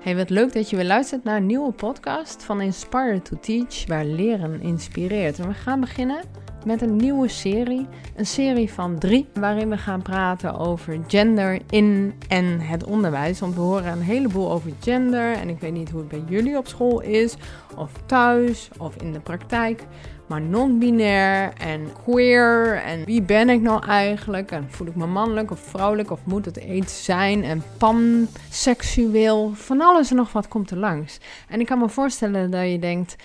Hey, 0.00 0.16
wat 0.16 0.30
leuk 0.30 0.52
dat 0.52 0.70
je 0.70 0.76
weer 0.76 0.84
luistert 0.84 1.24
naar 1.24 1.36
een 1.36 1.46
nieuwe 1.46 1.72
podcast 1.72 2.42
van 2.44 2.60
Inspire 2.60 3.22
to 3.22 3.36
Teach, 3.40 3.86
waar 3.86 4.04
leren 4.04 4.60
inspireert. 4.60 5.38
En 5.38 5.48
we 5.48 5.54
gaan 5.54 5.80
beginnen 5.80 6.20
met 6.64 6.82
een 6.82 6.96
nieuwe 6.96 7.28
serie, 7.28 7.86
een 8.16 8.26
serie 8.26 8.72
van 8.72 8.98
drie, 8.98 9.28
waarin 9.34 9.68
we 9.68 9.76
gaan 9.76 10.02
praten 10.02 10.58
over 10.58 11.00
gender 11.06 11.60
in 11.70 12.14
en 12.28 12.60
het 12.60 12.84
onderwijs. 12.84 13.40
Want 13.40 13.54
we 13.54 13.60
horen 13.60 13.92
een 13.92 14.02
heleboel 14.02 14.50
over 14.50 14.72
gender 14.80 15.32
en 15.32 15.48
ik 15.48 15.60
weet 15.60 15.72
niet 15.72 15.90
hoe 15.90 16.00
het 16.00 16.08
bij 16.08 16.22
jullie 16.28 16.56
op 16.56 16.66
school 16.66 17.00
is, 17.00 17.36
of 17.76 17.92
thuis, 18.06 18.68
of 18.78 18.96
in 18.96 19.12
de 19.12 19.20
praktijk 19.20 19.84
maar 20.30 20.40
non-binair 20.40 21.52
en 21.58 21.92
queer. 22.04 22.82
En 22.84 23.04
wie 23.04 23.22
ben 23.22 23.48
ik 23.48 23.60
nou 23.60 23.86
eigenlijk? 23.86 24.50
En 24.50 24.66
voel 24.70 24.86
ik 24.86 24.94
me 24.94 25.06
mannelijk 25.06 25.50
of 25.50 25.60
vrouwelijk? 25.60 26.10
Of 26.10 26.20
moet 26.24 26.44
het 26.44 26.56
iets 26.56 27.04
zijn? 27.04 27.44
En 27.44 27.62
panseksueel? 27.78 29.50
Van 29.54 29.80
alles 29.80 30.10
en 30.10 30.16
nog 30.16 30.32
wat 30.32 30.48
komt 30.48 30.70
er 30.70 30.76
langs. 30.76 31.18
En 31.48 31.60
ik 31.60 31.66
kan 31.66 31.78
me 31.78 31.88
voorstellen 31.88 32.50
dat 32.50 32.70
je 32.70 32.78
denkt... 32.78 33.16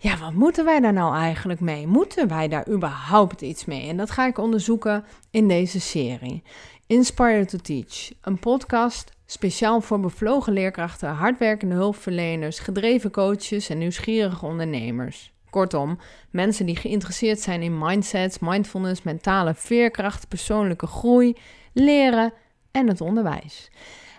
Ja, 0.00 0.18
wat 0.18 0.32
moeten 0.32 0.64
wij 0.64 0.80
daar 0.80 0.92
nou 0.92 1.14
eigenlijk 1.14 1.60
mee? 1.60 1.86
Moeten 1.86 2.28
wij 2.28 2.48
daar 2.48 2.68
überhaupt 2.68 3.42
iets 3.42 3.64
mee? 3.64 3.88
En 3.88 3.96
dat 3.96 4.10
ga 4.10 4.26
ik 4.26 4.38
onderzoeken 4.38 5.04
in 5.30 5.48
deze 5.48 5.80
serie. 5.80 6.42
Inspire 6.86 7.44
to 7.44 7.58
Teach, 7.58 8.10
een 8.20 8.38
podcast 8.38 9.10
speciaal 9.26 9.80
voor 9.80 10.00
bevlogen 10.00 10.52
leerkrachten, 10.52 11.08
hardwerkende 11.08 11.74
hulpverleners, 11.74 12.58
gedreven 12.58 13.10
coaches 13.10 13.68
en 13.68 13.78
nieuwsgierige 13.78 14.46
ondernemers. 14.46 15.32
Kortom, 15.50 15.98
mensen 16.30 16.66
die 16.66 16.76
geïnteresseerd 16.76 17.40
zijn 17.40 17.62
in 17.62 17.78
mindsets, 17.78 18.38
mindfulness, 18.38 19.02
mentale 19.02 19.54
veerkracht, 19.54 20.28
persoonlijke 20.28 20.86
groei, 20.86 21.36
leren 21.72 22.32
en 22.70 22.88
het 22.88 23.00
onderwijs. 23.00 23.70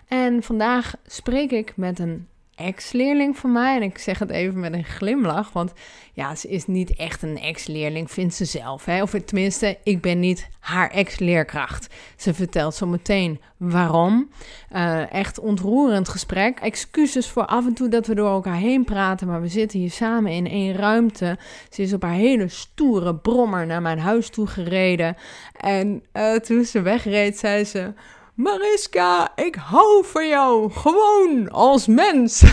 En 0.08 0.42
vandaag 0.42 0.94
spreek 1.06 1.50
ik 1.50 1.76
met 1.76 1.98
een 1.98 2.28
ex-leerling 2.60 3.36
van 3.36 3.52
mij. 3.52 3.76
En 3.76 3.82
ik 3.82 3.98
zeg 3.98 4.18
het 4.18 4.30
even 4.30 4.60
met 4.60 4.72
een 4.72 4.84
glimlach, 4.84 5.52
want 5.52 5.72
ja, 6.12 6.34
ze 6.34 6.48
is 6.48 6.66
niet 6.66 6.96
echt 6.96 7.22
een 7.22 7.38
ex-leerling, 7.38 8.10
vindt 8.10 8.34
ze 8.34 8.44
zelf. 8.44 8.84
Hè? 8.84 9.02
Of 9.02 9.10
tenminste, 9.10 9.78
ik 9.82 10.00
ben 10.00 10.20
niet 10.20 10.48
haar 10.60 10.90
ex-leerkracht. 10.90 11.94
Ze 12.16 12.34
vertelt 12.34 12.74
zo 12.74 12.86
meteen 12.86 13.40
waarom. 13.56 14.30
Uh, 14.72 15.12
echt 15.12 15.38
ontroerend 15.38 16.08
gesprek. 16.08 16.60
Excuses 16.60 17.28
voor 17.28 17.46
af 17.46 17.66
en 17.66 17.74
toe 17.74 17.88
dat 17.88 18.06
we 18.06 18.14
door 18.14 18.30
elkaar 18.30 18.56
heen 18.56 18.84
praten, 18.84 19.26
maar 19.26 19.40
we 19.40 19.48
zitten 19.48 19.78
hier 19.78 19.90
samen 19.90 20.32
in 20.32 20.46
één 20.46 20.74
ruimte. 20.74 21.38
Ze 21.70 21.82
is 21.82 21.92
op 21.92 22.02
haar 22.02 22.12
hele 22.12 22.48
stoere 22.48 23.14
brommer 23.14 23.66
naar 23.66 23.82
mijn 23.82 23.98
huis 23.98 24.30
toe 24.30 24.46
gereden. 24.46 25.16
En 25.56 26.02
uh, 26.12 26.34
toen 26.34 26.64
ze 26.64 26.82
wegreed, 26.82 27.38
zei 27.38 27.64
ze... 27.64 27.92
Mariska, 28.34 29.36
ik 29.36 29.54
hou 29.54 30.04
van 30.04 30.28
jou. 30.28 30.70
Gewoon 30.70 31.50
als 31.50 31.86
mens. 31.86 32.44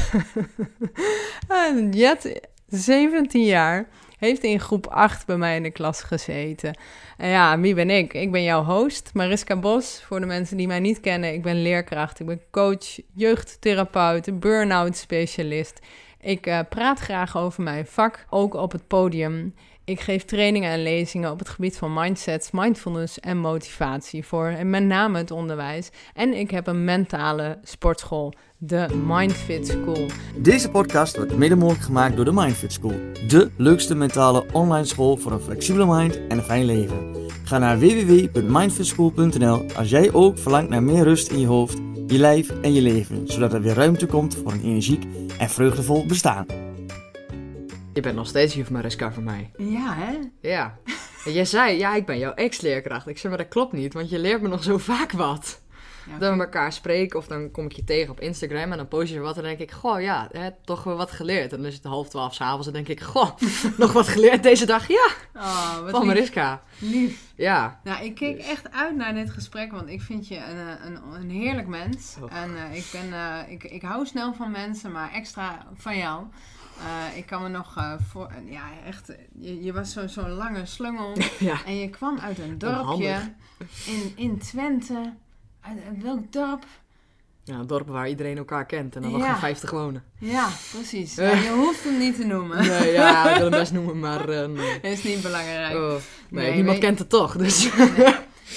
en 1.47 1.91
Jet, 1.91 2.47
17 2.67 3.43
jaar, 3.43 3.89
heeft 4.17 4.43
in 4.43 4.59
groep 4.59 4.87
8 4.87 5.25
bij 5.25 5.37
mij 5.37 5.55
in 5.55 5.63
de 5.63 5.71
klas 5.71 6.01
gezeten. 6.01 6.77
En 7.17 7.29
ja, 7.29 7.59
wie 7.59 7.75
ben 7.75 7.89
ik? 7.89 8.13
Ik 8.13 8.31
ben 8.31 8.43
jouw 8.43 8.63
host, 8.63 9.09
Mariska 9.13 9.55
Bos. 9.55 10.03
Voor 10.05 10.19
de 10.19 10.25
mensen 10.25 10.57
die 10.57 10.67
mij 10.67 10.79
niet 10.79 10.99
kennen, 10.99 11.33
ik 11.33 11.41
ben 11.41 11.61
leerkracht, 11.61 12.19
ik 12.19 12.25
ben 12.25 12.41
coach, 12.51 12.99
jeugdtherapeut, 13.13 14.39
burn-out 14.39 14.95
specialist. 14.95 15.79
Ik 16.21 16.47
uh, 16.47 16.59
praat 16.69 16.99
graag 16.99 17.37
over 17.37 17.63
mijn 17.63 17.85
vak, 17.85 18.25
ook 18.29 18.53
op 18.53 18.71
het 18.71 18.87
podium. 18.87 19.53
Ik 19.87 19.99
geef 19.99 20.25
trainingen 20.25 20.71
en 20.71 20.83
lezingen 20.83 21.31
op 21.31 21.39
het 21.39 21.49
gebied 21.49 21.77
van 21.77 21.93
mindsets, 21.93 22.51
mindfulness 22.51 23.19
en 23.19 23.37
motivatie 23.37 24.25
voor 24.25 24.47
en 24.47 24.69
met 24.69 24.83
name 24.83 25.17
het 25.17 25.31
onderwijs. 25.31 25.89
En 26.13 26.33
ik 26.33 26.51
heb 26.51 26.67
een 26.67 26.83
mentale 26.83 27.57
sportschool, 27.63 28.33
de 28.57 28.87
Mindfit 29.05 29.67
School. 29.67 30.05
Deze 30.37 30.69
podcast 30.69 31.15
wordt 31.15 31.37
mede 31.37 31.55
mogelijk 31.55 31.83
gemaakt 31.83 32.15
door 32.15 32.25
de 32.25 32.33
Mindfit 32.33 32.73
School, 32.73 32.99
de 33.27 33.51
leukste 33.57 33.95
mentale 33.95 34.45
online 34.51 34.85
school 34.85 35.17
voor 35.17 35.31
een 35.31 35.39
flexibele 35.39 35.95
mind 35.95 36.27
en 36.27 36.37
een 36.37 36.43
fijn 36.43 36.65
leven. 36.65 37.15
Ga 37.43 37.57
naar 37.57 37.79
www.mindfitschool.nl 37.79 39.65
als 39.75 39.89
jij 39.89 40.13
ook 40.13 40.37
verlangt 40.37 40.69
naar 40.69 40.83
meer 40.83 41.03
rust 41.03 41.31
in 41.31 41.39
je 41.39 41.47
hoofd, 41.47 41.77
je 42.07 42.17
lijf 42.17 42.49
en 42.61 42.73
je 42.73 42.81
leven, 42.81 43.27
zodat 43.27 43.53
er 43.53 43.61
weer 43.61 43.73
ruimte 43.73 44.05
komt 44.05 44.35
voor 44.35 44.51
een 44.51 44.63
energiek 44.63 45.03
en 45.37 45.49
vreugdevol 45.49 46.05
bestaan. 46.05 46.66
Je 47.97 48.03
bent 48.03 48.15
nog 48.15 48.27
steeds 48.27 48.53
juf 48.53 48.69
Mariska 48.69 49.11
voor 49.11 49.23
mij. 49.23 49.51
Ja, 49.57 49.93
hè? 49.93 50.17
Ja. 50.41 50.77
En 51.25 51.31
jij 51.31 51.45
zei, 51.45 51.77
ja, 51.77 51.95
ik 51.95 52.05
ben 52.05 52.17
jouw 52.17 52.33
ex-leerkracht. 52.33 53.07
Ik 53.07 53.17
zei, 53.17 53.33
maar 53.33 53.43
dat 53.43 53.51
klopt 53.51 53.73
niet, 53.73 53.93
want 53.93 54.09
je 54.09 54.19
leert 54.19 54.41
me 54.41 54.47
nog 54.47 54.63
zo 54.63 54.77
vaak 54.77 55.11
wat. 55.11 55.61
Ja, 56.09 56.17
dat 56.17 56.33
we 56.33 56.39
elkaar 56.39 56.73
spreken 56.73 57.19
of 57.19 57.27
dan 57.27 57.51
kom 57.51 57.65
ik 57.65 57.71
je 57.71 57.83
tegen 57.83 58.11
op 58.11 58.19
Instagram 58.19 58.71
en 58.71 58.77
dan 58.77 58.87
post 58.87 59.13
je 59.13 59.19
wat 59.19 59.35
en 59.35 59.41
dan 59.41 59.55
denk 59.55 59.69
ik, 59.69 59.75
goh, 59.75 60.01
ja, 60.01 60.29
hè, 60.31 60.49
toch 60.65 60.83
weer 60.83 60.95
wat 60.95 61.11
geleerd. 61.11 61.51
En 61.51 61.57
dan 61.57 61.67
is 61.67 61.73
het 61.73 61.83
half 61.83 62.09
twaalf 62.09 62.33
s'avonds 62.33 62.67
en 62.67 62.73
denk 62.73 62.87
ik, 62.87 63.01
goh, 63.01 63.31
nog 63.77 63.93
wat 63.93 64.07
geleerd 64.07 64.43
deze 64.43 64.65
dag? 64.65 64.87
Ja, 64.87 65.07
oh, 65.35 65.79
wat 65.79 65.91
van 65.91 66.05
Mariska. 66.05 66.61
Lief. 66.79 67.21
Ja. 67.35 67.79
Nou, 67.83 68.05
ik 68.05 68.15
keek 68.15 68.37
echt 68.37 68.71
uit 68.71 68.95
naar 68.95 69.13
dit 69.13 69.29
gesprek, 69.29 69.71
want 69.71 69.89
ik 69.89 70.01
vind 70.01 70.27
je 70.27 70.37
een, 70.37 70.85
een, 70.85 71.21
een 71.21 71.29
heerlijk 71.29 71.67
mens. 71.67 72.15
Oh. 72.21 72.35
En 72.35 72.51
uh, 72.51 72.75
ik, 72.77 72.85
ben, 72.91 73.07
uh, 73.07 73.37
ik, 73.47 73.63
ik 73.63 73.81
hou 73.81 74.05
snel 74.05 74.33
van 74.33 74.51
mensen, 74.51 74.91
maar 74.91 75.11
extra 75.11 75.67
van 75.75 75.97
jou. 75.97 76.23
Uh, 76.81 77.17
ik 77.17 77.25
kan 77.25 77.41
me 77.41 77.47
nog 77.49 77.77
uh, 77.77 77.93
voor, 78.09 78.31
ja, 78.45 78.63
echt, 78.85 79.11
je, 79.39 79.63
je 79.63 79.73
was 79.73 79.91
zo'n 79.93 80.09
zo 80.09 80.27
lange 80.27 80.65
slungel. 80.65 81.13
ja. 81.39 81.65
En 81.65 81.77
je 81.77 81.89
kwam 81.89 82.19
uit 82.19 82.39
een 82.39 82.57
dorpje 82.57 83.33
in, 83.85 84.11
in 84.15 84.37
Twente. 84.39 85.13
Uit, 85.61 85.77
uit 85.87 86.01
welk 86.03 86.31
dorp? 86.31 86.65
Ja, 87.43 87.55
een 87.55 87.67
dorp 87.67 87.87
waar 87.87 88.09
iedereen 88.09 88.37
elkaar 88.37 88.65
kent 88.65 88.95
en 88.95 89.01
dan 89.01 89.11
nog 89.11 89.21
Ja. 89.21 89.31
geen 89.31 89.39
50 89.39 89.71
wonen. 89.71 90.03
Ja, 90.19 90.49
precies. 90.71 91.15
Ja, 91.15 91.31
je 91.31 91.49
hoeft 91.49 91.83
hem 91.83 91.97
niet 91.97 92.15
te 92.15 92.25
noemen. 92.25 92.67
Nee, 92.67 92.91
ja, 92.91 93.29
ik 93.29 93.35
wil 93.37 93.49
hem 93.49 93.59
best 93.59 93.71
noemen, 93.77 93.99
maar 93.99 94.29
uh, 94.29 94.45
nee. 94.47 94.79
Is 94.81 95.03
niet 95.03 95.21
belangrijk. 95.21 95.75
Oh, 95.75 95.89
nee, 95.89 96.43
Nee, 96.43 96.53
niemand 96.53 96.77
weet- 96.77 96.85
kent 96.85 96.99
het 96.99 97.09
toch, 97.09 97.37
dus... 97.37 97.69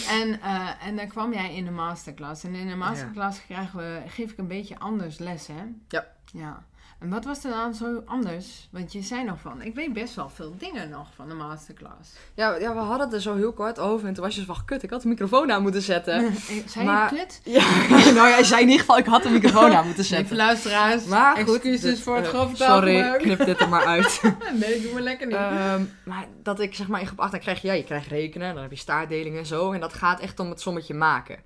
En, 0.09 0.41
eh, 0.41 0.69
en 0.87 0.97
dan 0.97 1.09
kwam 1.09 1.33
jij 1.33 1.55
in 1.55 1.65
de 1.65 1.71
masterclass. 1.71 2.45
En 2.45 2.55
in 2.55 2.69
de 2.69 2.75
masterclass 2.75 3.41
krijgen 3.47 3.79
we, 3.79 4.01
geef 4.07 4.31
ik 4.31 4.39
een 4.39 4.47
beetje 4.47 4.79
anders 4.79 5.19
les, 5.19 5.47
hè? 5.47 5.63
Ja. 5.89 6.07
Ja. 6.33 6.65
En 7.01 7.09
wat 7.09 7.25
was 7.25 7.45
er 7.45 7.51
dan 7.51 7.75
zo 7.75 8.03
anders? 8.07 8.69
Want 8.71 8.93
je 8.93 9.03
zei 9.03 9.25
nog 9.25 9.41
van, 9.41 9.63
ik 9.63 9.75
weet 9.75 9.93
best 9.93 10.15
wel 10.15 10.29
veel 10.29 10.55
dingen 10.59 10.89
nog 10.89 11.07
van 11.17 11.29
de 11.29 11.35
masterclass. 11.35 12.11
Ja, 12.35 12.55
ja, 12.57 12.73
we 12.75 12.79
hadden 12.81 13.07
het 13.07 13.13
er 13.15 13.21
zo 13.21 13.37
heel 13.37 13.53
kort 13.53 13.79
over 13.79 14.09
en 14.09 14.15
toen 14.15 14.25
was 14.25 14.35
je 14.35 14.41
zo 14.45 14.55
van, 14.55 14.65
kut, 14.65 14.83
ik 14.83 14.91
had 14.91 15.03
de 15.03 15.09
microfoon 15.09 15.53
aan 15.53 15.63
moeten 15.63 15.83
zetten. 15.83 16.35
zei 16.67 16.85
maar- 16.87 17.15
je 17.15 17.19
kut? 17.21 17.41
Ja, 17.55 17.65
nou 18.13 18.29
jij 18.29 18.45
zei 18.45 18.61
in 18.61 18.67
ieder 18.67 18.81
geval, 18.81 18.99
ik 18.99 19.07
had 19.07 19.23
de 19.23 19.29
microfoon 19.31 19.73
aan 19.73 19.85
moeten 19.87 20.03
Lieve 20.09 20.15
zetten. 20.17 20.37
luisteraars, 20.37 21.05
Maar 21.05 21.37
goed, 21.37 21.55
excuses 21.55 21.81
dus, 21.81 22.03
voor 22.03 22.17
het 22.17 22.25
eh, 22.25 22.31
grove 22.31 22.57
Sorry, 22.57 23.17
knip 23.17 23.45
dit 23.45 23.61
er 23.61 23.69
maar 23.69 23.85
uit. 23.85 24.21
nee, 24.55 24.81
doe 24.83 24.93
maar 24.93 25.03
lekker 25.03 25.27
niet. 25.27 25.37
Ehm, 25.37 25.83
maar 26.05 26.25
dat 26.43 26.61
ik 26.61 26.75
zeg 26.75 26.89
maar 26.89 27.01
in 27.01 27.07
groep 27.07 27.21
8, 27.21 27.31
dan 27.31 27.41
krijg 27.41 27.61
je, 27.63 27.69
ja, 27.69 27.75
je 27.75 27.85
krijgt 27.85 28.07
rekenen, 28.07 28.53
dan 28.55 28.63
heb 28.63 28.71
je 28.73 28.77
staartdelingen 28.79 29.39
en 29.39 29.47
zo. 29.47 29.73
En 29.73 29.81
dat 29.81 29.93
gaat 29.93 30.21
echt 30.21 30.41
om 30.41 30.51
het 30.51 30.61
sommetje 30.61 30.95
maken. 30.95 31.37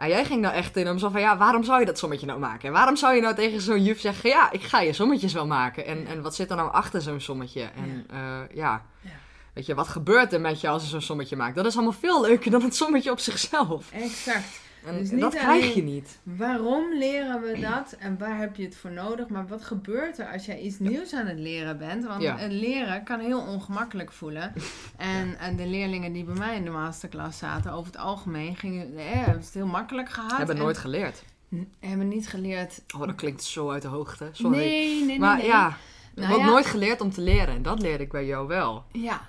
En 0.00 0.08
jij 0.08 0.24
ging 0.24 0.40
nou 0.40 0.54
echt 0.54 0.76
in 0.76 0.88
om 0.88 0.98
zo 0.98 1.08
van, 1.08 1.20
ja, 1.20 1.36
waarom 1.36 1.64
zou 1.64 1.80
je 1.80 1.86
dat 1.86 1.98
sommetje 1.98 2.26
nou 2.26 2.38
maken? 2.38 2.68
En 2.68 2.72
waarom 2.74 2.96
zou 2.96 3.14
je 3.14 3.20
nou 3.20 3.34
tegen 3.34 3.60
zo'n 3.60 3.82
juf 3.82 4.00
zeggen, 4.00 4.30
ja, 4.30 4.50
ik 4.50 4.62
ga 4.62 4.80
je 4.80 4.92
sommetjes 4.92 5.32
wel 5.32 5.46
maken. 5.46 5.86
En, 5.86 6.06
en 6.06 6.22
wat 6.22 6.34
zit 6.34 6.50
er 6.50 6.56
nou 6.56 6.72
achter 6.72 7.02
zo'n 7.02 7.20
sommetje? 7.20 7.62
En 7.62 8.06
ja. 8.12 8.46
ja, 8.54 8.82
Ja. 9.00 9.10
weet 9.52 9.66
je, 9.66 9.74
wat 9.74 9.88
gebeurt 9.88 10.32
er 10.32 10.40
met 10.40 10.60
je 10.60 10.68
als 10.68 10.82
je 10.82 10.88
zo'n 10.88 11.00
sommetje 11.00 11.36
maakt? 11.36 11.56
Dat 11.56 11.66
is 11.66 11.74
allemaal 11.74 11.92
veel 11.92 12.20
leuker 12.20 12.50
dan 12.50 12.62
het 12.62 12.76
sommetje 12.76 13.10
op 13.10 13.18
zichzelf. 13.18 13.92
exact. 13.92 14.60
En 14.84 14.98
Dus 14.98 15.10
dat 15.10 15.34
krijg 15.34 15.74
je 15.74 15.82
niet. 15.82 16.18
Waarom 16.22 16.94
leren 16.98 17.40
we 17.42 17.60
dat 17.60 17.92
en 17.98 18.18
waar 18.18 18.38
heb 18.38 18.56
je 18.56 18.64
het 18.64 18.76
voor 18.76 18.90
nodig? 18.90 19.28
Maar 19.28 19.46
wat 19.46 19.64
gebeurt 19.64 20.18
er 20.18 20.32
als 20.32 20.46
jij 20.46 20.60
iets 20.60 20.78
nieuws 20.78 21.12
aan 21.14 21.26
het 21.26 21.38
leren 21.38 21.78
bent? 21.78 22.04
Want 22.04 22.22
Ja. 22.22 22.36
het 22.36 22.52
leren 22.52 23.04
kan 23.04 23.20
heel 23.20 23.40
ongemakkelijk 23.40 24.12
voelen. 24.12 24.52
En, 24.96 25.38
en 25.38 25.56
de 25.56 25.66
leerlingen 25.66 26.12
die 26.12 26.24
bij 26.24 26.34
mij 26.34 26.56
in 26.56 26.64
de 26.64 26.70
masterclass 26.70 27.38
zaten, 27.38 27.72
over 27.72 27.92
het 27.92 28.00
algemeen, 28.00 28.56
gingen, 28.56 28.96
eh, 28.98 29.04
hebben 29.12 29.34
het 29.42 29.54
heel 29.54 29.66
makkelijk 29.66 30.08
gehad. 30.08 30.36
hebben 30.36 30.56
en 30.56 30.62
nooit 30.62 30.78
geleerd. 30.78 31.24
hebben 31.80 32.08
niet 32.08 32.28
geleerd. 32.28 32.82
Oh, 32.94 33.06
dat 33.06 33.14
klinkt 33.14 33.44
zo 33.44 33.70
uit 33.70 33.82
de 33.82 33.88
hoogte. 33.88 34.28
Sorry. 34.32 34.56
Nee, 34.58 34.94
nee, 34.96 35.04
nee. 35.06 35.18
maar 35.18 35.36
nee. 35.36 35.46
ja, 35.46 35.76
Nou 36.14 36.28
wordt 36.28 36.44
ja. 36.44 36.50
nooit 36.50 36.66
geleerd 36.66 37.00
om 37.00 37.10
te 37.10 37.20
leren. 37.20 37.54
En 37.54 37.62
dat 37.62 37.80
leerde 37.80 38.02
ik 38.04 38.10
bij 38.10 38.26
jou 38.26 38.46
wel. 38.48 38.84
Ja, 38.92 39.20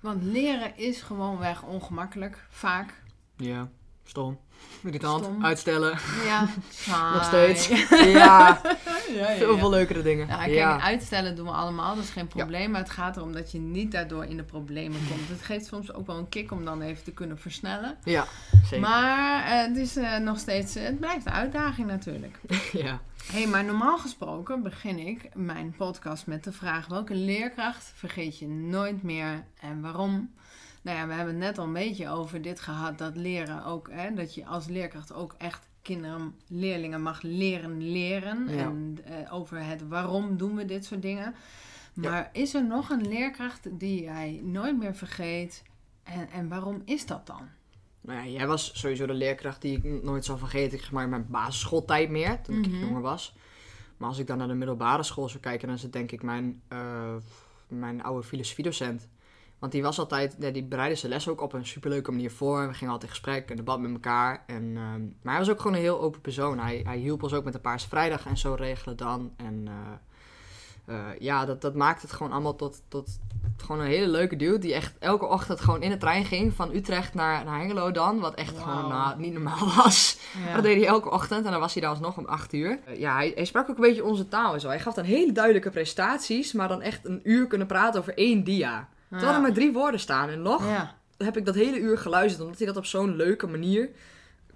want 0.00 0.22
leren 0.22 0.76
is 0.76 1.02
gewoonweg 1.02 1.62
ongemakkelijk, 1.62 2.46
vaak. 2.50 3.02
Ja, 3.36 3.68
stom. 4.04 4.38
Irritant. 4.86 5.44
Uitstellen. 5.44 5.98
Ja, 6.24 6.48
Nog 7.14 7.24
steeds. 7.24 7.68
ja, 7.90 7.96
ja, 8.04 8.60
ja, 9.14 9.36
veel 9.36 9.52
ja. 9.52 9.58
veel 9.58 9.70
leukere 9.70 10.02
dingen. 10.02 10.26
Kijk, 10.26 10.52
ja. 10.52 10.80
uitstellen 10.80 11.36
doen 11.36 11.46
we 11.46 11.52
allemaal, 11.52 11.94
dat 11.94 12.04
is 12.04 12.10
geen 12.10 12.26
probleem. 12.26 12.70
Maar 12.70 12.80
het 12.80 12.90
gaat 12.90 13.16
erom 13.16 13.32
dat 13.32 13.52
je 13.52 13.58
niet 13.58 13.92
daardoor 13.92 14.24
in 14.24 14.36
de 14.36 14.42
problemen 14.42 15.00
komt. 15.08 15.28
Het 15.28 15.42
geeft 15.42 15.66
soms 15.66 15.92
ook 15.92 16.06
wel 16.06 16.16
een 16.16 16.28
kick 16.28 16.52
om 16.52 16.64
dan 16.64 16.82
even 16.82 17.04
te 17.04 17.12
kunnen 17.12 17.38
versnellen. 17.38 17.96
ja, 18.04 18.26
zeker. 18.64 18.80
Maar 18.80 19.44
eh, 19.44 19.66
het 19.66 19.76
is 19.76 19.96
eh, 19.96 20.16
nog 20.16 20.38
steeds, 20.38 20.76
eh, 20.76 20.84
het 20.84 20.98
blijft 20.98 21.26
een 21.26 21.32
uitdaging 21.32 21.86
natuurlijk. 21.86 22.40
ja. 22.72 23.00
Hé, 23.26 23.38
hey, 23.38 23.46
maar 23.46 23.64
normaal 23.64 23.98
gesproken 23.98 24.62
begin 24.62 24.98
ik 24.98 25.28
mijn 25.34 25.74
podcast 25.76 26.26
met 26.26 26.44
de 26.44 26.52
vraag: 26.52 26.86
welke 26.86 27.14
leerkracht 27.14 27.92
vergeet 27.94 28.38
je 28.38 28.48
nooit 28.48 29.02
meer 29.02 29.44
en 29.60 29.80
waarom? 29.80 30.30
Nou 30.86 30.98
ja, 30.98 31.06
we 31.06 31.12
hebben 31.12 31.34
het 31.34 31.42
net 31.42 31.58
al 31.58 31.64
een 31.64 31.72
beetje 31.72 32.08
over 32.08 32.42
dit 32.42 32.60
gehad, 32.60 32.98
dat 32.98 33.16
leren 33.16 33.64
ook, 33.64 33.90
hè, 33.90 34.14
dat 34.14 34.34
je 34.34 34.46
als 34.46 34.66
leerkracht 34.66 35.12
ook 35.14 35.34
echt 35.38 35.68
kinderen, 35.82 36.34
leerlingen 36.48 37.02
mag 37.02 37.22
leren 37.22 37.90
leren. 37.90 38.48
Ja. 38.48 38.56
En 38.56 38.98
eh, 39.04 39.34
over 39.34 39.64
het 39.64 39.88
waarom 39.88 40.36
doen 40.36 40.54
we 40.56 40.64
dit 40.64 40.84
soort 40.84 41.02
dingen. 41.02 41.34
Maar 41.94 42.30
is 42.32 42.54
er 42.54 42.66
nog 42.66 42.90
een 42.90 43.08
leerkracht 43.08 43.68
die 43.78 44.02
jij 44.02 44.40
nooit 44.44 44.78
meer 44.78 44.94
vergeet? 44.94 45.62
En, 46.02 46.30
en 46.30 46.48
waarom 46.48 46.82
is 46.84 47.06
dat 47.06 47.26
dan? 47.26 47.48
Nou 48.00 48.18
ja, 48.18 48.26
jij 48.32 48.46
was 48.46 48.80
sowieso 48.80 49.06
de 49.06 49.14
leerkracht 49.14 49.62
die 49.62 49.76
ik 49.82 50.02
nooit 50.02 50.24
zal 50.24 50.38
vergeten. 50.38 50.76
Ik 50.76 50.82
zeg 50.82 50.92
maar 50.92 51.04
in 51.04 51.10
mijn 51.10 51.26
basisschooltijd 51.28 52.10
meer, 52.10 52.40
toen 52.42 52.58
ik 52.58 52.66
Mhm. 52.66 52.80
jonger 52.84 53.00
was. 53.02 53.34
Maar 53.96 54.08
als 54.08 54.18
ik 54.18 54.26
dan 54.26 54.38
naar 54.38 54.48
de 54.48 54.54
middelbare 54.54 55.02
school 55.02 55.28
zou 55.28 55.40
kijken, 55.42 55.66
dan 55.66 55.76
is 55.76 55.82
het 55.82 55.92
denk 55.92 56.12
ik 56.12 56.22
mijn, 56.22 56.62
eh, 56.68 57.14
mijn 57.68 58.02
oude 58.02 58.26
filosofiedocent. 58.26 59.08
Want 59.58 59.72
die 59.72 59.82
was 59.82 59.98
altijd, 59.98 60.36
die 60.52 60.64
bereidde 60.64 60.96
zijn 60.96 61.12
les 61.12 61.28
ook 61.28 61.40
op 61.40 61.52
een 61.52 61.66
superleuke 61.66 62.10
manier 62.10 62.30
voor. 62.30 62.68
We 62.68 62.74
gingen 62.74 62.92
altijd 62.92 63.10
in 63.10 63.16
gesprek 63.16 63.50
en 63.50 63.56
debat 63.56 63.80
met 63.80 63.92
elkaar. 63.92 64.44
En, 64.46 64.62
ehm, 64.76 65.02
maar 65.22 65.34
hij 65.34 65.38
was 65.38 65.50
ook 65.50 65.60
gewoon 65.60 65.76
een 65.76 65.82
heel 65.82 66.00
open 66.00 66.20
persoon. 66.20 66.58
Hij, 66.58 66.80
hij 66.84 66.96
hielp 66.96 67.22
ons 67.22 67.32
ook 67.32 67.44
met 67.44 67.52
de 67.52 67.58
Paarse 67.58 67.88
Vrijdag 67.88 68.26
en 68.26 68.38
zo 68.38 68.54
regelen 68.54 68.96
dan. 68.96 69.32
En 69.36 69.68
eh, 69.68 69.74
eh, 70.86 71.18
ja, 71.18 71.44
dat, 71.44 71.60
dat 71.60 71.74
maakt 71.74 72.02
het 72.02 72.12
gewoon 72.12 72.32
allemaal 72.32 72.56
tot, 72.56 72.82
tot 72.88 73.18
gewoon 73.56 73.80
een 73.80 73.86
hele 73.86 74.08
leuke 74.08 74.36
dude. 74.36 74.58
Die 74.58 74.74
echt 74.74 74.94
elke 74.98 75.26
ochtend 75.26 75.60
gewoon 75.60 75.82
in 75.82 75.90
de 75.90 75.96
trein 75.96 76.24
ging 76.24 76.54
van 76.54 76.74
Utrecht 76.74 77.14
naar, 77.14 77.44
naar 77.44 77.58
Hengelo 77.58 77.90
dan. 77.90 78.20
Wat 78.20 78.34
echt 78.34 78.58
gewoon 78.58 78.88
nou, 78.88 79.18
niet 79.18 79.32
normaal 79.32 79.74
was. 79.82 80.18
Dat 80.54 80.62
deed 80.62 80.76
hij 80.76 80.86
elke 80.86 81.10
ochtend 81.10 81.44
en 81.44 81.50
dan 81.50 81.60
was 81.60 81.72
hij 81.72 81.82
daar 81.82 81.90
alsnog 81.90 82.16
om 82.16 82.24
8 82.24 82.52
uur. 82.52 82.78
Eh, 82.84 82.98
ja, 82.98 83.14
hij, 83.14 83.32
hij 83.34 83.44
sprak 83.44 83.70
ook 83.70 83.76
een 83.76 83.82
beetje 83.82 84.04
onze 84.04 84.28
taal 84.28 84.54
en 84.54 84.60
zo. 84.60 84.68
Hij 84.68 84.80
gaf 84.80 84.94
dan 84.94 85.04
hele 85.04 85.32
duidelijke 85.32 85.70
prestaties, 85.70 86.52
maar 86.52 86.68
dan 86.68 86.82
echt 86.82 87.04
een 87.04 87.20
uur 87.22 87.46
kunnen 87.46 87.66
praten 87.66 88.00
over 88.00 88.18
één 88.18 88.44
dia. 88.44 88.88
Terwijl 89.10 89.32
er 89.34 89.40
maar 89.40 89.52
drie 89.52 89.72
woorden 89.72 90.00
staan. 90.00 90.28
En 90.28 90.42
nog 90.42 90.62
heb 91.16 91.36
ik 91.36 91.46
dat 91.46 91.54
hele 91.54 91.78
uur 91.78 91.98
geluisterd, 91.98 92.42
omdat 92.42 92.58
hij 92.58 92.66
dat 92.66 92.76
op 92.76 92.84
zo'n 92.86 93.16
leuke 93.16 93.46
manier 93.46 93.88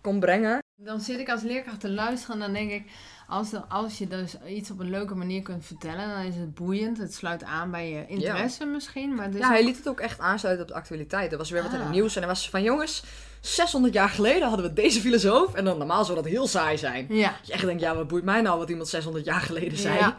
kon 0.00 0.20
brengen. 0.20 0.58
Dan 0.76 1.00
zit 1.00 1.18
ik 1.18 1.28
als 1.30 1.42
leerkracht 1.42 1.80
te 1.80 1.90
luisteren 1.90 2.34
en 2.34 2.40
dan 2.40 2.52
denk 2.52 2.70
ik, 2.70 2.90
als, 3.28 3.48
als 3.68 3.98
je 3.98 4.08
dus 4.08 4.36
iets 4.48 4.70
op 4.70 4.78
een 4.80 4.90
leuke 4.90 5.14
manier 5.14 5.42
kunt 5.42 5.64
vertellen, 5.66 6.08
dan 6.08 6.20
is 6.24 6.34
het 6.36 6.54
boeiend. 6.54 6.98
Het 6.98 7.14
sluit 7.14 7.44
aan 7.44 7.70
bij 7.70 7.90
je 7.90 8.06
interesse 8.06 8.64
misschien. 8.64 9.14
Maar 9.14 9.30
dus 9.30 9.40
Ja, 9.40 9.48
hij 9.48 9.64
liet 9.64 9.76
het 9.76 9.88
ook 9.88 10.00
echt 10.00 10.20
aansluiten 10.20 10.64
op 10.64 10.70
de 10.70 10.78
actualiteit. 10.78 11.32
Er 11.32 11.38
was 11.38 11.50
weer 11.50 11.62
wat 11.62 11.72
in 11.72 11.78
het 11.78 11.86
Ah. 11.86 11.92
nieuws 11.92 12.14
en 12.14 12.20
hij 12.22 12.30
was 12.30 12.50
van 12.50 12.62
jongens, 12.62 13.02
600 13.40 13.94
jaar 13.94 14.08
geleden 14.08 14.48
hadden 14.48 14.66
we 14.66 14.72
deze 14.72 15.00
filosoof. 15.00 15.54
En 15.54 15.64
dan 15.64 15.78
normaal 15.78 16.04
zou 16.04 16.16
dat 16.16 16.26
heel 16.26 16.46
saai 16.46 16.78
zijn. 16.78 17.06
Ja. 17.08 17.28
Dat 17.38 17.46
je 17.46 17.52
echt 17.52 17.64
denkt, 17.64 17.82
ja, 17.82 17.94
wat 17.94 18.08
boeit 18.08 18.24
mij 18.24 18.40
nou 18.40 18.58
wat 18.58 18.68
iemand 18.70 18.88
600 18.88 19.24
jaar 19.24 19.40
geleden 19.40 19.78
zei. 19.78 19.98
Ja. 19.98 20.16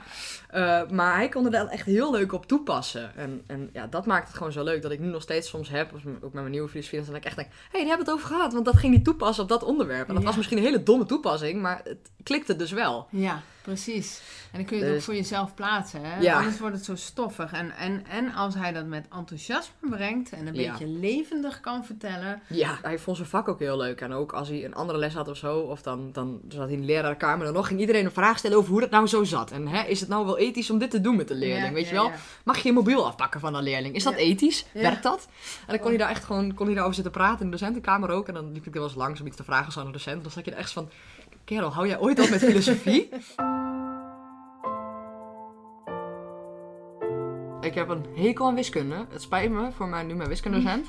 Eh, 0.52 0.82
maar 0.90 1.16
hij 1.16 1.30
kon 1.30 1.46
er 1.46 1.52
dan 1.52 1.70
echt 1.70 1.86
heel 1.86 2.12
leuk 2.12 2.34
op 2.34 2.46
toepassen. 2.46 3.16
En, 3.16 3.44
en 3.48 3.70
ja, 3.74 3.88
dat 3.88 4.06
maakt 4.06 4.28
het 4.28 4.38
gewoon 4.38 4.52
zo 4.52 4.64
leuk 4.64 4.82
dat 4.82 4.92
ik 4.92 5.00
nu 5.00 5.08
nog 5.08 5.22
steeds 5.22 5.50
soms 5.50 5.70
heb, 5.70 5.92
ook 5.96 6.22
met 6.22 6.34
mijn 6.34 6.52
nieuwe 6.52 6.70
filosofie, 6.70 7.06
dat 7.06 7.16
ik 7.16 7.26
echt 7.26 7.36
denk, 7.36 7.48
hé, 7.48 7.56
hey, 7.72 7.80
daar 7.80 7.88
hebben 7.88 8.06
we 8.06 8.12
het 8.12 8.22
over 8.22 8.36
gehad. 8.36 8.54
Want 8.54 8.66
dat 8.66 8.78
ging 8.78 8.94
niet 8.94 9.04
toepassen 9.04 9.44
op 9.44 9.50
dat 9.50 9.64
onderwerp. 9.64 10.08
En 10.08 10.14
dat 10.14 10.22
Ja. 10.24 10.28
was 10.28 10.38
misschien 10.38 10.58
een 10.58 10.64
hele 10.64 10.84
domme 10.84 11.06
toepassing, 11.06 11.62
maar 11.62 11.82
het 11.84 12.12
klikte 12.24 12.56
dus 12.56 12.72
wel. 12.72 13.08
Ja, 13.10 13.42
precies. 13.62 14.22
En 14.52 14.58
dan 14.58 14.66
kun 14.68 14.76
je 14.78 14.82
het 14.82 14.92
ook 14.92 14.98
Dus- 14.98 15.06
voor 15.06 15.16
jezelf 15.16 15.54
plaatsen. 15.54 16.00
Hè? 16.04 16.20
Ja. 16.20 16.38
Anders 16.38 16.60
wordt 16.60 16.76
het 16.76 16.86
zo 16.86 16.96
stoffig. 16.96 17.52
En, 17.52 17.72
en, 17.72 18.06
en 18.10 18.34
als 18.34 18.56
hij 18.56 18.72
dat 18.74 18.86
met 18.86 19.06
enthousiasme 19.18 19.90
brengt 19.90 20.30
en 20.32 20.48
een 20.48 20.54
Ja. 20.56 20.72
beetje 20.72 20.88
levendig 20.88 21.60
kan 21.60 21.86
vertellen. 21.86 22.42
Ja, 22.48 22.78
hij 22.82 23.00
vond 23.00 23.18
zijn 23.18 23.30
vak 23.30 23.48
ook 23.48 23.60
heel 23.60 23.78
leuk. 23.78 24.02
En 24.02 24.14
ook 24.14 24.34
als 24.34 24.48
hij 24.48 24.66
een 24.66 24.76
andere 24.76 25.00
les 25.00 25.14
had 25.14 25.28
of 25.28 25.38
zo, 25.38 25.60
of 25.60 25.82
dan, 25.82 26.10
dan 26.12 26.42
zat 26.50 26.64
hij 26.64 26.74
in 26.74 26.80
de 26.80 26.86
lerarenkamer, 26.86 27.48
en 27.48 27.54
dan 27.54 27.66
ging 27.66 27.80
iedereen 27.80 28.06
een 28.06 28.12
vraag 28.12 28.38
stellen 28.38 28.58
over 28.58 28.72
hoe 28.72 28.80
dat 28.82 28.90
nou 28.90 29.08
zo 29.08 29.24
zat. 29.24 29.52
En 29.52 29.68
hè, 29.68 29.84
is 29.84 30.00
het 30.00 30.10
nou 30.10 30.26
wel 30.26 30.38
ethisch 30.42 30.70
om 30.70 30.78
dit 30.78 30.92
te 30.92 31.02
doen 31.02 31.16
met 31.16 31.28
de 31.28 31.36
leerling? 31.36 31.68
Ja, 31.68 31.74
Weet 31.74 31.88
je 31.88 31.94
wel? 31.94 32.12
Mag 32.44 32.58
je 32.58 32.68
je 32.68 32.74
mobiel 32.74 33.06
afpakken 33.06 33.40
van 33.40 33.56
een 33.56 33.64
leerling? 33.64 33.96
Is 33.96 34.04
dat 34.04 34.14
ethisch? 34.14 34.66
Werkt 34.74 35.04
dat? 35.04 35.28
En 35.60 35.68
dan 35.68 35.80
kon 35.80 35.90
hij 35.90 35.98
daar 35.98 36.10
echt 36.10 36.24
gewoon 36.24 36.54
kon 36.54 36.66
hij 36.66 36.74
daarover 36.74 36.96
zitten 36.96 37.14
praten 37.14 37.40
in 37.46 37.52
de 37.52 37.58
docentenkamer 37.58 38.10
ook. 38.10 38.28
En 38.28 38.34
dan 38.34 38.52
liep 38.52 38.66
ik 38.66 38.74
er 38.74 38.80
wel 38.80 38.84
eens 38.84 38.98
langs 38.98 39.20
om 39.20 39.28
iets 39.28 39.36
te 39.36 39.44
vragen 39.44 39.80
aan 39.82 39.86
de 39.86 39.92
docent. 39.92 40.22
Dan 40.22 40.32
zat 40.32 40.46
je 40.46 40.52
er 40.52 40.58
echt 40.58 40.72
van, 40.72 40.90
kerel, 41.44 41.74
hou 41.74 41.88
jij 41.88 42.00
ooit 42.00 42.20
op 42.20 42.30
met 42.30 42.40
filosofie? 42.40 43.10
Ik 47.62 47.74
heb 47.74 47.90
een 47.90 48.06
hekel 48.16 48.48
aan 48.48 48.56
wiskunde. 48.56 49.06
Het 49.10 49.22
spijt 49.22 49.52
me 49.52 49.72
voor 49.76 49.88
mijn, 49.88 50.08
nu 50.08 50.16
mijn 50.16 50.30
wiskundedocent. 50.30 50.88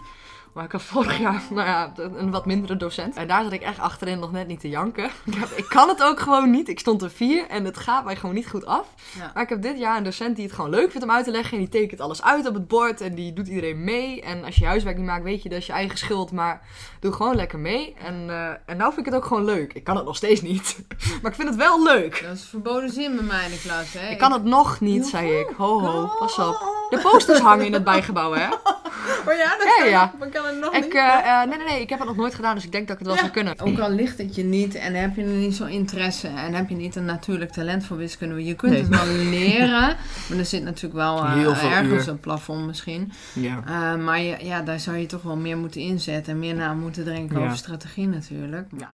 Maar 0.53 0.65
ik 0.65 0.73
had 0.73 0.83
vorig 0.83 1.19
jaar 1.19 1.43
nou 1.51 1.67
ja, 1.69 1.93
een 1.97 2.31
wat 2.31 2.47
mindere 2.47 2.77
docent. 2.77 3.17
En 3.17 3.29
daar 3.29 3.43
zat 3.43 3.53
ik 3.53 3.63
echt 3.63 3.79
achterin 3.79 4.19
nog 4.19 4.33
net 4.33 4.47
niet 4.47 4.61
te 4.61 4.69
janken. 4.69 5.05
Ik, 5.25 5.35
heb- 5.35 5.51
ik 5.57 5.65
kan 5.69 5.89
het 5.89 6.03
ook 6.03 6.21
gewoon 6.21 6.51
niet. 6.51 6.69
Ik 6.69 6.79
stond 6.79 7.03
er 7.03 7.11
vier 7.11 7.47
en 7.49 7.65
het 7.65 7.77
gaat 7.79 8.05
mij 8.05 8.17
gewoon 8.17 8.35
niet 8.35 8.49
goed 8.49 8.67
af. 8.67 8.87
Ja. 9.19 9.31
Maar 9.35 9.43
ik 9.43 9.49
heb 9.49 9.63
dit 9.63 9.79
jaar 9.79 9.97
een 9.97 10.03
docent 10.05 10.37
die 10.37 10.45
het 10.45 10.55
gewoon 10.55 10.71
leuk 10.71 10.91
vindt 10.91 11.07
om 11.07 11.13
uit 11.13 11.25
te 11.25 11.31
leggen. 11.31 11.53
En 11.53 11.59
die 11.59 11.69
tekent 11.69 12.01
alles 12.01 12.23
uit 12.23 12.47
op 12.49 12.55
het 12.55 12.69
bord. 12.69 13.01
En 13.01 13.15
die 13.15 13.33
doet 13.33 13.49
iedereen 13.49 13.85
mee. 13.85 14.23
En 14.23 14.45
als 14.45 14.57
je 14.57 14.67
huiswerk 14.67 14.97
niet 14.97 15.07
maakt, 15.07 15.23
weet 15.25 15.43
je 15.43 15.49
dat 15.49 15.59
is 15.59 15.67
je 15.67 15.73
eigen 15.73 15.99
schuld. 15.99 16.33
Maar 16.33 16.61
doe 17.01 17.13
gewoon 17.13 17.35
lekker 17.37 17.59
mee. 17.59 17.95
En, 18.05 18.25
eh, 18.31 18.49
en 18.67 18.77
nou 18.77 18.93
vind 18.93 19.07
ik 19.07 19.13
het 19.13 19.23
ook 19.23 19.27
gewoon 19.29 19.45
leuk. 19.45 19.73
Ik 19.73 19.85
kan 19.85 19.97
het 19.97 20.05
nog 20.05 20.17
steeds 20.17 20.41
niet. 20.43 20.79
Maar 21.23 21.31
ik 21.31 21.37
vind 21.37 21.49
het 21.49 21.57
wel 21.59 21.83
leuk. 21.83 22.23
Dat 22.27 22.37
is 22.37 22.45
verboden 22.45 22.91
zin 22.91 23.15
bij 23.17 23.25
mij 23.25 23.45
in 23.45 23.51
de 23.51 23.61
klas. 23.61 23.93
Hè? 23.93 24.11
Ik 24.11 24.19
kan 24.19 24.33
het 24.33 24.45
nog 24.45 24.81
niet, 24.81 25.07
zei 25.07 25.39
ik. 25.39 25.49
Ho 25.57 25.81
ho, 25.81 26.11
pas 26.19 26.39
op. 26.39 26.71
De 26.91 26.99
posters 26.99 27.39
hangen 27.41 27.67
in 27.67 27.73
het 27.73 27.85
bijgebouw, 27.85 28.33
hè? 28.33 28.47
Oh 29.27 29.35
ja, 29.37 29.57
dat 29.59 29.75
Ja, 29.79 29.85
ja. 29.85 30.13
Het 30.45 30.59
nog 30.61 30.75
Ik, 30.75 30.83
niet. 30.85 30.95
eh, 30.95 31.19
eh, 31.43 31.49
nee, 31.49 31.57
nee, 31.59 31.67
nee, 31.67 31.81
ik 31.81 31.89
heb 31.89 31.99
het 31.99 32.09
nog 32.09 32.17
nooit 32.17 32.35
gedaan, 32.35 32.55
dus 32.55 32.65
ik 32.65 32.73
denk 32.73 32.89
dat 32.89 33.01
ik 33.01 33.07
het 33.07 33.09
wel 33.15 33.19
zou 33.19 33.31
kunnen. 33.31 33.61
Ook 33.61 33.79
al 33.79 33.91
ligt 33.91 34.19
het 34.19 34.35
je 34.35 34.45
niet 34.45 34.75
en 34.75 34.95
heb 34.95 35.17
je 35.17 35.23
er 35.23 35.29
niet 35.29 35.57
zo 35.57 35.65
interesse 35.65 36.29
en 36.29 36.55
heb 36.55 36.69
je 36.69 36.75
niet 36.75 36.97
een 36.97 37.05
natuurlijk 37.05 37.51
talent 37.53 37.85
voor 37.85 37.97
wiskunde, 37.97 38.45
je 38.45 38.55
kunt 38.55 38.73
Nee. 38.73 38.81
het 38.81 38.91
wel 38.91 39.07
leren, 39.39 39.97
maar 40.29 40.39
er 40.39 40.45
zit 40.45 40.63
natuurlijk 40.63 40.95
wel 40.95 41.19
eh, 41.19 41.33
Heel 41.35 41.55
veel 41.55 41.71
ergens 41.71 42.05
uur. 42.07 42.13
een 42.13 42.21
plafond 42.21 42.67
misschien. 42.67 43.13
Ja. 43.33 43.63
Eh, 43.67 44.05
maar 44.05 44.21
je, 44.21 44.37
ja, 44.45 44.61
daar 44.63 44.81
zou 44.81 44.97
je 44.97 45.07
toch 45.07 45.23
wel 45.23 45.37
meer 45.37 45.57
moeten 45.59 45.81
inzetten 45.81 46.33
en 46.33 46.39
meer 46.39 46.55
na 46.55 46.73
moeten 46.75 47.05
denken 47.05 47.39
Ja. 47.39 47.45
over 47.45 47.57
strategie 47.57 48.09
natuurlijk. 48.09 48.67
Ja. 48.79 48.93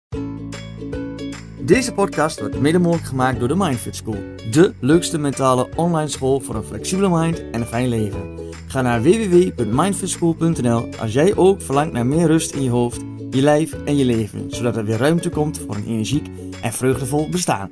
Deze 1.68 1.92
podcast 1.92 2.40
wordt 2.40 2.60
mede 2.60 2.78
mogelijk 2.78 3.06
gemaakt 3.06 3.38
door 3.38 3.48
de 3.48 3.56
Mindfit 3.56 3.96
School. 3.96 4.16
De 4.50 4.72
leukste 4.80 5.18
mentale 5.18 5.68
online 5.76 6.08
school 6.08 6.40
voor 6.40 6.54
een 6.54 6.62
flexibele 6.62 7.08
mind 7.20 7.50
en 7.50 7.60
een 7.60 7.66
fijn 7.66 7.88
leven. 7.88 8.38
Ga 8.66 8.82
naar 8.82 9.02
www.mindfitschool.nl 9.02 10.88
als 11.00 11.12
jij 11.12 11.36
ook 11.36 11.62
verlangt 11.62 11.92
naar 11.92 12.06
meer 12.06 12.26
rust 12.26 12.50
in 12.50 12.62
je 12.62 12.70
hoofd, 12.70 13.00
je 13.30 13.42
lijf 13.42 13.72
en 13.84 13.96
je 13.96 14.04
leven. 14.04 14.50
Zodat 14.50 14.76
er 14.76 14.84
weer 14.84 14.98
ruimte 14.98 15.30
komt 15.30 15.58
voor 15.58 15.74
een 15.74 15.86
energiek 15.86 16.26
en 16.62 16.72
vreugdevol 16.72 17.28
bestaan. 17.28 17.68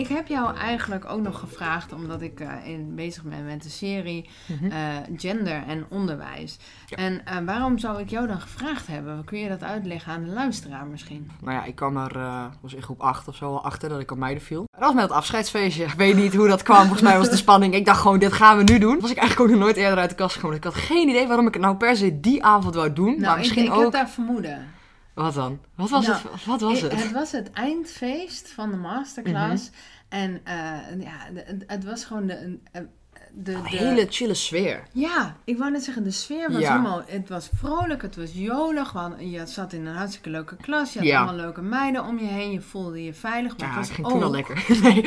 Ik 0.00 0.08
heb 0.08 0.26
jou 0.26 0.56
eigenlijk 0.56 1.04
ook 1.10 1.20
nog 1.20 1.38
gevraagd, 1.38 1.92
omdat 1.92 2.22
ik 2.22 2.40
eh, 2.40 2.48
in, 2.64 2.94
bezig 2.94 3.22
ben 3.22 3.46
met 3.46 3.62
de 3.62 3.68
serie 3.68 4.28
Mhm. 4.46 4.70
eh, 4.70 4.78
Gender 5.16 5.62
en 5.66 5.84
Onderwijs. 5.88 6.56
Ja. 6.86 6.96
En 6.96 7.24
eh, 7.26 7.36
waarom 7.46 7.78
zou 7.78 8.00
ik 8.00 8.08
jou 8.10 8.26
dan 8.26 8.40
gevraagd 8.40 8.86
hebben? 8.86 9.24
Kun 9.24 9.38
je 9.38 9.48
dat 9.48 9.62
uitleggen 9.62 10.12
aan 10.12 10.24
de 10.24 10.30
luisteraar 10.30 10.86
misschien? 10.86 11.30
Nou 11.40 11.54
ja, 11.54 11.64
ik 11.64 11.74
kwam 11.74 11.96
er, 11.96 12.18
was 12.60 12.74
in 12.74 12.82
groep 12.82 13.00
8 13.00 13.28
of 13.28 13.36
zo 13.36 13.44
al 13.44 13.64
achter 13.64 13.88
dat 13.88 14.00
ik 14.00 14.10
op 14.10 14.18
meiden 14.18 14.42
viel. 14.42 14.64
Dat 14.70 14.80
was 14.80 14.92
met 14.94 15.02
het 15.02 15.12
afscheidsfeestje. 15.12 15.84
Ik 15.84 15.92
weet 15.92 16.16
niet 16.16 16.34
hoe 16.34 16.48
dat 16.48 16.62
kwam. 16.62 16.78
Volgens 16.80 17.02
mij 17.02 17.18
was 17.18 17.30
de 17.30 17.36
spanning. 17.36 17.74
Ik 17.74 17.84
dacht 17.84 18.00
gewoon, 18.00 18.18
dit 18.18 18.32
gaan 18.32 18.56
we 18.56 18.62
nu 18.62 18.78
doen. 18.78 19.00
Was 19.00 19.10
ik 19.10 19.16
eigenlijk 19.16 19.50
ook 19.50 19.56
nog 19.56 19.64
nooit 19.66 19.76
eerder 19.76 19.98
uit 19.98 20.10
de 20.10 20.16
kast 20.16 20.34
gekomen. 20.34 20.56
Ik 20.56 20.64
had 20.64 20.74
geen 20.74 21.08
idee 21.08 21.26
waarom 21.26 21.46
ik 21.46 21.52
het 21.54 21.62
nou 21.62 21.76
per 21.76 21.96
se 21.96 22.20
die 22.20 22.44
avond 22.44 22.74
wou 22.74 22.92
doen. 22.92 23.10
maar 23.10 23.20
Nou, 23.20 23.38
misschien 23.38 23.62
ik, 23.64 23.68
ik 23.68 23.74
ook... 23.74 23.82
heb 23.82 23.92
daar 23.92 24.08
vermoeden. 24.08 24.66
Wat 25.14 25.34
dan? 25.34 25.60
Wat 25.74 25.90
was 25.90 26.06
Nou, 26.06 26.18
het? 26.32 26.44
Wat 26.44 26.60
was 26.60 26.80
het? 26.80 26.92
het 27.02 27.12
was 27.12 27.32
het 27.32 27.50
eindfeest 27.50 28.48
van 28.48 28.70
de 28.70 28.76
masterclass. 28.76 29.70
Mhm. 29.70 29.78
En 30.08 30.40
eh, 30.44 31.00
ja, 31.00 31.18
het, 31.66 31.84
was 31.84 32.04
gewoon 32.04 32.26
de... 32.26 32.58
een- 32.72 32.90
de, 33.34 33.52
Een 33.52 33.62
de 33.62 33.68
hele 33.68 34.06
chille 34.10 34.34
sfeer. 34.34 34.82
Ja, 34.92 35.36
ik 35.44 35.58
wou 35.58 35.70
net 35.70 35.84
zeggen, 35.84 36.04
de 36.04 36.10
sfeer 36.10 36.52
was 36.52 36.60
Ja. 36.60 36.70
helemaal... 36.70 37.02
Het 37.06 37.28
was 37.28 37.48
vrolijk, 37.54 38.02
het 38.02 38.16
was 38.16 38.30
jolig. 38.32 38.92
want 38.92 39.14
Je 39.18 39.42
zat 39.46 39.72
in 39.72 39.86
een 39.86 39.94
hartstikke 39.96 40.30
leuke 40.30 40.56
klas. 40.56 40.92
Je 40.92 40.98
had 40.98 41.08
Ja. 41.08 41.16
allemaal 41.18 41.36
leuke 41.36 41.62
meiden 41.62 42.04
om 42.04 42.18
je 42.18 42.26
heen. 42.26 42.50
Je 42.52 42.60
voelde 42.60 43.04
je 43.04 43.14
veilig. 43.14 43.56
Maar 43.58 43.68
Ja, 43.68 43.74
het 43.76 43.86
was 43.86 43.94
ging 43.96 44.08
toen 44.08 44.22
al 44.22 44.28
ook- 44.28 44.34
lekker. 44.34 44.64
Nee. 44.82 45.02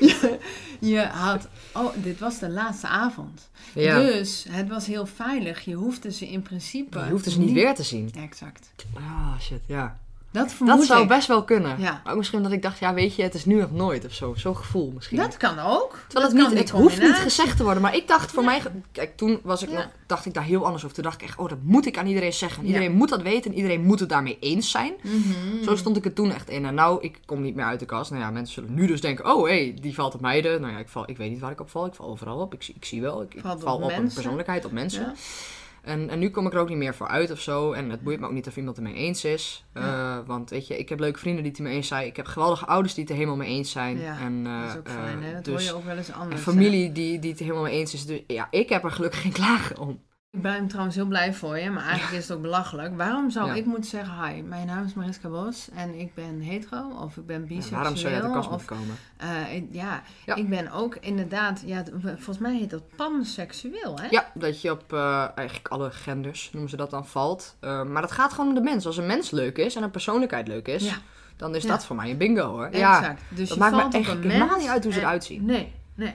je, 0.00 0.38
je 0.80 1.00
had... 1.00 1.48
Oh, 1.74 1.92
dit 1.96 2.18
was 2.18 2.38
de 2.38 2.48
laatste 2.50 2.86
avond. 2.86 3.50
Ja. 3.74 3.98
Dus 3.98 4.46
het 4.50 4.68
was 4.68 4.86
heel 4.86 5.06
veilig. 5.06 5.60
Je 5.60 5.74
hoefde 5.74 6.12
ze 6.12 6.28
in 6.28 6.42
principe... 6.42 6.98
Je 6.98 7.10
hoeft 7.10 7.24
dus 7.24 7.36
niet 7.36 7.52
weer 7.52 7.74
te 7.74 7.82
zien. 7.82 8.10
Exact. 8.16 8.70
Ah, 8.94 9.40
shit, 9.40 9.60
ja. 9.66 9.98
Dat 10.32 10.84
zou 10.84 11.02
ik. 11.02 11.08
best 11.08 11.26
wel 11.28 11.44
kunnen. 11.44 11.80
Ja. 11.80 12.00
Maar 12.04 12.12
ook 12.12 12.18
misschien 12.18 12.38
omdat 12.38 12.52
ik 12.52 12.62
dacht, 12.62 12.78
ja, 12.78 12.94
weet 12.94 13.14
je, 13.16 13.22
het 13.22 13.34
is 13.34 13.44
nu 13.44 13.62
of 13.62 13.70
nooit 13.70 14.04
of 14.04 14.12
zo. 14.12 14.34
Zo'n 14.36 14.56
gevoel 14.56 14.90
misschien. 14.94 15.16
Dat 15.16 15.36
kan 15.36 15.58
ook. 15.58 15.98
Terwijl 16.08 16.28
Dat 16.30 16.32
het, 16.38 16.42
kan 16.42 16.50
niet, 16.50 16.58
het 16.58 16.70
hoeft 16.70 17.00
niet 17.00 17.14
gezegd 17.14 17.56
te 17.56 17.62
worden. 17.62 17.82
Maar 17.82 17.94
ik 17.96 18.08
dacht 18.08 18.30
voor 18.32 18.44
mij... 18.44 18.62
Kijk, 18.92 19.16
toen 19.16 19.40
was 19.42 19.62
ik 19.62 19.68
Ja. 19.68 19.74
nog, 19.74 19.88
dacht 20.06 20.26
ik 20.26 20.34
daar 20.34 20.44
heel 20.44 20.64
anders 20.64 20.82
over. 20.82 20.94
Toen 20.94 21.04
dacht 21.04 21.20
ik 21.22 21.28
echt, 21.28 21.38
oh, 21.38 21.48
dat 21.48 21.58
moet 21.62 21.86
ik 21.86 21.98
aan 21.98 22.06
iedereen 22.06 22.32
zeggen. 22.32 22.64
Iedereen 22.64 22.92
moet 22.92 23.08
dat 23.08 23.22
weten 23.22 23.50
en 23.50 23.56
iedereen 23.56 23.84
moet 23.84 24.00
het 24.00 24.08
daarmee 24.08 24.36
eens 24.40 24.70
zijn. 24.70 24.92
Mhm. 25.02 25.64
Zo 25.64 25.76
stond 25.76 25.96
ik 25.96 26.04
er 26.04 26.12
toen 26.12 26.32
echt 26.32 26.48
in. 26.50 26.64
En 26.64 26.74
nou, 26.74 27.02
ik 27.02 27.18
kom 27.26 27.42
niet 27.42 27.54
meer 27.54 27.64
uit 27.64 27.80
de 27.80 27.86
kast. 27.86 28.10
Nou 28.10 28.22
ja, 28.22 28.30
mensen 28.30 28.54
zullen 28.54 28.74
nu 28.74 28.86
dus 28.86 29.00
denken, 29.00 29.34
oh, 29.34 29.42
hé, 29.48 29.50
hey, 29.64 29.76
die 29.80 29.94
valt 29.94 30.14
op 30.14 30.20
meiden. 30.20 30.60
Nou 30.60 30.72
ja, 30.72 30.78
ik, 30.78 30.88
val, 30.88 31.10
ik 31.10 31.16
weet 31.16 31.30
niet 31.30 31.40
waar 31.40 31.50
ik 31.50 31.60
op 31.60 31.70
val. 31.70 31.86
Ik 31.86 31.94
val 31.94 32.06
overal 32.08 32.38
op. 32.38 32.54
Ik, 32.54 32.62
zie- 32.62 32.74
ik 32.74 32.84
zie 32.84 33.00
wel. 33.00 33.22
Ik, 33.22 33.34
ik 33.34 33.40
Valt 33.40 33.54
op 33.56 33.62
val 33.62 33.76
op, 33.80 33.92
een 33.92 34.10
persoonlijkheid, 34.14 34.64
op 34.64 34.72
mensen. 34.72 35.14
En, 35.82 36.08
en 36.08 36.18
nu 36.18 36.30
kom 36.30 36.46
ik 36.46 36.52
er 36.52 36.58
ook 36.58 36.68
niet 36.68 36.78
meer 36.78 36.94
voor 36.94 37.08
uit 37.08 37.30
of 37.30 37.40
zo. 37.40 37.72
En 37.72 37.90
het 37.90 38.02
boeit 38.02 38.20
me 38.20 38.26
ook 38.26 38.32
niet 38.32 38.46
of 38.46 38.56
iemand 38.56 38.76
het 38.76 38.84
mee 38.84 38.94
eens 38.94 39.24
is. 39.24 39.64
Eh, 39.72 40.18
want 40.26 40.50
weet 40.50 40.66
je, 40.66 40.78
ik 40.78 40.88
heb 40.88 40.98
leuke 40.98 41.18
vrienden 41.18 41.42
die 41.42 41.52
het 41.52 41.60
ermee 41.60 41.74
eens 41.76 41.88
zijn. 41.88 42.06
Ik 42.06 42.16
heb 42.16 42.26
geweldige 42.26 42.66
ouders 42.66 42.94
die 42.94 43.02
het 43.02 43.12
er 43.12 43.18
helemaal 43.18 43.38
mee 43.38 43.48
eens 43.48 43.70
zijn. 43.70 43.98
Ja, 43.98 44.18
en, 44.18 44.42
eh, 44.46 44.60
Dat 44.60 44.70
is 44.70 44.76
ook 44.76 44.86
eh, 44.86 44.92
fijn, 44.92 45.22
hè? 45.22 45.32
Dat 45.32 45.44
dus, 45.44 45.54
hoor 45.54 45.62
je 45.62 45.74
ook 45.74 45.84
wel 45.84 45.96
eens 45.96 46.08
en 46.08 46.14
anders. 46.14 46.44
hè? 46.44 46.50
familie 46.52 46.92
die, 46.92 47.18
die 47.18 47.30
het 47.30 47.38
er 47.38 47.44
helemaal 47.44 47.66
mee 47.66 47.78
eens 47.78 47.94
is. 47.94 48.06
Dus 48.06 48.20
ja, 48.26 48.48
ik 48.50 48.68
heb 48.68 48.84
er 48.84 48.90
gelukkig 48.90 49.20
geen 49.20 49.32
klagen 49.42 49.78
om. 49.78 50.00
Ik 50.32 50.42
ben 50.42 50.66
trouwens 50.68 50.96
heel 50.96 51.06
blij 51.06 51.34
voor 51.34 51.58
je, 51.58 51.70
maar 51.70 51.82
eigenlijk 51.84 52.12
is 52.22 52.28
het 52.28 52.36
ook 52.36 52.42
belachelijk. 52.42 52.96
Waarom 52.96 53.30
zou 53.30 53.46
Ja. 53.46 53.54
ik 53.54 53.64
moeten 53.64 53.90
zeggen, 53.90 54.24
hi, 54.26 54.42
mijn 54.42 54.66
naam 54.66 54.84
is 54.84 54.94
Mariska 54.94 55.28
Bos 55.28 55.68
en 55.74 55.94
ik 56.00 56.14
ben 56.14 56.40
hetero 56.40 56.88
of 57.00 57.16
ik 57.16 57.26
ben 57.26 57.40
Ja, 57.40 57.46
biseksueel. 57.46 57.78
waarom 57.80 57.96
zou 57.96 58.14
je 58.14 58.20
uit 58.20 58.28
de 58.28 58.34
kast 58.38 58.48
moeten 58.50 58.66
komen? 58.66 58.96
eh, 59.16 59.54
ik- 59.54 59.68
ja, 59.70 60.02
Ja. 60.26 60.34
ik 60.34 60.48
ben 60.48 60.70
ook 60.70 60.96
inderdaad, 61.00 61.62
ja, 61.66 61.84
volgens 62.02 62.38
mij 62.38 62.54
heet 62.56 62.70
dat 62.70 62.82
panseksueel, 62.96 63.98
hè? 64.00 64.06
Ja, 64.10 64.30
dat 64.34 64.60
je 64.60 64.70
op 64.70 64.92
eh, 64.92 65.26
eigenlijk 65.34 65.68
alle 65.68 65.90
genders, 65.90 66.50
noemen 66.52 66.70
ze 66.70 66.76
dat 66.76 66.90
dan, 66.90 67.06
valt. 67.06 67.56
Eh, 67.60 67.82
maar 67.82 68.02
dat 68.02 68.12
gaat 68.12 68.32
gewoon 68.32 68.48
om 68.48 68.54
de 68.54 68.60
mens. 68.60 68.86
Als 68.86 68.96
een 68.96 69.06
mens 69.06 69.30
leuk 69.30 69.58
is 69.58 69.74
en 69.76 69.82
een 69.82 69.90
persoonlijkheid 69.90 70.48
leuk 70.48 70.68
is, 70.68 70.84
Ja. 70.84 70.96
dan 71.36 71.54
is 71.54 71.62
Ja. 71.62 71.68
dat 71.68 71.84
voor 71.84 71.96
mij 71.96 72.10
een 72.10 72.16
bingo 72.18 72.46
hoor. 72.48 72.68
Ja. 72.76 73.16
Dus 73.28 73.38
dat 73.48 73.48
je 73.48 73.62
maakt 73.64 73.74
valt 73.76 73.94
echt 73.94 74.06
helemaal 74.10 74.58
niet 74.58 74.68
uit 74.68 74.84
hoe 74.84 74.92
ze 74.92 75.00
eruit 75.00 75.24
zien. 75.24 75.44
Nee, 75.44 75.72
nee. 75.94 76.14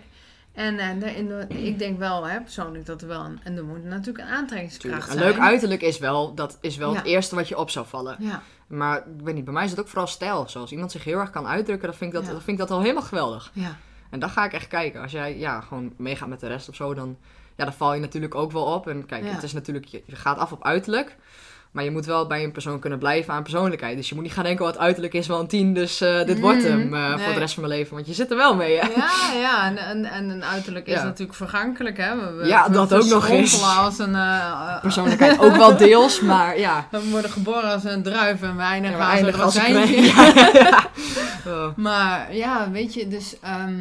En 0.57 0.79
eh, 0.79 1.65
ik 1.65 1.79
denk 1.79 1.99
wel, 1.99 2.27
hè, 2.27 2.41
persoonlijk, 2.41 2.85
dat 2.85 3.01
er 3.01 3.07
wel 3.07 3.23
een... 3.25 3.39
En 3.43 3.57
er 3.57 3.63
moet 3.65 3.83
natuurlijk 3.83 4.27
een 4.27 4.33
aantrekkingskracht 4.33 4.81
Tuurlijk. 4.95 5.05
Een 5.05 5.17
zijn. 5.19 5.31
leuk 5.31 5.39
uiterlijk 5.51 5.81
is 5.81 5.97
wel, 5.99 6.33
dat 6.33 6.57
is 6.61 6.77
wel 6.77 6.91
Ja. 6.91 6.97
het 6.97 7.05
eerste 7.05 7.35
wat 7.35 7.47
je 7.47 7.57
op 7.57 7.69
zou 7.69 7.85
vallen. 7.87 8.15
Ja, 8.19 8.41
Maar 8.67 8.97
ik 8.97 9.23
weet 9.23 9.35
niet, 9.35 9.43
bij 9.45 9.53
mij 9.53 9.63
is 9.63 9.69
het 9.71 9.79
ook 9.79 9.87
vooral 9.87 10.07
stijl. 10.07 10.49
Zoals 10.49 10.71
iemand 10.71 10.91
zich 10.91 11.03
heel 11.03 11.19
erg 11.19 11.29
kan 11.29 11.47
uitdrukken, 11.47 11.87
dan 11.87 11.97
vind 11.97 12.11
ik 12.13 12.17
dat, 12.17 12.25
Ja. 12.25 12.31
dan 12.31 12.41
vind 12.41 12.59
ik 12.59 12.67
dat 12.67 12.77
al 12.77 12.81
helemaal 12.81 13.03
geweldig. 13.03 13.51
ja. 13.53 13.75
En 14.09 14.19
dan 14.19 14.29
ga 14.29 14.45
ik 14.45 14.53
echt 14.53 14.67
kijken. 14.67 15.01
Als 15.01 15.11
jij 15.11 15.37
ja, 15.37 15.61
gewoon 15.61 15.93
meegaat 15.97 16.27
met 16.27 16.39
de 16.39 16.47
rest 16.47 16.69
of 16.69 16.75
zo, 16.75 16.93
dan, 16.93 17.17
ja, 17.55 17.63
dan 17.63 17.73
val 17.73 17.93
je 17.93 17.99
natuurlijk 17.99 18.35
ook 18.35 18.51
wel 18.51 18.63
op. 18.63 18.87
En 18.87 19.05
kijk, 19.05 19.25
het 19.29 19.43
is 19.43 19.53
natuurlijk, 19.53 19.85
je 19.85 20.01
gaat 20.07 20.37
af 20.37 20.51
op 20.51 20.63
uiterlijk. 20.63 21.15
Maar 21.77 21.85
je 21.85 21.91
moet 21.91 22.05
wel 22.05 22.27
bij 22.27 22.43
een 22.43 22.51
persoon 22.51 22.79
kunnen 22.79 22.99
blijven 22.99 23.33
aan 23.33 23.43
persoonlijkheid. 23.43 23.97
Dus 23.97 24.09
je 24.09 24.15
moet 24.15 24.23
niet 24.23 24.33
gaan 24.33 24.43
denken, 24.43 24.65
het 24.65 24.77
uiterlijk 24.77 25.13
is 25.13 25.27
wel 25.27 25.39
een 25.39 25.47
10, 25.47 25.73
dus 25.73 26.01
eh, 26.01 26.23
dit 26.25 26.39
wordt 26.39 26.57
Mhm. 26.57 26.67
hem 26.67 26.93
eh, 26.93 27.19
voor 27.19 27.33
de 27.33 27.39
rest 27.39 27.53
van 27.53 27.63
mijn 27.63 27.75
leven. 27.79 27.93
Want 27.95 28.07
je 28.07 28.13
zit 28.13 28.31
er 28.31 28.37
wel 28.37 28.55
mee, 28.55 28.77
hè? 28.79 28.87
Ja, 28.95 29.39
ja, 29.39 29.65
en, 29.65 29.77
en, 29.77 30.05
en 30.05 30.29
een 30.29 30.43
uiterlijk 30.45 30.87
is 30.87 30.93
Ja. 30.93 31.03
natuurlijk 31.03 31.37
vergankelijk, 31.37 31.97
hè. 31.97 32.15
We, 32.15 32.31
we- 32.33 32.47
Ja, 32.47 32.67
we 32.67 32.73
dat 32.73 32.93
ook 32.93 33.05
nog 33.05 33.27
eens. 33.29 33.63
als 33.63 33.99
een... 33.99 34.15
eh, 34.15 34.81
Persoonlijkheid 34.81 35.39
ook 35.39 35.55
wel 35.55 35.77
deels, 35.77 36.21
maar 36.21 36.59
ja. 36.59 36.87
we 36.91 37.09
worden 37.09 37.31
geboren 37.31 37.71
als 37.71 37.83
een 37.83 38.03
druif 38.03 38.41
en 38.41 38.55
we 38.55 38.61
eindigen 38.63 38.97
Ja, 38.97 39.25
we 39.31 39.41
als 39.43 39.55
eindigen 39.55 39.97
een. 39.97 40.03
Ja, 40.33 40.49
ja. 40.53 40.89
Oh. 41.47 41.67
Maar 41.75 42.35
ja, 42.35 42.71
weet 42.71 42.93
je, 42.93 43.07
dus, 43.07 43.35
ehm, 43.41 43.79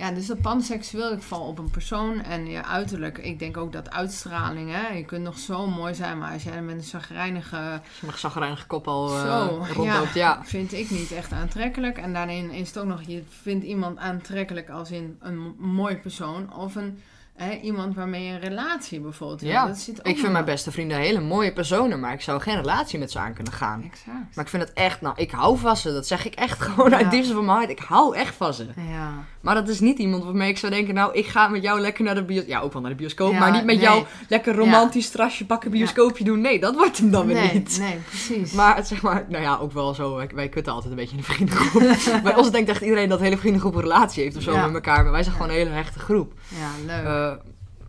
ja, 0.00 0.10
dus 0.10 0.26
dat 0.26 0.40
panseksueel, 0.40 1.12
ik 1.12 1.22
val 1.22 1.46
op 1.46 1.58
een 1.58 1.70
persoon 1.70 2.22
en 2.22 2.46
je 2.46 2.64
uiterlijk. 2.64 3.18
Ik 3.18 3.38
denk 3.38 3.56
ook 3.56 3.72
dat 3.72 3.90
uitstraling, 3.90 4.70
hè. 4.72 4.88
Je 4.88 5.04
kunt 5.04 5.22
nog 5.22 5.38
zo 5.38 5.66
mooi 5.66 5.94
zijn, 5.94 6.18
maar 6.18 6.32
als 6.32 6.42
jij 6.42 6.62
met 6.62 6.74
een 6.74 6.82
zagrijnige... 6.82 7.56
Als 7.56 8.00
je 8.00 8.06
mag 8.06 8.18
zagrijnige 8.18 8.66
kop 8.66 8.88
al 8.88 9.16
eh, 9.16 9.48
rondloopt, 9.72 10.14
ja. 10.14 10.44
Vind 10.44 10.72
ik 10.72 10.90
niet 10.90 11.12
echt 11.12 11.32
aantrekkelijk. 11.32 11.98
En 11.98 12.12
daarin 12.12 12.50
is 12.50 12.68
het 12.68 12.78
ook 12.78 12.86
nog, 12.86 13.02
je 13.02 13.22
vindt 13.28 13.64
iemand 13.64 13.98
aantrekkelijk 13.98 14.70
als 14.70 14.90
in 14.90 15.16
een 15.20 15.38
mo- 15.38 15.54
mooi 15.58 15.96
persoon 15.96 16.54
of 16.54 16.74
een, 16.74 16.98
hè, 17.44 17.58
iemand 17.62 17.94
waarmee 17.94 18.24
je 18.24 18.32
een 18.32 18.40
relatie 18.40 19.00
bijvoorbeeld 19.00 19.40
hebt. 19.40 19.52
Ja, 19.52 19.66
Dat 19.66 19.78
zit 19.78 20.00
Ik 20.02 20.18
vind 20.18 20.32
mijn 20.32 20.44
beste 20.44 20.70
vrienden 20.70 20.96
hele 20.98 21.20
mooie 21.20 21.52
personen, 21.52 22.00
maar 22.00 22.12
ik 22.12 22.20
zou 22.20 22.40
geen 22.40 22.56
relatie 22.56 22.98
met 22.98 23.10
ze 23.10 23.18
aan 23.18 23.32
kunnen 23.34 23.52
gaan. 23.52 23.82
Exact. 23.82 24.34
Maar 24.34 24.44
ik 24.44 24.50
vind 24.50 24.62
het 24.62 24.72
echt, 24.72 25.00
nou, 25.00 25.14
ik 25.18 25.30
hou 25.30 25.58
van 25.58 25.76
ze. 25.76 25.92
Dat 25.92 26.06
zeg 26.06 26.26
ik 26.26 26.34
echt 26.34 26.60
gewoon 26.68 26.94
uit 26.94 27.04
Ja. 27.04 27.10
diepste 27.10 27.34
van 27.34 27.44
mijn 27.44 27.56
hart. 27.58 27.70
Ik 27.70 27.78
hou 27.78 28.16
echt 28.16 28.34
van 28.34 28.54
ze. 28.54 28.66
Ja. 28.90 29.12
Maar 29.40 29.54
dat 29.54 29.68
is 29.68 29.80
niet 29.80 29.98
iemand 29.98 30.24
waarmee 30.24 30.48
ik 30.48 30.58
zou 30.58 30.72
denken, 30.72 30.94
nou, 30.94 31.14
ik 31.14 31.26
ga 31.26 31.48
met 31.48 31.62
jou 31.62 31.80
lekker 31.80 32.04
naar 32.04 32.14
de 32.14 32.24
bioscoop. 32.24 32.48
Ja, 32.50 32.60
ook 32.60 32.72
wel 32.72 32.82
naar 32.82 32.90
de 32.90 32.96
bioscoop, 32.96 33.32
Ja, 33.32 33.38
maar 33.38 33.52
niet 33.52 33.64
met 33.64 33.76
nee. 33.76 33.84
jou 33.84 34.04
lekker 34.28 34.54
romantisch 34.54 35.10
trasje 35.10 35.46
pakken, 35.46 35.70
bioscoopje 35.70 36.24
doen. 36.24 36.40
Nee, 36.40 36.60
dat 36.60 36.74
wordt 36.74 36.98
hem 36.98 37.10
dan 37.10 37.26
weer 37.26 37.34
nee, 37.36 37.52
niet. 37.52 37.78
nee, 37.80 37.98
precies. 38.08 38.52
Maar 38.52 38.84
zeg 38.86 39.02
maar, 39.02 39.24
nou 39.28 39.42
ja, 39.42 39.56
ook 39.56 39.72
wel 39.72 39.94
zo. 39.94 40.14
Wij, 40.16 40.30
wij 40.34 40.48
kutten 40.48 40.72
altijd 40.72 40.90
een 40.90 40.98
beetje 40.98 41.16
in 41.16 41.22
de 41.22 41.32
vriendengroep. 41.32 42.22
Bij 42.22 42.34
ons 42.36 42.50
denkt 42.50 42.70
echt 42.70 42.80
iedereen 42.82 43.08
dat 43.08 43.18
de 43.18 43.24
hele 43.24 43.38
vriendengroep 43.38 43.74
een 43.74 43.80
relatie 43.80 44.22
heeft 44.22 44.36
of 44.36 44.42
zo 44.42 44.56
met 44.56 44.74
elkaar. 44.74 45.02
Maar 45.02 45.12
wij 45.12 45.22
zijn 45.22 45.34
gewoon 45.34 45.50
een 45.50 45.56
hele 45.56 45.70
hechte 45.70 45.98
groep. 45.98 46.32
ja, 46.48 46.70
leuk. 46.86 47.04
Eh, 47.04 47.29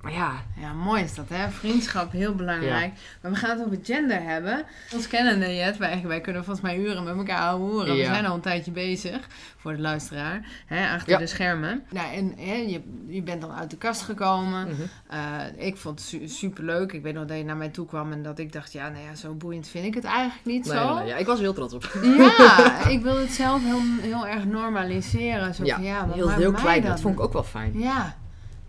ja, 0.09 0.31
Ja, 0.59 0.73
mooi 0.73 1.03
is 1.03 1.15
dat, 1.15 1.25
hè? 1.29 1.49
Vriendschap, 1.49 2.11
heel 2.11 2.35
belangrijk. 2.35 2.91
Maar 3.21 3.31
we 3.31 3.37
gaan 3.37 3.49
het 3.59 3.65
over 3.65 3.79
gender 3.83 4.21
hebben. 4.23 4.63
Ons 4.93 5.07
kennen 5.07 5.55
Jet, 5.55 5.77
wij, 5.77 6.01
wij 6.05 6.21
kunnen 6.21 6.43
volgens 6.43 6.65
mij 6.65 6.77
uren 6.79 7.03
met 7.03 7.15
elkaar 7.17 7.51
horen. 7.51 7.95
We 7.95 8.03
zijn 8.03 8.25
al 8.25 8.35
een 8.35 8.41
tijdje 8.41 8.71
bezig, 8.71 9.27
voor 9.57 9.71
de 9.75 9.81
luisteraar, 9.81 10.45
hè, 10.65 10.93
achter 10.93 11.09
Ja. 11.11 11.17
de 11.17 11.27
schermen. 11.27 11.83
Nou, 11.91 12.13
en 12.13 12.33
hè, 12.37 12.53
je, 12.53 12.81
je 13.07 13.21
bent 13.21 13.41
dan 13.41 13.51
uit 13.51 13.69
de 13.69 13.77
kast 13.77 14.01
gekomen. 14.01 14.67
mhm. 14.67 14.81
Eh, 15.07 15.65
ik 15.67 15.77
vond 15.77 15.99
het 15.99 16.07
su 16.07 16.27
super 16.27 16.63
leuk. 16.63 16.91
Ik 16.91 17.01
weet 17.01 17.13
nog 17.13 17.25
dat 17.25 17.37
je 17.37 17.43
naar 17.43 17.57
mij 17.57 17.69
toe 17.69 17.85
kwam 17.85 18.11
en 18.11 18.23
dat 18.23 18.39
ik 18.39 18.53
dacht, 18.53 18.71
ja, 18.71 18.89
nou 18.89 19.03
ja, 19.09 19.15
zo 19.15 19.33
boeiend 19.33 19.67
vind 19.67 19.85
ik 19.85 19.93
het 19.93 20.03
eigenlijk 20.03 20.45
niet 20.45 20.65
nee, 20.65 20.77
zo. 20.77 20.95
nee, 20.95 21.07
ja, 21.07 21.15
ik 21.15 21.25
was 21.25 21.35
er 21.37 21.43
heel 21.43 21.53
trots 21.53 21.73
op. 21.73 21.91
Ja, 22.17 22.67
ik 22.95 23.01
wil 23.01 23.17
het 23.17 23.31
zelf 23.31 23.63
heel, 23.63 23.81
heel 24.01 24.27
erg 24.27 24.45
normaliseren. 24.45 25.53
Zo 25.53 25.65
Ja, 25.65 25.75
van, 25.75 25.83
ja 25.83 26.07
heel, 26.13 26.29
heel 26.29 26.51
klein. 26.51 26.81
Dat 26.81 27.01
vond 27.01 27.13
ik 27.15 27.21
ook 27.21 27.33
wel 27.33 27.43
fijn. 27.43 27.79
Ja, 27.79 28.15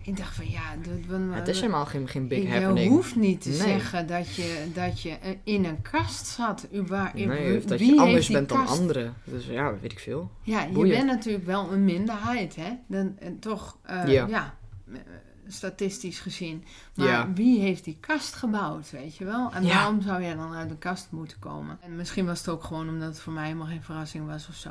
ik 0.03 0.17
dacht 0.17 0.35
van, 0.35 0.49
ja, 0.49 0.61
Ja, 1.09 1.33
het 1.33 1.47
is 1.47 1.59
helemaal 1.59 1.85
geen, 1.85 2.07
geen 2.07 2.27
big 2.27 2.41
je 2.43 2.47
happening. 2.49 2.89
hoeft 2.89 3.15
niet 3.15 3.41
te 3.41 3.49
Nee. 3.49 3.57
zeggen 3.57 4.07
dat 4.07 4.35
je, 4.35 4.65
dat 4.73 5.01
je 5.01 5.09
eh, 5.09 5.29
in 5.43 5.65
een 5.65 5.81
kast 5.81 6.25
zat. 6.25 6.67
Waar, 6.71 7.11
Nee, 7.15 7.57
of 7.57 7.63
dat 7.63 7.79
wie 7.79 7.93
je 7.93 7.99
anders 8.01 8.27
bent 8.29 8.49
dan 8.49 8.67
anderen. 8.67 9.13
Dus 9.23 9.45
ja, 9.45 9.73
weet 9.81 9.91
ik 9.91 9.99
veel. 9.99 10.31
Ja, 10.41 10.63
je 10.63 10.87
bent 10.87 11.05
natuurlijk 11.05 11.45
wel 11.45 11.71
een 11.71 11.83
minderheid, 11.85 12.55
hè? 12.55 12.69
Dan, 12.87 13.15
en 13.19 13.39
toch, 13.39 13.77
eh, 13.83 14.07
Ja. 14.07 14.27
ja, 14.27 14.53
eh, 14.93 14.99
statistisch 15.47 16.19
gezien. 16.19 16.63
Maar 16.95 17.07
Ja. 17.07 17.27
wie 17.35 17.59
heeft 17.59 17.83
die 17.83 17.97
kast 17.99 18.33
gebouwd, 18.35 18.91
weet 18.91 19.17
je 19.17 19.25
wel? 19.25 19.49
En 19.53 19.65
Ja. 19.65 19.73
waarom 19.75 20.01
zou 20.01 20.21
jij 20.21 20.35
dan 20.35 20.53
uit 20.53 20.69
een 20.69 20.77
kast 20.77 21.07
moeten 21.09 21.39
komen? 21.39 21.77
En 21.81 21.95
misschien 21.95 22.25
was 22.25 22.37
het 22.39 22.47
ook 22.49 22.63
gewoon 22.63 22.89
omdat 22.89 23.07
het 23.07 23.19
voor 23.19 23.33
mij 23.33 23.43
helemaal 23.45 23.67
geen 23.67 23.83
verrassing 23.83 24.27
was 24.27 24.47
of 24.49 24.55
zo. 24.55 24.69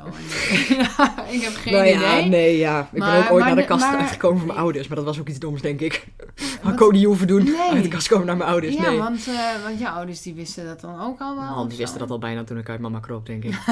Ja, 0.75 1.25
ik 1.35 1.41
heb 1.41 1.53
geen 1.55 1.73
nou 1.73 1.85
ja, 1.85 1.95
idee. 2.17 2.29
nee, 2.29 2.57
ja. 2.57 2.89
Ik 2.91 2.99
Maar- 2.99 3.11
ben 3.11 3.23
ook 3.25 3.31
ooit 3.31 3.39
maar 3.39 3.39
naar 3.47 3.55
de 3.55 3.61
de- 3.61 3.67
kast 3.67 3.85
maar- 3.91 4.07
gekomen 4.07 4.37
van 4.37 4.47
mijn 4.47 4.59
ouders. 4.59 4.87
Maar 4.87 4.95
dat 4.97 5.05
was 5.05 5.19
ook 5.19 5.27
iets 5.29 5.39
doms, 5.39 5.61
denk 5.61 5.79
ik. 5.79 6.07
Had 6.61 6.73
ik 6.73 6.81
ook 6.81 6.91
niet 6.91 7.05
hoeven 7.05 7.27
doen. 7.27 7.43
Nee. 7.43 7.71
Uit 7.71 7.83
de 7.83 7.89
kast 7.89 8.07
komen 8.07 8.25
naar 8.27 8.37
mijn 8.37 8.49
ouders. 8.49 8.75
ja, 8.75 8.81
nee. 8.89 8.97
want, 8.97 9.27
eh, 9.27 9.63
want 9.63 9.79
je 9.79 9.89
ouders 9.89 10.21
die 10.21 10.33
wisten 10.33 10.65
dat 10.65 10.81
dan 10.81 11.01
ook 11.01 11.19
al 11.19 11.35
wel. 11.39 11.55
Of 11.63 11.67
die 11.67 11.77
wisten 11.77 11.99
dat 11.99 12.09
al 12.09 12.19
bijna 12.19 12.43
toen 12.43 12.57
ik 12.57 12.69
uit 12.69 12.79
mama 12.79 12.99
kroop, 12.99 13.25
denk 13.25 13.43
ik. 13.43 13.57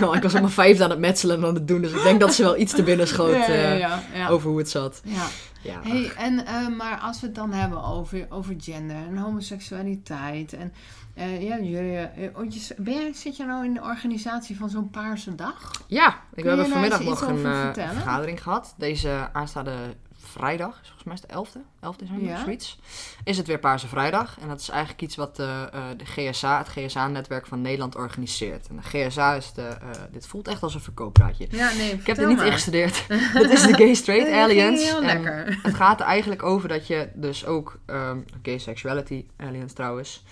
Ja, 0.00 0.14
ik 0.14 0.22
was 0.22 0.34
op 0.34 0.40
mijn 0.40 0.52
vijfde 0.52 0.84
aan 0.84 0.90
het 0.90 0.98
metselen 0.98 1.36
en 1.36 1.44
aan 1.48 1.54
het 1.54 1.68
doen. 1.68 1.80
Dus 1.82 1.92
ik 1.92 2.02
denk 2.02 2.20
dat 2.20 2.34
ze 2.34 2.42
wel 2.42 2.56
iets 2.58 2.74
te 2.74 2.82
binnen 2.82 3.08
schoot 3.08 3.32
eh, 3.34 3.78
ja, 3.78 4.02
ja. 4.14 4.28
over 4.28 4.48
hoe 4.50 4.58
het 4.58 4.70
zat. 4.70 5.00
Ja. 5.66 5.80
Hey, 5.82 6.12
en, 6.16 6.46
eh, 6.46 6.68
maar 6.68 6.98
als 6.98 7.20
we 7.20 7.26
het 7.26 7.34
dan 7.34 7.52
hebben 7.52 7.84
over, 7.84 8.26
over 8.30 8.54
gender 8.58 8.96
en 8.96 9.16
homoseksualiteit 9.16 10.52
en 10.52 10.72
eh, 11.14 11.42
ja, 11.42 11.56
jullie, 11.60 11.96
eh, 11.98 12.26
je- 12.48 12.74
ben 12.78 12.94
jij, 12.94 13.12
zit 13.12 13.36
je 13.36 13.44
nou 13.44 13.64
in 13.64 13.74
de 13.74 13.82
organisatie 13.82 14.56
van 14.56 14.70
zo'n 14.70 14.90
paarse 14.90 15.34
dag? 15.34 15.70
Ja, 15.86 16.08
ik 16.08 16.42
we 16.42 16.48
hebben 16.48 16.56
daar 16.56 16.66
vanmiddag 16.72 17.02
nog 17.04 17.20
een 17.20 17.38
vergadering 17.94 18.42
gehad. 18.42 18.74
Deze 18.78 19.28
aanstaande 19.32 19.72
vrijdag, 20.26 20.80
is 20.82 20.88
volgens 20.88 21.04
mij 21.04 21.14
is 21.14 21.20
het 21.20 21.30
11e, 21.30 21.60
11 21.80 21.96
december 21.96 22.28
Ja. 22.28 22.40
zoiets, 22.40 22.78
is 23.24 23.36
het 23.36 23.46
weer 23.46 23.58
Paarse 23.58 23.88
Vrijdag. 23.88 24.38
En 24.40 24.48
dat 24.48 24.60
is 24.60 24.68
eigenlijk 24.68 25.02
iets 25.02 25.16
wat 25.16 25.38
eh, 25.38 25.62
eh, 25.62 25.84
de 25.96 26.04
GSA, 26.04 26.58
het 26.58 26.68
GSA-netwerk 26.68 27.46
van 27.46 27.60
Nederland, 27.60 27.94
organiseert. 27.96 28.68
En 28.68 28.76
de 28.76 28.82
GSA 28.82 29.34
is 29.34 29.52
de, 29.52 29.62
eh, 29.62 29.90
dit 30.10 30.26
voelt 30.26 30.48
echt 30.48 30.62
als 30.62 30.74
een 30.74 30.80
verkooppraatje. 30.80 31.46
Ja, 31.50 31.72
nee, 31.72 31.92
Ik 31.92 32.06
heb 32.06 32.18
er 32.18 32.26
niet 32.26 32.40
ingestudeerd. 32.42 33.04
Het 33.42 33.50
is 33.50 33.62
de 33.62 33.74
Gay 33.74 33.94
Straight 33.94 34.32
Alliance. 34.32 34.84
heel 34.84 34.96
En 34.96 35.04
lekker. 35.04 35.58
Het 35.62 35.74
gaat 35.74 36.00
er 36.00 36.06
eigenlijk 36.06 36.42
over 36.42 36.68
dat 36.68 36.86
je 36.86 37.08
dus 37.14 37.46
ook, 37.46 37.78
ehm 37.86 38.18
gay 38.42 38.58
sexuality 38.58 39.24
alliance 39.36 39.74
trouwens, 39.74 40.24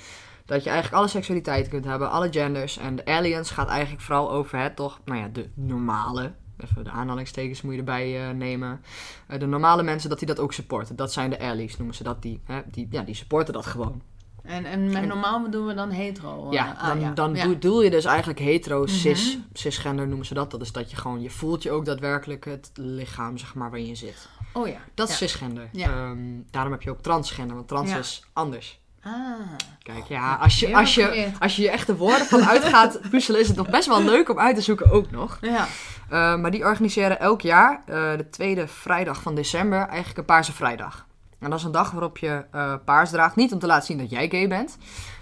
dat 0.46 0.64
je 0.64 0.70
eigenlijk 0.70 0.98
alle 1.00 1.10
seksualiteit 1.10 1.68
kunt 1.68 1.84
hebben, 1.84 2.10
alle 2.10 2.28
genders. 2.32 2.78
En 2.78 2.96
de 2.96 3.04
alliance 3.04 3.54
gaat 3.54 3.68
eigenlijk 3.68 4.02
vooral 4.02 4.30
over 4.30 4.58
het 4.58 4.76
toch, 4.76 5.00
nou 5.04 5.18
ja, 5.18 5.28
de 5.32 5.48
normale, 5.54 6.32
even 6.58 6.84
de 6.84 6.90
aanhalingstekens 6.90 7.62
moet 7.62 7.72
je 7.72 7.78
erbij 7.78 8.28
eh, 8.28 8.34
nemen. 8.34 8.80
Eh, 9.26 9.38
de 9.38 9.46
normale 9.46 9.82
mensen, 9.82 10.08
dat 10.08 10.18
die 10.18 10.28
dat 10.28 10.38
ook 10.40 10.52
supporten. 10.52 10.96
Dat 10.96 11.12
zijn 11.12 11.30
de 11.30 11.38
allies, 11.38 11.76
noemen 11.76 11.94
ze 11.96 12.02
dat. 12.02 12.22
Die, 12.22 12.40
hè, 12.44 12.60
die, 12.70 12.86
ja, 12.90 13.02
die 13.02 13.14
supporten 13.14 13.54
dat 13.54 13.66
gewoon. 13.66 14.02
En, 14.42 14.64
en 14.64 14.92
met 14.92 15.06
normaal 15.06 15.42
bedoelen 15.42 15.68
we 15.68 15.74
dan 15.74 15.90
hetero? 15.90 16.46
eh, 16.46 16.52
Ja, 16.52 16.76
ah, 16.78 16.86
dan, 16.86 17.00
ja. 17.00 17.10
dan 17.10 17.34
ja. 17.34 17.44
doe- 17.44 17.58
doel 17.58 17.82
je 17.82 17.90
dus 17.90 18.04
eigenlijk 18.04 18.38
hetero, 18.38 18.80
Mhm. 18.82 18.88
cis, 18.90 19.38
cisgender 19.52 20.08
noemen 20.08 20.26
ze 20.26 20.34
dat. 20.34 20.50
Dat 20.50 20.60
is 20.60 20.72
dat 20.72 20.90
je 20.90 20.96
gewoon, 20.96 21.20
je 21.20 21.30
voelt 21.30 21.62
je 21.62 21.70
ook 21.70 21.84
daadwerkelijk 21.84 22.44
het 22.44 22.70
lichaam, 22.74 23.38
zeg 23.38 23.54
maar, 23.54 23.70
waarin 23.70 23.88
je 23.88 23.94
zit. 23.94 24.28
Oh 24.52 24.68
ja. 24.68 24.78
Dat 24.94 25.08
is 25.08 25.18
ja. 25.18 25.26
cisgender. 25.26 25.68
Ehm, 25.72 26.18
daarom 26.50 26.72
heb 26.72 26.82
je 26.82 26.90
ook 26.90 27.00
transgender, 27.02 27.56
want 27.56 27.68
trans 27.68 27.94
is 27.96 28.24
anders. 28.32 28.80
Ah. 29.04 29.12
Kijk, 29.82 30.04
ja, 30.04 30.34
als 30.34 30.60
je, 30.60 30.76
als 30.76 30.94
je, 30.94 31.30
als 31.38 31.56
je 31.56 31.62
je 31.62 31.70
echte 31.70 31.96
woorden 31.96 32.26
vanuit 32.26 32.64
gaat 32.64 33.00
puzzelen, 33.10 33.40
is 33.40 33.48
het 33.48 33.56
nog 33.56 33.70
best 33.70 33.88
wel 33.88 34.02
leuk 34.02 34.28
om 34.28 34.38
uit 34.38 34.56
te 34.56 34.62
zoeken 34.62 34.90
ook 34.90 35.10
nog. 35.10 35.38
Ja. 35.40 35.66
Eh, 36.08 36.36
maar 36.36 36.50
die 36.50 36.64
organiseren 36.64 37.20
elk 37.20 37.40
jaar, 37.40 37.82
eh, 37.86 38.16
de 38.16 38.28
tweede 38.30 38.68
vrijdag 38.68 39.22
van 39.22 39.34
december, 39.34 39.78
eigenlijk 39.78 40.18
een 40.18 40.24
Paarse 40.24 40.52
Vrijdag. 40.52 41.06
En 41.38 41.50
dat 41.50 41.58
is 41.58 41.64
een 41.64 41.72
dag 41.72 41.90
waarop 41.90 42.18
je 42.18 42.44
eh, 42.50 42.74
paars 42.84 43.10
draagt. 43.10 43.36
Niet 43.36 43.52
om 43.52 43.58
te 43.58 43.66
laten 43.66 43.86
zien 43.86 43.98
dat 43.98 44.10
jij 44.10 44.28
gay 44.28 44.48
bent. 44.48 44.76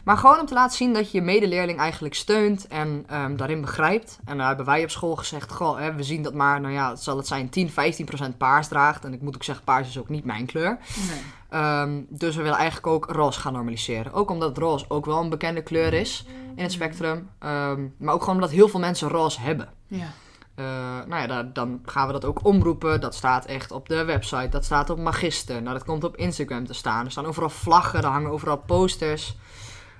Maar 0.05 0.17
gewoon 0.17 0.41
om 0.41 0.47
te 0.47 0.55
laten 0.55 0.77
zien 0.77 0.93
dat 0.93 1.11
je 1.11 1.19
je 1.19 1.25
medeleerling 1.25 1.79
eigenlijk 1.79 2.15
steunt 2.15 2.67
en 2.67 3.05
ehm, 3.09 3.37
daarin 3.37 3.61
begrijpt. 3.61 4.19
En 4.25 4.39
daar 4.39 4.47
hebben 4.47 4.67
wij 4.67 4.83
op 4.83 4.91
school 4.91 5.17
gezegd, 5.17 5.53
goh, 5.53 5.79
hè, 5.79 5.95
we 5.95 6.03
zien 6.03 6.23
dat 6.23 6.35
maar, 6.35 6.61
nou 6.61 6.73
ja, 6.73 6.91
het 6.91 7.03
zal 7.03 7.17
het 7.17 7.27
zijn, 7.27 7.49
10, 7.49 7.71
15 7.71 8.05
procent 8.05 8.37
paars 8.39 8.69
draagt. 8.69 9.05
En 9.05 9.13
ik 9.13 9.21
moet 9.21 9.35
ook 9.35 9.43
zeggen, 9.43 9.65
paars 9.65 9.89
is 9.89 9.99
ook 9.99 10.09
niet 10.09 10.25
mijn 10.25 10.47
kleur. 10.47 10.79
Nee. 11.09 11.21
Ehm, 11.53 12.01
dus 12.09 12.37
we 12.37 12.43
willen 12.43 12.57
eigenlijk 12.59 12.87
ook 12.87 13.07
roze 13.11 13.41
gaan 13.41 13.53
normaliseren. 13.53 14.13
Ook 14.13 14.31
omdat 14.31 14.59
roze 14.59 14.85
ook 14.89 15.05
wel 15.07 15.21
een 15.21 15.29
bekende 15.29 15.63
kleur 15.63 15.93
is 15.93 16.25
in 16.57 16.63
het 16.63 16.73
spectrum. 16.73 17.29
Ehm, 17.39 17.87
maar 17.99 18.15
ook 18.15 18.21
gewoon 18.21 18.35
omdat 18.35 18.51
heel 18.51 18.69
veel 18.69 18.81
mensen 18.81 19.09
roze 19.09 19.41
hebben. 19.41 19.69
Ja. 19.87 20.07
Eh, 20.55 20.65
nou 21.07 21.21
ja, 21.21 21.27
daar- 21.27 21.53
dan 21.53 21.81
gaan 21.85 22.07
we 22.07 22.13
dat 22.13 22.25
ook 22.25 22.45
omroepen. 22.45 23.01
Dat 23.01 23.15
staat 23.15 23.45
echt 23.45 23.71
op 23.71 23.89
de 23.89 24.05
website. 24.05 24.49
Dat 24.49 24.65
staat 24.65 24.91
op 24.91 24.99
Magister. 24.99 25.63
Nou, 25.63 25.75
dat 25.77 25.85
komt 25.85 26.05
op 26.05 26.17
Instagram 26.17 26.67
te 26.67 26.73
staan. 26.75 27.05
Er 27.05 27.11
staan 27.11 27.27
overal 27.27 27.49
vlaggen, 27.51 27.99
er 28.03 28.07
hangen 28.09 28.31
overal 28.31 28.57
posters. 28.59 29.37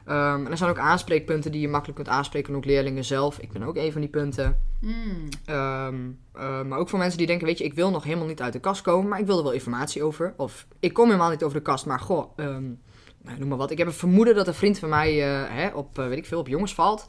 Ehm, 0.05 0.45
en 0.45 0.51
er 0.51 0.57
zijn 0.57 0.71
ook 0.71 0.79
aanspreekpunten 0.79 1.53
die 1.53 1.61
je 1.61 1.69
makkelijk 1.69 1.97
kunt 1.97 2.17
aanspreken. 2.17 2.55
Ook 2.55 2.65
leerlingen 2.65 3.05
zelf. 3.05 3.39
Ik 3.39 3.53
ben 3.53 3.63
ook 3.63 3.77
een 3.77 3.93
van 3.93 4.01
die 4.01 4.11
punten. 4.11 4.59
Mm. 4.81 5.29
Ehm, 5.45 5.97
eh, 6.33 6.63
maar 6.63 6.79
ook 6.79 6.89
voor 6.89 6.99
mensen 6.99 7.19
die 7.19 7.27
denken, 7.27 7.47
weet 7.47 7.59
je, 7.59 7.65
ik 7.65 7.75
wil 7.75 7.91
nog 7.91 8.05
helemaal 8.05 8.27
niet 8.27 8.41
uit 8.41 8.53
de 8.53 8.61
kast 8.61 8.83
komen, 8.83 9.09
maar 9.09 9.21
ik 9.21 9.27
wil 9.27 9.37
er 9.37 9.45
wel 9.45 9.53
informatie 9.53 10.03
over. 10.03 10.35
Of 10.37 10.67
ik 10.81 10.93
kom 10.93 11.07
helemaal 11.07 11.31
niet 11.31 11.43
over 11.43 11.57
de 11.57 11.63
kast, 11.63 11.87
maar 11.87 12.01
goh, 12.01 12.33
ehm, 12.37 12.65
nou, 13.23 13.39
noem 13.39 13.49
maar 13.49 13.59
wat. 13.59 13.71
Ik 13.71 13.79
heb 13.79 13.87
een 13.87 13.93
vermoeden 13.93 14.35
dat 14.35 14.47
een 14.47 14.55
vriend 14.55 14.79
van 14.79 14.89
mij 14.89 15.23
eh, 15.23 15.55
hè, 15.55 15.69
op, 15.69 15.99
eh, 15.99 16.07
weet 16.07 16.19
ik 16.19 16.27
veel, 16.27 16.39
op 16.39 16.49
jongens 16.49 16.75
valt. 16.75 17.05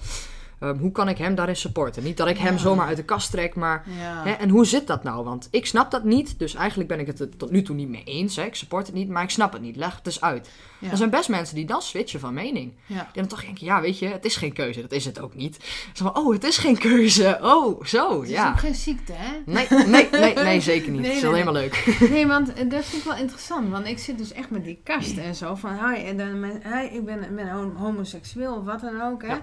Ehm, 0.60 0.78
hoe 0.78 0.92
kan 0.92 1.10
ik 1.10 1.18
hem 1.18 1.36
daarin 1.36 1.56
supporten? 1.56 2.04
Niet 2.04 2.18
dat 2.18 2.28
ik 2.28 2.38
hem 2.38 2.54
Ja. 2.54 2.60
zomaar 2.60 2.88
uit 2.88 2.98
de 2.98 3.04
kast 3.04 3.32
trek, 3.32 3.56
maar 3.56 3.84
Ja. 4.00 4.24
Hè, 4.24 4.32
en 4.32 4.50
hoe 4.50 4.66
zit 4.66 4.88
dat 4.88 5.04
nou? 5.04 5.24
Want 5.24 5.48
ik 5.52 5.66
snap 5.66 5.92
dat 5.92 6.04
niet. 6.04 6.40
Dus 6.40 6.56
eigenlijk 6.56 6.90
ben 6.90 7.00
ik 7.00 7.08
het 7.08 7.40
tot 7.40 7.52
nu 7.52 7.62
toe 7.62 7.76
niet 7.76 7.90
mee 7.90 8.04
eens. 8.04 8.36
Hè. 8.36 8.44
Ik 8.44 8.56
support 8.56 8.86
het 8.86 8.96
niet, 8.96 9.10
maar 9.10 9.24
ik 9.24 9.30
snap 9.30 9.54
het 9.54 9.62
niet. 9.62 9.76
Leg 9.76 9.96
het 9.96 10.06
eens 10.06 10.22
uit. 10.22 10.50
Ja. 10.80 10.92
Er 10.92 10.98
zijn 10.98 11.10
best 11.10 11.30
mensen 11.30 11.56
die 11.56 11.66
dan 11.66 11.82
switchen 11.82 12.20
van 12.20 12.34
mening. 12.34 12.74
Die 12.88 12.98
dan 13.14 13.28
toch 13.28 13.42
denken, 13.46 13.66
ja, 13.66 13.82
weet 13.82 14.00
je, 14.00 14.08
het 14.08 14.26
is 14.26 14.36
geen 14.36 14.54
keuze. 14.54 14.82
Dat 14.82 14.92
is 14.92 15.06
het 15.06 15.20
ook 15.22 15.36
niet. 15.36 15.58
Zo 15.94 16.04
van, 16.12 16.18
oh, 16.18 16.34
het 16.34 16.44
is 16.44 16.58
geen 16.58 16.78
keuze. 16.78 17.40
Oh, 17.42 17.84
zo, 17.84 18.20
Het 18.20 18.30
is 18.30 18.36
ja. 18.36 18.50
ook 18.50 18.60
geen 18.60 18.76
ziekte, 18.76 19.14
hè? 19.16 19.32
Nee, 19.46 19.68
nee, 19.88 20.08
nee, 20.12 20.34
nee, 20.36 20.62
zeker 20.62 20.92
niet. 20.92 21.02
Nee, 21.02 21.10
het 21.10 21.20
is 21.24 21.26
alleen 21.30 21.44
maar 21.46 21.54
leuk. 21.54 21.98
Nee, 22.10 22.28
want 22.28 22.54
eh, 22.54 22.70
dat 22.70 22.86
vind 22.86 23.02
ik 23.04 23.10
wel 23.10 23.18
interessant. 23.20 23.70
Want 23.70 23.88
ik 23.88 24.00
zit 24.00 24.18
dus 24.18 24.32
echt 24.34 24.50
met 24.50 24.64
die 24.64 24.80
kast 24.84 25.18
en 25.18 25.36
zo. 25.36 25.56
Van, 25.56 25.72
hi, 25.90 26.04
en 26.04 26.18
dan, 26.18 26.44
hi 26.44 26.96
ik 26.96 27.06
ben, 27.06 27.36
ben 27.36 27.50
hom- 27.52 27.76
homoseksueel 27.76 28.56
of 28.56 28.64
wat 28.66 28.82
dan 28.82 29.02
ook, 29.02 29.22
hè. 29.22 29.36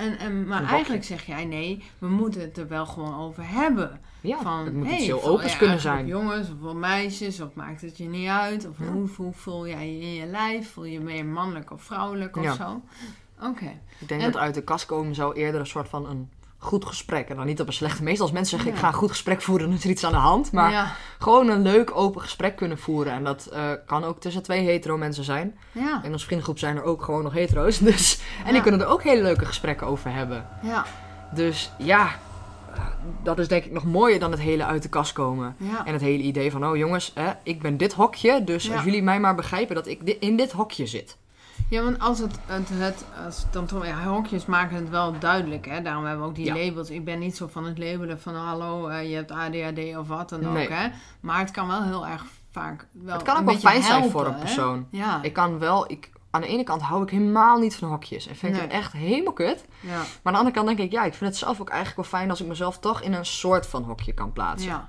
En, 0.00 0.18
en, 0.18 0.46
maar 0.46 0.64
eigenlijk 0.64 1.04
zeg 1.04 1.26
jij, 1.26 1.44
nee, 1.44 1.82
we 1.98 2.08
moeten 2.08 2.40
het 2.40 2.58
er 2.58 2.68
wel 2.68 2.86
gewoon 2.86 3.18
over 3.18 3.42
hebben. 3.46 4.00
Ja, 4.20 4.38
van, 4.42 4.64
het 4.64 4.74
moet 4.74 4.86
hey, 4.86 4.96
heel 4.96 5.20
jij 5.20 5.56
kunnen 5.56 5.80
zijn. 5.80 6.06
Jongens 6.06 6.48
of 6.62 6.74
meisjes, 6.74 7.40
of 7.40 7.54
maakt 7.54 7.80
het 7.80 7.96
je 7.96 8.04
niet 8.08 8.28
uit? 8.28 8.68
Of 8.68 8.78
Ja. 8.78 8.84
hoe, 8.84 9.08
hoe 9.16 9.32
voel 9.32 9.68
jij 9.68 9.92
je 9.92 10.00
in 10.00 10.14
je 10.14 10.26
lijf? 10.26 10.72
Voel 10.72 10.84
je 10.84 11.00
meer 11.00 11.24
mannelijk 11.24 11.70
of 11.72 11.82
vrouwelijk 11.82 12.36
of 12.36 12.42
Ja. 12.44 12.54
zo? 12.54 12.80
Oké. 13.42 13.80
Ik 13.98 14.08
denk 14.08 14.20
En- 14.22 14.32
dat 14.32 14.40
uit 14.40 14.54
de 14.54 14.62
kast 14.64 14.86
komen 14.86 15.14
zou 15.14 15.34
eerder 15.34 15.60
een 15.60 15.66
soort 15.66 15.88
van 15.88 16.06
een 16.08 16.28
goed 16.62 16.84
gesprek. 16.84 17.28
En 17.28 17.36
dan 17.36 17.46
niet 17.46 17.60
op 17.60 17.66
een 17.66 17.72
slechte. 17.72 18.02
Meestal 18.02 18.24
als 18.26 18.34
mensen 18.34 18.50
zeggen, 18.56 18.68
Ja. 18.70 18.76
ik 18.76 18.82
ga 18.82 18.88
een 18.92 18.98
goed 18.98 19.10
gesprek 19.10 19.42
voeren, 19.42 19.66
dan 19.68 19.76
is 19.76 19.84
er 19.84 19.90
iets 19.90 20.04
aan 20.04 20.12
de 20.12 20.18
hand. 20.18 20.52
Maar 20.52 20.70
Ja. 20.70 20.92
gewoon 21.18 21.48
een 21.48 21.62
leuk, 21.62 21.96
open 21.96 22.20
gesprek 22.20 22.56
kunnen 22.56 22.78
voeren. 22.78 23.12
En 23.12 23.24
dat 23.24 23.46
eh, 23.46 23.70
kan 23.86 24.04
ook 24.04 24.20
tussen 24.20 24.42
twee 24.42 24.64
hetero 24.64 24.96
mensen 24.96 25.24
zijn. 25.24 25.58
Ja. 25.72 26.00
In 26.04 26.12
onze 26.12 26.24
vriendengroep 26.24 26.58
zijn 26.58 26.76
er 26.76 26.82
ook 26.82 27.02
gewoon 27.02 27.22
nog 27.22 27.32
hetero's. 27.32 27.78
Dus, 27.90 28.20
en 28.46 28.52
die 28.52 28.62
kunnen 28.62 28.80
er 28.80 28.86
ook 28.86 29.02
hele 29.02 29.22
leuke 29.22 29.44
gesprekken 29.46 29.86
over 29.86 30.12
hebben. 30.12 30.46
Ja. 30.62 30.84
Dus 31.34 31.70
ja, 31.78 32.08
dat 33.22 33.38
is 33.38 33.48
denk 33.48 33.64
ik 33.64 33.72
nog 33.72 33.84
mooier 33.84 34.18
dan 34.20 34.30
het 34.30 34.40
hele 34.40 34.64
uit 34.64 34.82
de 34.82 34.88
kast 34.88 35.12
komen. 35.12 35.56
Ja. 35.58 35.86
En 35.86 35.92
het 35.92 36.02
hele 36.02 36.22
idee 36.22 36.50
van, 36.50 36.66
oh 36.66 36.76
jongens, 36.76 37.10
hè, 37.14 37.30
ik 37.42 37.62
ben 37.62 37.76
dit 37.76 37.92
hokje. 37.92 38.44
Dus 38.44 38.66
Ja. 38.66 38.74
als 38.74 38.84
jullie 38.84 39.02
mij 39.02 39.20
maar 39.20 39.34
begrijpen 39.34 39.74
dat 39.74 39.86
ik 39.86 40.00
in 40.20 40.36
dit 40.36 40.52
hokje 40.52 40.86
zit. 40.86 41.16
Ja, 41.70 41.82
want 41.82 41.98
als 41.98 42.18
het, 42.18 42.38
het, 42.46 42.68
het 42.72 43.04
als 43.24 43.46
dan 43.50 43.66
toch, 43.66 43.86
ja, 43.86 44.02
hokjes 44.04 44.46
maken 44.46 44.76
het 44.76 44.88
wel 44.90 45.18
duidelijk, 45.18 45.66
hè. 45.66 45.82
Daarom 45.82 46.04
hebben 46.04 46.22
we 46.22 46.28
ook 46.28 46.34
die 46.36 46.44
Ja. 46.44 46.54
labels. 46.54 46.90
Ik 46.90 47.04
ben 47.04 47.18
niet 47.18 47.36
zo 47.36 47.46
van 47.46 47.64
het 47.64 47.78
labelen 47.78 48.20
van, 48.20 48.34
hallo, 48.34 48.88
eh, 48.88 49.08
je 49.10 49.14
hebt 49.16 49.30
ADHD 49.30 49.96
of 49.96 50.08
wat 50.08 50.28
dan 50.28 50.52
Nee. 50.52 50.64
ook, 50.64 50.72
hè. 50.72 50.88
Maar 51.20 51.38
het 51.38 51.50
kan 51.50 51.66
wel 51.68 51.82
heel 51.82 52.06
erg 52.06 52.24
vaak 52.50 52.86
wel 52.92 53.14
het 53.14 53.22
kan 53.22 53.36
ook 53.36 53.44
wel 53.44 53.56
fijn 53.56 53.82
zijn 53.82 54.10
voor 54.10 54.26
een 54.26 54.32
hè. 54.34 54.38
persoon. 54.38 54.86
Ja, 54.90 55.22
Ik 55.22 55.32
kan 55.32 55.58
wel, 55.58 55.90
ik, 55.90 56.10
aan 56.30 56.40
de 56.40 56.46
ene 56.46 56.62
kant 56.62 56.82
hou 56.82 57.02
ik 57.02 57.10
helemaal 57.10 57.58
niet 57.58 57.76
van 57.76 57.88
hokjes. 57.88 58.26
En 58.26 58.36
vind 58.36 58.52
Nee. 58.52 58.60
het 58.62 58.70
echt 58.70 58.92
helemaal 58.92 59.32
kut. 59.32 59.64
ja, 59.80 59.96
Maar 59.96 60.04
aan 60.22 60.32
de 60.32 60.38
andere 60.38 60.50
kant 60.54 60.66
denk 60.66 60.78
ik, 60.78 60.92
ja, 60.92 61.04
ik 61.04 61.14
vind 61.14 61.30
het 61.30 61.38
zelf 61.38 61.60
ook 61.60 61.68
eigenlijk 61.68 61.96
wel 62.10 62.20
fijn 62.20 62.30
als 62.30 62.40
ik 62.40 62.46
mezelf 62.46 62.78
toch 62.78 63.00
in 63.02 63.12
een 63.12 63.26
soort 63.26 63.66
van 63.66 63.82
hokje 63.82 64.12
kan 64.12 64.32
plaatsen. 64.32 64.68
ja. 64.70 64.88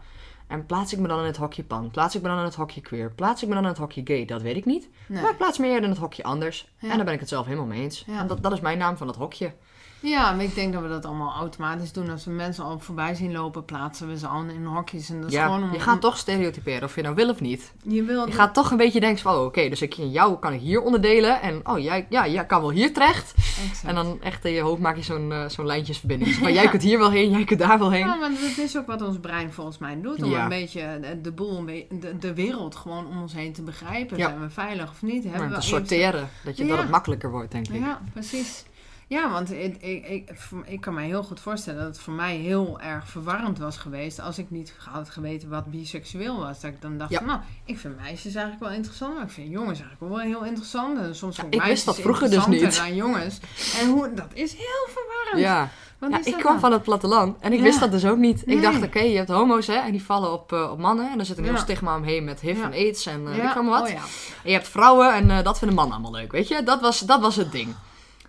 En 0.52 0.66
plaats 0.66 0.94
ik 0.94 1.00
me 1.00 1.08
dan 1.08 1.20
in 1.20 1.26
het 1.26 1.38
hokje 1.38 1.64
pan? 1.64 1.92
Plaats 1.92 2.16
ik 2.16 2.22
me 2.22 2.28
dan 2.28 2.38
in 2.38 2.44
het 2.44 2.56
hokje 2.56 2.82
queer? 2.82 3.12
Plaats 3.12 3.42
ik 3.42 3.48
me 3.48 3.54
dan 3.54 3.64
in 3.64 3.70
het 3.70 3.78
hokje 3.78 4.02
gay? 4.04 4.26
Dat 4.26 4.42
weet 4.42 4.56
ik 4.56 4.66
niet. 4.66 4.90
Nee. 5.08 5.22
Maar 5.22 5.32
ik 5.32 5.38
plaats 5.38 5.58
me 5.58 5.66
eerder 5.66 5.84
in 5.84 5.90
het 5.90 5.98
hokje 5.98 6.24
anders. 6.24 6.68
Ja. 6.78 6.90
En 6.90 6.96
daar 6.96 7.06
ben 7.06 7.14
ik 7.14 7.20
het 7.20 7.30
zelf 7.30 7.46
helemaal 7.46 7.66
mee 7.66 7.82
eens. 7.82 8.04
Ja. 8.08 8.20
En 8.20 8.28
dat, 8.28 8.44
dat 8.44 8.52
is 8.52 8.60
mijn 8.60 8.78
naam 8.78 8.98
van 8.98 9.08
dat 9.08 9.16
hokje. 9.16 9.54
Ja, 10.02 10.32
maar 10.32 10.44
ik 10.44 10.56
denk 10.56 10.74
dat 10.74 10.82
we 10.82 10.88
dat 10.88 11.06
allemaal 11.06 11.34
automatisch 11.34 11.92
doen. 11.92 12.10
Als 12.10 12.26
we 12.26 12.32
mensen 12.32 12.64
al 12.64 12.80
voorbij 12.80 13.16
zien 13.16 13.32
lopen, 13.32 13.66
plaatsen 13.66 14.08
we 14.08 14.18
ze 14.18 14.28
al 14.28 14.44
in 14.44 14.66
hokjes. 14.66 15.10
En 15.10 15.22
dat 15.22 15.30
is 15.30 15.36
ja, 15.36 15.46
gewoon 15.46 15.64
om, 15.64 15.74
je 15.74 15.80
gaat 15.80 16.02
toch 16.02 16.18
stereotyperen, 16.18 16.84
of 16.84 16.96
je 16.96 17.02
nou 17.02 17.16
wil 17.16 17.30
of 17.30 17.42
niet. 17.42 17.74
Je 17.84 18.04
wil 18.04 18.26
Je 18.26 18.32
gaat 18.32 18.54
toch 18.54 18.72
een 18.72 18.78
beetje 18.78 19.00
denken 19.00 19.22
van, 19.22 19.36
oh, 19.36 19.46
oké, 19.46 19.70
dus 19.70 19.82
ik, 19.82 19.94
jou 19.94 20.40
kan 20.40 20.54
ik 20.54 20.60
hier 20.60 20.82
onderdelen. 20.82 21.42
En 21.42 21.60
oh, 21.64 21.80
jij, 21.80 22.06
ja, 22.10 22.28
jij 22.28 22.46
kan 22.46 22.62
wel 22.62 22.72
hier 22.72 22.94
terecht. 22.94 23.34
Exact. 23.38 23.84
En 23.84 23.96
dan 23.96 24.22
echt 24.22 24.46
in 24.46 24.52
je 24.52 24.62
hoofd 24.62 24.82
maak 24.82 24.96
je 24.96 25.04
zo'n 25.04 25.32
eh, 25.32 25.50
zo'n 25.50 25.66
lijntjesverbinding. 25.66 26.34
Zo 26.34 26.42
van, 26.44 26.54
jij 26.54 26.68
kunt 26.68 26.82
hier 26.82 26.98
wel 26.98 27.12
heen, 27.12 27.30
jij 27.32 27.44
kunt 27.44 27.60
daar 27.60 27.80
wel 27.80 27.92
heen. 27.92 28.06
Ja, 28.06 28.16
maar 28.16 28.30
dat 28.30 28.58
is 28.58 28.78
ook 28.78 28.88
wat 28.88 29.02
ons 29.02 29.20
brein 29.20 29.54
volgens 29.54 29.78
mij 29.78 30.02
doet. 30.02 30.24
Om 30.24 30.30
Ja. 30.30 30.44
een 30.44 30.50
beetje 30.50 31.00
de, 31.22 31.32
boel, 31.32 31.66
de, 31.66 32.18
de 32.20 32.34
wereld 32.34 32.76
gewoon 32.76 33.08
om 33.08 33.22
ons 33.22 33.34
heen 33.34 33.54
te 33.54 33.62
begrijpen. 33.62 34.18
Zijn 34.18 34.42
we 34.42 34.50
veilig 34.50 34.90
of 34.90 35.02
niet? 35.02 35.24
Maar 35.24 35.34
Hebben 35.34 35.50
te 35.50 35.56
we 35.56 35.62
sorteren, 35.62 36.30
dat, 36.44 36.58
je, 36.58 36.66
dat 36.66 36.78
het 36.78 36.90
makkelijker 36.90 37.32
wordt, 37.32 37.52
denk 37.52 37.68
ik. 37.68 37.80
Ja, 37.80 38.02
precies. 38.14 38.64
Ja, 39.12 39.30
want 39.32 39.52
ik, 39.52 39.78
ik, 39.82 40.08
ik, 40.08 40.30
ik 40.66 40.82
kan 40.82 40.94
me 40.94 41.02
heel 41.02 41.24
goed 41.24 41.40
voorstellen 41.40 41.80
dat 41.80 41.88
het 41.88 42.00
voor 42.00 42.14
mij 42.14 42.36
heel 42.36 42.80
erg 42.82 43.08
verwarrend 43.08 43.58
was 43.60 43.78
geweest 43.78 44.20
als 44.20 44.38
ik 44.38 44.50
niet 44.52 44.74
had 44.90 45.10
geweten 45.10 45.50
wat 45.50 45.66
biseksueel 45.66 46.38
was. 46.40 46.60
Dat 46.62 46.72
ik 46.72 46.82
dan 46.82 46.98
dacht 46.98 47.12
Ja. 47.12 47.18
van, 47.18 47.28
nou, 47.28 47.40
ik 47.66 47.80
vind 47.80 47.98
meisjes 47.98 48.34
eigenlijk 48.36 48.64
wel 48.64 48.72
interessant, 48.74 49.14
maar 49.14 49.24
ik 49.24 49.30
vind 49.30 49.50
jongens 49.52 49.80
eigenlijk 49.80 50.14
wel 50.14 50.20
heel 50.24 50.44
interessant. 50.46 50.98
En 51.00 51.16
soms 51.16 51.36
vond 51.36 51.38
ik 51.38 51.44
ik 51.44 51.50
wist 51.52 51.66
meisjes 51.68 51.84
dat 51.86 52.00
vroeger 52.00 52.30
dus 52.30 52.46
niet. 52.48 52.76
dan 52.76 52.96
jongens. 52.96 53.40
En 53.80 53.90
hoe, 53.90 54.14
dat 54.14 54.28
is 54.34 54.54
heel 54.54 54.88
verwarrend. 54.88 55.40
Ja, 55.44 55.70
ja 56.10 56.18
ik 56.26 56.34
kwam 56.38 56.52
dan? 56.52 56.60
van 56.60 56.72
het 56.72 56.84
platteland 56.84 57.38
en 57.40 57.52
ik 57.52 57.58
Ja. 57.58 57.64
wist 57.64 57.80
dat 57.80 57.92
dus 57.92 58.06
ook 58.06 58.18
niet. 58.18 58.46
Nee. 58.46 58.56
Ik 58.56 58.62
dacht, 58.62 58.84
oké, 58.84 59.00
je 59.00 59.18
hebt 59.18 59.30
homo's 59.30 59.68
hè, 59.68 59.74
en 59.76 59.92
die 59.92 60.04
vallen 60.04 60.32
op, 60.34 60.54
eh, 60.54 60.72
op 60.72 60.80
mannen. 60.80 61.12
En 61.12 61.20
er 61.20 61.26
zit 61.26 61.38
een 61.38 61.44
heel 61.44 61.54
Ja. 61.54 61.60
stigma 61.60 61.96
omheen 61.96 62.24
met 62.24 62.40
HIV 62.40 62.58
Ja. 62.58 62.64
en 62.64 62.72
AIDS 62.72 63.06
en 63.06 63.22
Ja, 63.22 63.28
weet 63.30 63.38
ik 63.44 63.56
allemaal 63.56 63.80
wat. 63.80 63.90
oh 63.90 63.94
ja. 63.96 64.02
En 64.44 64.50
je 64.50 64.52
hebt 64.54 64.68
vrouwen 64.68 65.14
en 65.14 65.30
eh, 65.32 65.44
dat 65.44 65.58
vinden 65.58 65.76
mannen 65.76 65.94
allemaal 65.96 66.20
leuk, 66.22 66.32
weet 66.32 66.48
je. 66.48 66.64
Dat 66.64 66.82
was, 66.82 67.00
dat 67.00 67.22
was 67.22 67.36
het 67.36 67.52
ding. 67.52 67.76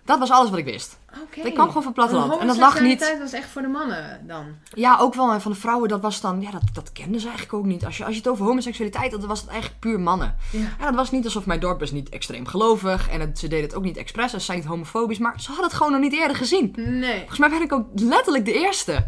Dat 0.05 0.19
was 0.19 0.31
alles 0.31 0.49
wat 0.49 0.59
ik 0.59 0.65
wist. 0.65 0.97
Oké. 1.23 1.47
Ik 1.47 1.53
kwam 1.53 1.67
gewoon 1.67 1.83
van 1.83 1.91
het 1.91 1.93
platteland. 1.93 2.41
En 2.41 2.47
dat 2.47 2.57
lag 2.57 2.81
niet... 2.81 3.17
was 3.19 3.33
echt 3.33 3.49
voor 3.49 3.61
de 3.61 3.67
mannen 3.67 4.27
dan. 4.27 4.45
Ja, 4.73 4.97
ook 4.99 5.13
wel. 5.13 5.31
En 5.31 5.41
van 5.41 5.51
de 5.51 5.57
vrouwen, 5.57 5.89
dat 5.89 6.01
was 6.01 6.21
dan... 6.21 6.41
Ja, 6.41 6.51
dat, 6.51 6.61
dat 6.73 6.91
kenden 6.91 7.19
ze 7.19 7.27
eigenlijk 7.27 7.57
ook 7.57 7.65
niet. 7.65 7.85
Als 7.85 7.97
je, 7.97 8.03
als 8.05 8.13
je 8.13 8.19
het 8.19 8.29
over 8.29 8.45
homoseksualiteit 8.45 9.11
had, 9.11 9.19
dan 9.19 9.29
was 9.29 9.41
het 9.41 9.49
eigenlijk 9.49 9.79
puur 9.79 9.99
mannen. 9.99 10.35
Ja. 10.51 10.59
En 10.59 10.85
het 10.85 10.95
was 10.95 11.11
niet 11.11 11.25
alsof 11.25 11.45
mijn 11.45 11.59
dorp 11.59 11.81
is 11.81 11.91
niet 11.91 12.09
extreem 12.09 12.45
gelovig. 12.47 13.09
En 13.09 13.19
het, 13.19 13.39
ze 13.39 13.47
deden 13.47 13.65
het 13.65 13.75
ook 13.75 13.83
niet 13.83 13.97
expres. 13.97 14.31
Ze 14.31 14.39
zijn 14.39 14.57
niet 14.57 14.67
homofobisch. 14.67 15.17
Maar 15.17 15.41
ze 15.41 15.47
hadden 15.47 15.65
het 15.65 15.75
gewoon 15.75 15.91
nog 15.91 16.01
niet 16.01 16.13
eerder 16.13 16.35
gezien. 16.37 16.73
Nee. 16.77 17.17
Volgens 17.17 17.39
mij 17.39 17.49
ben 17.49 17.61
ik 17.61 17.73
ook 17.73 17.87
letterlijk 17.95 18.45
de 18.45 18.53
eerste. 18.53 19.07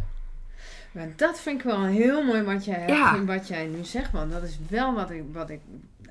Maar 0.92 1.08
dat 1.16 1.40
vind 1.40 1.60
ik 1.60 1.66
wel 1.66 1.84
heel 1.84 2.24
mooi 2.24 2.42
wat 2.42 2.66
jij, 2.66 2.88
Ja. 2.88 3.24
wat 3.24 3.48
jij 3.48 3.66
nu 3.66 3.84
zegt. 3.84 4.12
Want 4.12 4.32
dat 4.32 4.44
is 4.44 4.58
wel 4.70 4.94
wat 4.94 5.10
ik, 5.10 5.24
wat 5.34 5.50
ik 5.50 5.60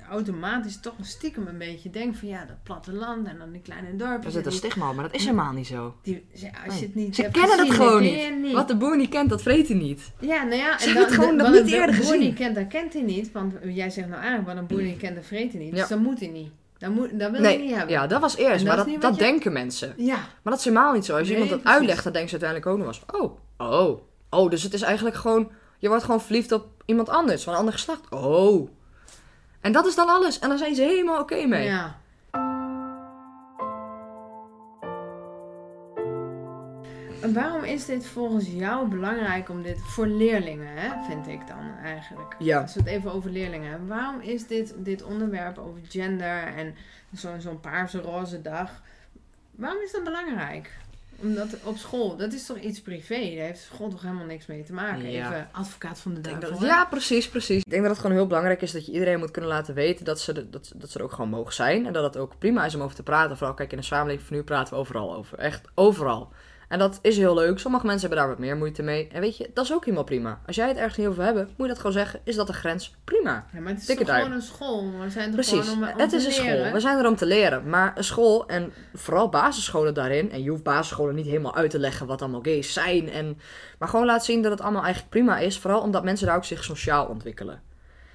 automatisch 0.09 0.79
toch 0.79 0.93
stiekem 1.01 1.47
een 1.47 1.57
beetje 1.57 1.89
denk. 1.89 2.15
Van 2.15 2.27
ja, 2.27 2.45
dat 2.45 2.63
platteland 2.63 3.27
en 3.27 3.37
dan 3.37 3.51
die 3.51 3.61
kleine 3.61 3.87
Er 3.87 3.97
dorpjes. 3.97 4.33
zit 4.33 4.41
en 4.45 4.47
een 4.51 4.57
stigma 4.57 4.89
op, 4.89 4.95
maar 4.95 5.03
dat 5.03 5.13
is 5.13 5.23
helemaal 5.23 5.51
niet 5.53 5.67
zo. 5.67 5.95
die, 6.01 6.25
ze- 6.35 6.49
als 6.65 6.73
Nee. 6.73 6.79
je 6.79 6.85
het 6.85 6.95
niet 6.95 7.15
Ze 7.15 7.21
kennen 7.21 7.49
het 7.51 7.59
gezien, 7.59 7.73
gewoon 7.73 7.91
dan 7.91 8.01
niet. 8.41 8.43
het 8.45 8.51
Wat 8.53 8.67
de 8.67 8.75
boer 8.75 8.97
niet 8.97 9.09
kent, 9.09 9.29
dat 9.29 9.41
vreet 9.41 9.67
hij 9.67 9.77
niet. 9.77 10.11
Ja, 10.19 10.43
nou 10.43 10.55
ja. 10.55 10.77
Ze 10.77 10.85
hebben 10.85 11.03
het 11.05 11.13
gewoon 11.13 11.35
nog 11.35 11.47
wat 11.49 11.55
niet 11.63 11.71
een 11.73 11.79
eerder 11.79 11.95
boer 11.95 12.05
gezien. 12.05 12.19
niet 12.19 12.35
kent, 12.35 12.55
dat 12.55 12.67
kent 12.67 12.93
hij 12.93 13.01
niet. 13.01 13.31
Want 13.31 13.53
jij 13.63 13.89
zegt 13.89 14.07
nou 14.07 14.19
eigenlijk, 14.21 14.47
wat 14.47 14.57
een 14.57 14.67
boer 14.67 14.81
niet 14.81 14.97
kent, 14.97 15.15
dat 15.15 15.25
vreet 15.25 15.51
hij 15.51 15.61
niet. 15.61 15.71
Ja. 15.73 15.79
Dus 15.79 15.87
dat 15.87 15.99
moet 15.99 16.19
hij 16.19 16.29
niet. 16.29 16.49
Dat, 16.77 16.91
moet, 16.91 17.19
dat 17.19 17.31
wil 17.31 17.41
hij 17.41 17.57
niet 17.57 17.65
Nee, 17.65 17.75
hebben. 17.75 17.93
ja, 17.95 18.07
dat 18.07 18.21
was 18.21 18.35
eerst. 18.37 18.59
En 18.61 18.67
maar 18.67 18.75
dat 18.77 18.85
dat, 18.87 19.01
wat 19.01 19.11
je- 19.15 19.17
denken 19.23 19.53
mensen. 19.53 19.93
Ja. 19.97 20.15
Maar 20.15 20.27
dat 20.53 20.57
is 20.57 20.63
helemaal 20.65 20.93
niet 20.93 21.05
zo. 21.05 21.11
Als 21.17 21.21
Nee, 21.21 21.31
iemand 21.31 21.49
dat 21.51 21.59
precies. 21.61 21.77
uitlegt, 21.79 22.03
dan 22.03 22.13
denken 22.13 22.29
ze 22.39 22.45
uiteindelijk 22.45 22.71
ook 22.71 22.85
nog 22.85 22.87
eens... 23.15 23.21
Oh, 23.21 23.37
oh, 23.71 23.99
oh, 24.29 24.49
dus 24.49 24.63
het 24.63 24.73
is 24.73 24.81
eigenlijk 24.81 25.15
gewoon... 25.15 25.51
Je 25.79 25.87
wordt 25.87 26.03
gewoon 26.03 26.21
verliefd 26.21 26.51
op 26.51 26.67
iemand 26.85 27.09
anders, 27.09 27.43
van 27.43 27.53
een 27.53 27.59
ander 27.59 27.73
geslacht. 27.73 28.09
Oh. 28.09 28.69
En 29.65 29.71
dat 29.71 29.85
is 29.85 29.95
dan 29.95 30.09
alles. 30.09 30.39
En 30.39 30.49
dan 30.49 30.57
zijn 30.57 30.75
ze 30.75 30.81
helemaal 30.81 31.19
oké 31.19 31.45
mee. 31.45 31.63
Ja. 31.65 31.95
En 37.21 37.33
waarom 37.33 37.63
is 37.63 37.85
dit 37.85 38.07
volgens 38.07 38.47
jou 38.47 38.87
belangrijk 38.87 39.49
om 39.49 39.61
dit 39.61 39.77
voor 39.81 40.07
leerlingen, 40.07 40.75
hè, 40.77 41.03
vind 41.07 41.27
ik 41.27 41.47
dan 41.47 41.75
eigenlijk? 41.83 42.35
Ja. 42.39 42.61
Als 42.61 42.73
we 42.73 42.79
het 42.79 42.89
even 42.89 43.11
over 43.11 43.29
leerlingen 43.29 43.69
hebben. 43.69 43.87
Waarom 43.87 44.19
is 44.21 44.47
dit, 44.47 44.73
dit 44.77 45.03
onderwerp 45.03 45.57
over 45.57 45.79
gender 45.89 46.43
en 46.55 46.75
zo- 47.15 47.39
zo'n 47.39 47.59
paarse 47.59 48.01
roze 48.01 48.41
dag, 48.41 48.81
waarom 49.51 49.81
is 49.81 49.91
dat 49.91 50.03
belangrijk? 50.03 50.71
Omdat 51.21 51.47
op 51.63 51.77
school, 51.77 52.15
dat 52.17 52.33
is 52.33 52.45
toch 52.45 52.57
iets 52.59 52.81
privé, 52.81 53.15
daar 53.35 53.45
heeft 53.45 53.61
school 53.61 53.89
toch 53.89 54.01
helemaal 54.01 54.25
niks 54.25 54.45
mee 54.45 54.63
te 54.63 54.73
maken. 54.73 55.11
Ja. 55.11 55.25
Even 55.27 55.47
advocaat 55.51 55.99
van 55.99 56.13
de 56.13 56.21
duivel. 56.21 56.65
ja, 56.65 56.85
precies, 56.85 57.29
precies. 57.29 57.57
Ik 57.63 57.69
denk 57.69 57.81
dat 57.81 57.91
het 57.91 58.01
gewoon 58.01 58.15
heel 58.15 58.27
belangrijk 58.27 58.61
is 58.61 58.71
dat 58.71 58.85
je 58.85 58.91
iedereen 58.91 59.19
moet 59.19 59.31
kunnen 59.31 59.49
laten 59.51 59.73
weten 59.73 60.05
dat 60.05 60.19
ze, 60.19 60.33
de- 60.33 60.49
dat, 60.49 60.71
dat 60.75 60.89
ze 60.89 60.97
er 60.99 61.03
ook 61.03 61.11
gewoon 61.11 61.29
mogen 61.29 61.53
zijn. 61.53 61.85
En 61.85 61.93
dat 61.93 62.03
het 62.03 62.17
ook 62.17 62.37
prima 62.39 62.65
is 62.65 62.75
om 62.75 62.81
over 62.81 62.95
te 62.95 63.03
praten. 63.03 63.37
Vooral, 63.37 63.55
kijk, 63.55 63.71
in 63.71 63.77
de 63.77 63.83
samenleving 63.83 64.27
van 64.27 64.35
nu 64.37 64.43
praten 64.43 64.73
we 64.73 64.79
overal 64.79 65.15
over. 65.15 65.37
Echt 65.37 65.67
overal. 65.73 66.31
En 66.67 66.79
dat 66.79 66.99
is 67.01 67.17
heel 67.17 67.33
leuk. 67.33 67.59
Sommige 67.59 67.85
mensen 67.85 68.07
hebben 68.07 68.25
daar 68.25 68.35
wat 68.35 68.45
meer 68.45 68.57
moeite 68.57 68.83
mee. 68.83 69.07
En 69.11 69.21
weet 69.21 69.37
je, 69.37 69.49
dat 69.53 69.65
is 69.65 69.73
ook 69.73 69.83
helemaal 69.83 70.03
prima. 70.03 70.39
Als 70.45 70.55
jij 70.55 70.67
het 70.67 70.77
ergens 70.77 70.97
niet 70.97 71.07
over 71.07 71.23
hebben, 71.23 71.43
moet 71.43 71.53
je 71.57 71.67
dat 71.67 71.77
gewoon 71.77 71.91
zeggen. 71.91 72.19
Is 72.23 72.35
dat 72.35 72.47
een 72.47 72.53
grens? 72.53 72.95
Prima. 73.03 73.45
Ja, 73.53 73.59
maar 73.59 73.71
het 73.73 73.89
is 73.89 73.95
toch 73.95 74.15
gewoon 74.15 74.31
een 74.31 74.41
school. 74.41 74.91
We 74.99 75.09
zijn 75.09 75.27
er 75.27 75.33
Precies. 75.33 75.67
gewoon 75.67 75.83
om, 75.83 75.93
om 75.93 75.99
het 75.99 76.13
is 76.13 76.25
een 76.25 76.31
school. 76.31 76.71
We 76.71 76.79
zijn 76.79 76.97
er 76.97 77.07
om 77.07 77.15
te 77.15 77.25
leren. 77.25 77.69
Maar 77.69 77.97
een 77.97 78.03
school, 78.03 78.47
en 78.47 78.73
vooral 78.93 79.29
basisscholen 79.29 79.93
daarin. 79.93 80.31
En 80.31 80.43
je 80.43 80.49
hoeft 80.49 80.63
basisscholen 80.63 81.15
niet 81.15 81.25
helemaal 81.25 81.55
uit 81.55 81.69
te 81.69 81.79
leggen 81.79 82.07
wat 82.07 82.21
allemaal 82.21 82.41
gays 82.43 82.73
zijn. 82.73 83.09
En, 83.09 83.39
maar 83.79 83.89
gewoon 83.89 84.05
laten 84.05 84.25
zien 84.25 84.41
dat 84.41 84.51
het 84.51 84.61
allemaal 84.61 84.83
eigenlijk 84.83 85.13
prima 85.13 85.37
is. 85.37 85.59
Vooral 85.59 85.81
omdat 85.81 86.03
mensen 86.03 86.27
daar 86.27 86.35
ook 86.35 86.45
zich 86.45 86.63
sociaal 86.63 87.05
ontwikkelen. 87.05 87.61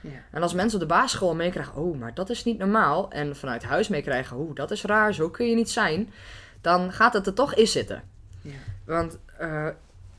Ja. 0.00 0.10
En 0.30 0.42
als 0.42 0.54
mensen 0.54 0.80
op 0.80 0.88
de 0.88 0.94
basisschool 0.94 1.34
meekrijgen, 1.34 1.76
oh, 1.76 1.98
maar 1.98 2.14
dat 2.14 2.30
is 2.30 2.44
niet 2.44 2.58
normaal. 2.58 3.10
En 3.10 3.36
vanuit 3.36 3.64
huis 3.64 3.88
meekrijgen, 3.88 4.36
oh, 4.36 4.54
dat 4.54 4.70
is 4.70 4.82
raar, 4.82 5.14
zo 5.14 5.30
kun 5.30 5.46
je 5.46 5.54
niet 5.54 5.70
zijn. 5.70 6.12
Dan 6.60 6.92
gaat 6.92 7.12
het 7.12 7.26
er 7.26 7.34
toch 7.34 7.54
in 7.54 7.66
zitten. 7.66 8.02
Ja. 8.40 8.50
Want 8.85 9.18
eh, 9.38 9.68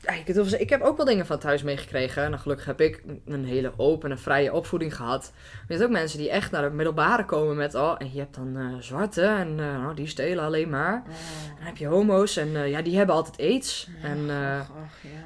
ja, 0.02 0.12
ik, 0.12 0.28
ik 0.60 0.70
heb 0.70 0.80
ook 0.82 0.96
wel 0.96 1.06
dingen 1.06 1.26
van 1.26 1.38
thuis 1.38 1.62
meegekregen. 1.62 2.22
En 2.24 2.38
gelukkig 2.38 2.66
heb 2.66 2.80
ik 2.80 3.02
een 3.26 3.44
hele 3.44 3.72
open 3.76 4.10
en 4.10 4.18
vrije 4.18 4.52
opvoeding 4.52 4.96
gehad. 4.96 5.32
Maar 5.32 5.62
je 5.66 5.72
hebt 5.74 5.84
ook 5.84 5.90
mensen 5.90 6.18
die 6.18 6.30
echt 6.30 6.50
naar 6.50 6.62
de 6.62 6.70
middelbare 6.76 7.24
komen 7.24 7.56
met... 7.56 7.74
Oh, 7.74 7.94
en 7.98 8.12
je 8.12 8.18
hebt 8.18 8.34
dan 8.34 8.56
eh, 8.56 8.76
zwarte 8.80 9.22
en 9.22 9.48
eh, 9.48 9.66
nou, 9.80 9.94
die 9.94 10.06
stelen 10.06 10.44
alleen 10.44 10.70
maar. 10.70 11.02
Oh. 11.08 11.14
Dan 11.56 11.66
heb 11.66 11.76
je 11.76 11.86
homo's 11.86 12.36
en 12.36 12.56
eh, 12.56 12.70
ja, 12.70 12.82
die 12.82 12.96
hebben 12.96 13.14
altijd 13.14 13.40
aids. 13.40 13.88
En, 14.02 14.18
eh, 14.18 14.26
ja. 14.26 14.66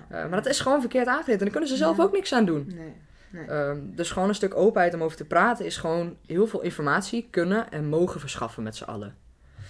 eh, 0.09 0.29
maar 0.29 0.43
dat 0.43 0.47
is 0.47 0.61
gewoon 0.61 0.81
verkeerd 0.81 1.07
aangeleerd. 1.07 1.39
En 1.39 1.45
daar 1.45 1.51
kunnen 1.51 1.69
ze 1.71 1.77
zelf 1.77 1.97
Ja. 1.97 2.03
ook 2.03 2.13
niks 2.13 2.33
aan 2.33 2.45
doen. 2.45 2.73
Nee. 2.75 2.95
Ehm, 3.47 3.79
dus 3.83 4.11
gewoon 4.11 4.29
een 4.29 4.35
stuk 4.35 4.57
openheid 4.57 4.95
om 4.95 5.03
over 5.03 5.17
te 5.17 5.25
praten 5.25 5.65
is 5.65 5.77
gewoon 5.77 6.17
heel 6.27 6.47
veel 6.47 6.61
informatie 6.63 7.29
kunnen 7.31 7.71
en 7.71 7.89
mogen 7.89 8.21
verschaffen 8.21 8.63
met 8.63 8.77
z'n 8.77 8.85
allen. 8.85 9.15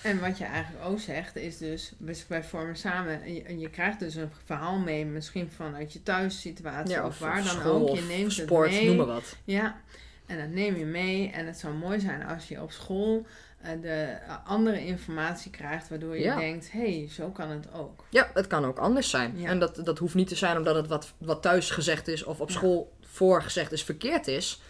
En 0.07 0.21
wat 0.21 0.39
je 0.39 0.45
eigenlijk 0.45 0.85
ook 0.85 1.01
zegt, 1.01 1.37
is 1.37 1.59
dus, 1.59 1.93
we- 1.99 2.25
wij 2.29 2.45
vormen 2.45 2.77
samen, 2.77 3.23
en 3.23 3.35
je, 3.35 3.43
en 3.43 3.59
je 3.59 3.71
krijgt 3.71 3.99
dus 3.99 4.15
een 4.15 4.31
verhaal 4.45 4.79
mee, 4.79 5.05
misschien 5.05 5.51
vanuit 5.51 5.93
je 5.93 6.03
thuissituatie 6.03 7.05
of, 7.05 7.19
waar 7.19 7.45
dan 7.45 7.63
ook. 7.63 7.97
Je 7.97 8.03
neemt 8.03 8.33
sport, 8.33 8.69
het 8.71 8.79
mee. 8.79 8.87
noem 8.87 8.97
maar 8.97 9.07
wat. 9.07 9.37
Ja, 9.45 9.81
en 10.27 10.39
dat 10.39 10.49
neem 10.49 10.77
je 10.77 10.85
mee. 10.85 11.31
En 11.31 11.47
het 11.47 11.59
zou 11.59 11.75
mooi 11.75 12.01
zijn 12.01 12.27
als 12.27 12.49
je 12.49 12.63
op 12.63 12.71
school 12.71 13.27
eh, 13.61 13.71
de 13.83 13.89
eh, 14.03 14.35
andere 14.47 14.87
informatie 14.87 15.51
krijgt, 15.51 15.89
waardoor 15.89 16.17
je 16.17 16.23
Ja. 16.23 16.37
denkt, 16.37 16.73
hé, 16.73 16.99
hey, 16.99 17.09
zo 17.11 17.31
kan 17.31 17.51
het 17.51 17.73
ook. 17.73 18.05
Ja, 18.11 18.31
het 18.35 18.47
kan 18.47 18.65
ook 18.65 18.79
anders 18.79 19.11
zijn. 19.11 19.39
Ja. 19.39 19.49
En 19.49 19.59
dat, 19.59 19.81
dat 19.85 19.99
hoeft 19.99 20.15
niet 20.15 20.29
te 20.29 20.35
zijn 20.37 20.57
omdat 20.57 20.75
het 20.75 20.87
wat, 20.87 21.13
wat 21.19 21.43
thuis 21.43 21.71
gezegd 21.71 22.09
is 22.09 22.25
of 22.25 22.41
op 22.41 22.49
Ja. 22.49 22.55
school 22.55 22.93
voorgezegd 23.01 23.73
is 23.73 23.85
verkeerd 23.85 24.27
is. 24.27 24.63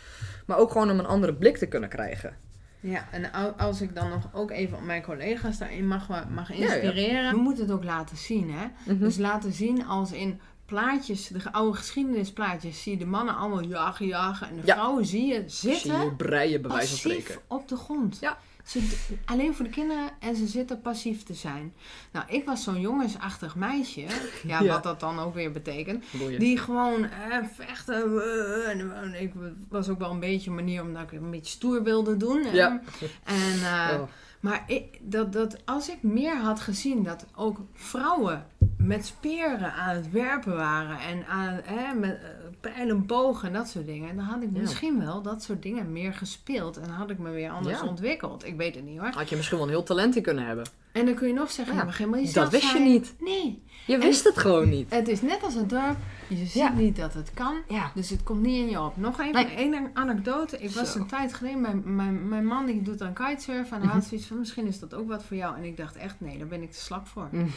Maar 0.46 0.58
ook 0.58 0.70
gewoon 0.72 0.90
om 0.90 0.98
een 0.98 1.06
andere 1.06 1.34
blik 1.34 1.56
te 1.56 1.66
kunnen 1.66 1.88
krijgen. 1.88 2.36
Ja, 2.80 3.08
en 3.10 3.32
als 3.56 3.80
ik 3.80 3.94
dan 3.94 4.08
nog 4.08 4.28
ook 4.32 4.50
even 4.50 4.76
op 4.78 4.84
mijn 4.84 5.02
collega's 5.02 5.58
daarin 5.58 5.86
mag, 5.86 6.06
wa- 6.06 6.26
mag 6.34 6.48
ja. 6.48 6.54
inspireren. 6.74 7.30
We 7.32 7.38
moeten 7.40 7.64
het 7.64 7.72
ook 7.72 7.84
laten 7.84 8.16
zien, 8.16 8.50
hè. 8.50 8.66
Mhm. 8.84 8.98
Dus 8.98 9.16
laten 9.18 9.52
zien 9.52 9.86
als 9.86 10.12
in 10.12 10.40
plaatjes, 10.66 11.26
de 11.28 11.52
oude 11.52 11.76
geschiedenisplaatjes, 11.76 12.82
zie 12.82 12.92
je 12.92 12.98
de 12.98 13.06
mannen 13.06 13.36
allemaal 13.36 13.62
jagen, 13.64 14.06
jagen. 14.06 14.48
En 14.48 14.56
de 14.56 14.62
Ja. 14.64 14.74
vrouwen 14.74 15.06
zie 15.06 15.26
je 15.26 15.42
Zie 15.46 15.74
zitten 15.74 16.00
je 16.04 16.12
breien 16.14 16.62
bij 16.62 16.70
wijze 16.70 16.88
van 16.88 16.96
spreken. 16.98 17.36
op 17.46 17.68
de 17.68 17.76
grond. 17.76 18.18
Ja. 18.20 18.38
Ze, 18.66 18.96
alleen 19.24 19.54
voor 19.54 19.64
de 19.64 19.70
kinderen 19.70 20.08
en 20.20 20.36
ze 20.36 20.46
zitten 20.46 20.80
passief 20.80 21.22
te 21.22 21.34
zijn. 21.34 21.74
Nou, 22.12 22.24
ik 22.28 22.44
was 22.46 22.62
zo'n 22.62 22.80
jongensachtig 22.80 23.56
meisje. 23.56 24.00
Ja, 24.46 24.60
Ja. 24.60 24.72
wat 24.72 24.82
dat 24.82 25.00
dan 25.00 25.18
ook 25.18 25.34
weer 25.34 25.52
betekent. 25.52 26.04
Die 26.38 26.58
gewoon 26.58 27.04
eh, 27.04 27.38
vechten. 27.54 27.94
eh, 28.22 28.68
en 29.02 29.22
ik 29.22 29.32
was 29.68 29.88
ook 29.88 29.98
wel 29.98 30.10
een 30.10 30.20
beetje 30.20 30.50
een 30.50 30.56
manier 30.56 30.82
omdat 30.82 31.02
ik 31.02 31.12
een 31.12 31.30
beetje 31.30 31.50
stoer 31.52 31.82
wilde 31.82 32.16
doen. 32.16 32.42
Ja. 32.52 32.80
En, 33.24 33.52
eh, 33.62 33.88
Oh. 34.00 34.02
Maar 34.40 34.64
ik, 34.66 34.98
dat, 35.00 35.32
dat, 35.32 35.56
als 35.66 35.88
ik 35.90 36.02
meer 36.02 36.36
had 36.36 36.60
gezien 36.60 37.02
dat 37.02 37.26
ook 37.34 37.58
vrouwen 37.72 38.46
met 38.78 39.06
speren 39.06 39.72
aan 39.72 39.94
het 39.96 40.10
werpen 40.10 40.56
waren 40.56 40.98
en 40.98 41.26
aan, 41.26 41.60
hè, 41.64 41.94
met 41.94 42.18
eh, 42.66 42.74
pijlen, 42.74 43.06
bogen 43.06 43.48
en 43.48 43.54
dat 43.54 43.68
soort 43.68 43.86
dingen, 43.86 44.16
dan 44.16 44.24
had 44.24 44.42
ik 44.42 44.48
Ja. 44.52 44.60
misschien 44.60 44.98
wel 45.04 45.22
dat 45.22 45.42
soort 45.42 45.62
dingen 45.62 45.92
meer 45.92 46.12
gespeeld 46.12 46.76
en 46.76 46.88
had 46.90 47.10
ik 47.10 47.18
me 47.18 47.30
weer 47.30 47.50
anders 47.50 47.80
Ja. 47.80 47.86
ontwikkeld. 47.86 48.46
Ik 48.46 48.56
weet 48.56 48.74
het 48.74 48.84
niet 48.84 48.98
hoor. 48.98 49.10
Had 49.14 49.28
je 49.28 49.36
misschien 49.36 49.58
wel 49.58 49.66
een 49.66 49.72
heel 49.72 49.82
talent 49.82 50.16
in 50.16 50.22
kunnen 50.22 50.46
hebben. 50.46 50.64
En 50.92 51.06
dan 51.06 51.14
kun 51.14 51.28
je 51.28 51.34
nog 51.34 51.50
zeggen, 51.50 51.76
Ja, 51.76 51.84
maar 51.84 51.96
helemaal 51.96 52.32
Dat 52.32 52.50
wist 52.50 52.72
je 52.72 52.78
niet. 52.78 53.14
Nee, 53.20 53.62
Je 53.86 53.98
wist 53.98 54.24
het 54.24 54.38
gewoon 54.38 54.68
niet. 54.68 54.90
het 54.94 55.08
is 55.08 55.22
net 55.22 55.42
als 55.42 55.54
een 55.54 55.68
dorp. 55.68 55.96
Je 56.28 56.36
ziet 56.36 56.52
Ja. 56.52 56.72
niet 56.72 56.96
dat 56.96 57.14
het 57.14 57.30
kan. 57.34 57.56
Ja. 57.68 57.90
Dus 57.94 58.10
het 58.10 58.22
komt 58.22 58.42
niet 58.42 58.56
in 58.56 58.70
je 58.70 58.80
op. 58.80 58.96
Nog 58.96 59.20
even 59.20 59.32
Nee. 59.32 59.54
één 59.54 59.90
anekdote. 59.94 60.58
Ik 60.58 60.70
was 60.70 60.92
Zo. 60.92 60.98
een 60.98 61.06
tijd 61.06 61.34
geleden, 61.34 61.60
mijn, 61.60 61.94
mijn, 61.96 62.28
mijn 62.28 62.46
man 62.46 62.66
die 62.66 62.82
doet 62.82 62.98
dan 62.98 63.12
kitesurfen. 63.12 63.72
En 63.72 63.78
hij 63.78 63.86
Mhm. 63.86 63.96
had 63.96 64.04
zoiets 64.04 64.26
van, 64.26 64.38
misschien 64.38 64.66
is 64.66 64.78
dat 64.78 64.94
ook 64.94 65.08
wat 65.08 65.24
voor 65.24 65.36
jou. 65.36 65.56
En 65.56 65.64
ik 65.64 65.76
dacht 65.76 65.96
echt, 65.96 66.14
nee, 66.18 66.38
daar 66.38 66.46
ben 66.46 66.62
ik 66.62 66.72
te 66.72 66.80
slap 66.80 67.06
voor. 67.06 67.28
Mm. 67.30 67.50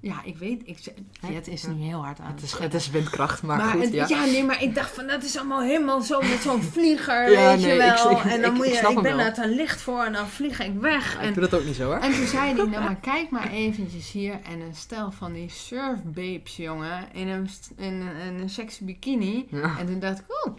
Ja, 0.00 0.20
ik 0.24 0.36
weet, 0.36 0.62
ik, 0.64 0.78
het 1.26 1.48
is 1.48 1.66
nu 1.66 1.74
heel 1.82 2.04
hard 2.04 2.20
aan 2.20 2.32
Het 2.32 2.42
is, 2.42 2.58
het 2.58 2.74
is 2.74 2.90
windkracht, 2.90 3.42
maar, 3.42 3.56
Maar 3.56 3.66
goed. 3.68 3.82
het- 3.84 3.92
ja. 3.92 4.06
ja. 4.08 4.24
nee, 4.24 4.44
maar 4.44 4.62
ik 4.62 4.74
dacht 4.74 4.90
van, 4.94 5.06
dat 5.06 5.22
is 5.24 5.36
allemaal 5.38 5.60
helemaal 5.62 6.00
zo 6.00 6.20
met 6.20 6.40
zo'n 6.40 6.62
vlieger, 6.72 7.30
Ja, 7.30 7.48
weet 7.50 7.60
je 7.60 7.66
nee, 7.66 7.76
ik- 7.76 7.96
wel. 7.96 8.10
ik- 8.10 8.24
en 8.24 8.40
dan 8.42 8.54
moet 8.54 8.66
je, 8.66 8.88
ik 8.96 9.02
ben 9.02 9.16
daar 9.16 9.34
te 9.34 9.48
licht 9.48 9.80
voor 9.80 10.02
en 10.04 10.12
dan 10.12 10.26
vlieg 10.26 10.60
ik 10.60 10.72
weg. 10.80 11.12
Ja, 11.14 11.20
en 11.20 11.28
ik 11.28 11.34
doe 11.34 11.48
dat 11.48 11.60
ook 11.60 11.66
niet 11.66 11.74
zo 11.76 11.84
hoor. 11.84 11.96
en 11.96 12.12
toen 12.12 12.26
zei 12.26 12.42
hij, 12.44 12.52
nou 12.54 12.70
maar 12.84 12.96
kijk 13.00 13.30
maar 13.30 13.50
eventjes 13.50 14.10
hier. 14.12 14.32
En 14.42 14.60
een 14.60 14.74
stel 14.74 15.10
van 15.12 15.32
die 15.32 15.50
surfbabes, 15.50 16.56
jongen, 16.56 17.08
in 17.12 17.28
een, 17.28 17.48
in 17.76 17.92
een, 17.92 18.16
in 18.16 18.40
een 18.40 18.50
sexy 18.50 18.84
bikini. 18.84 19.48
En 19.78 19.86
toen 19.86 19.98
dacht 20.00 20.18
ik, 20.18 20.24
oh, 20.46 20.54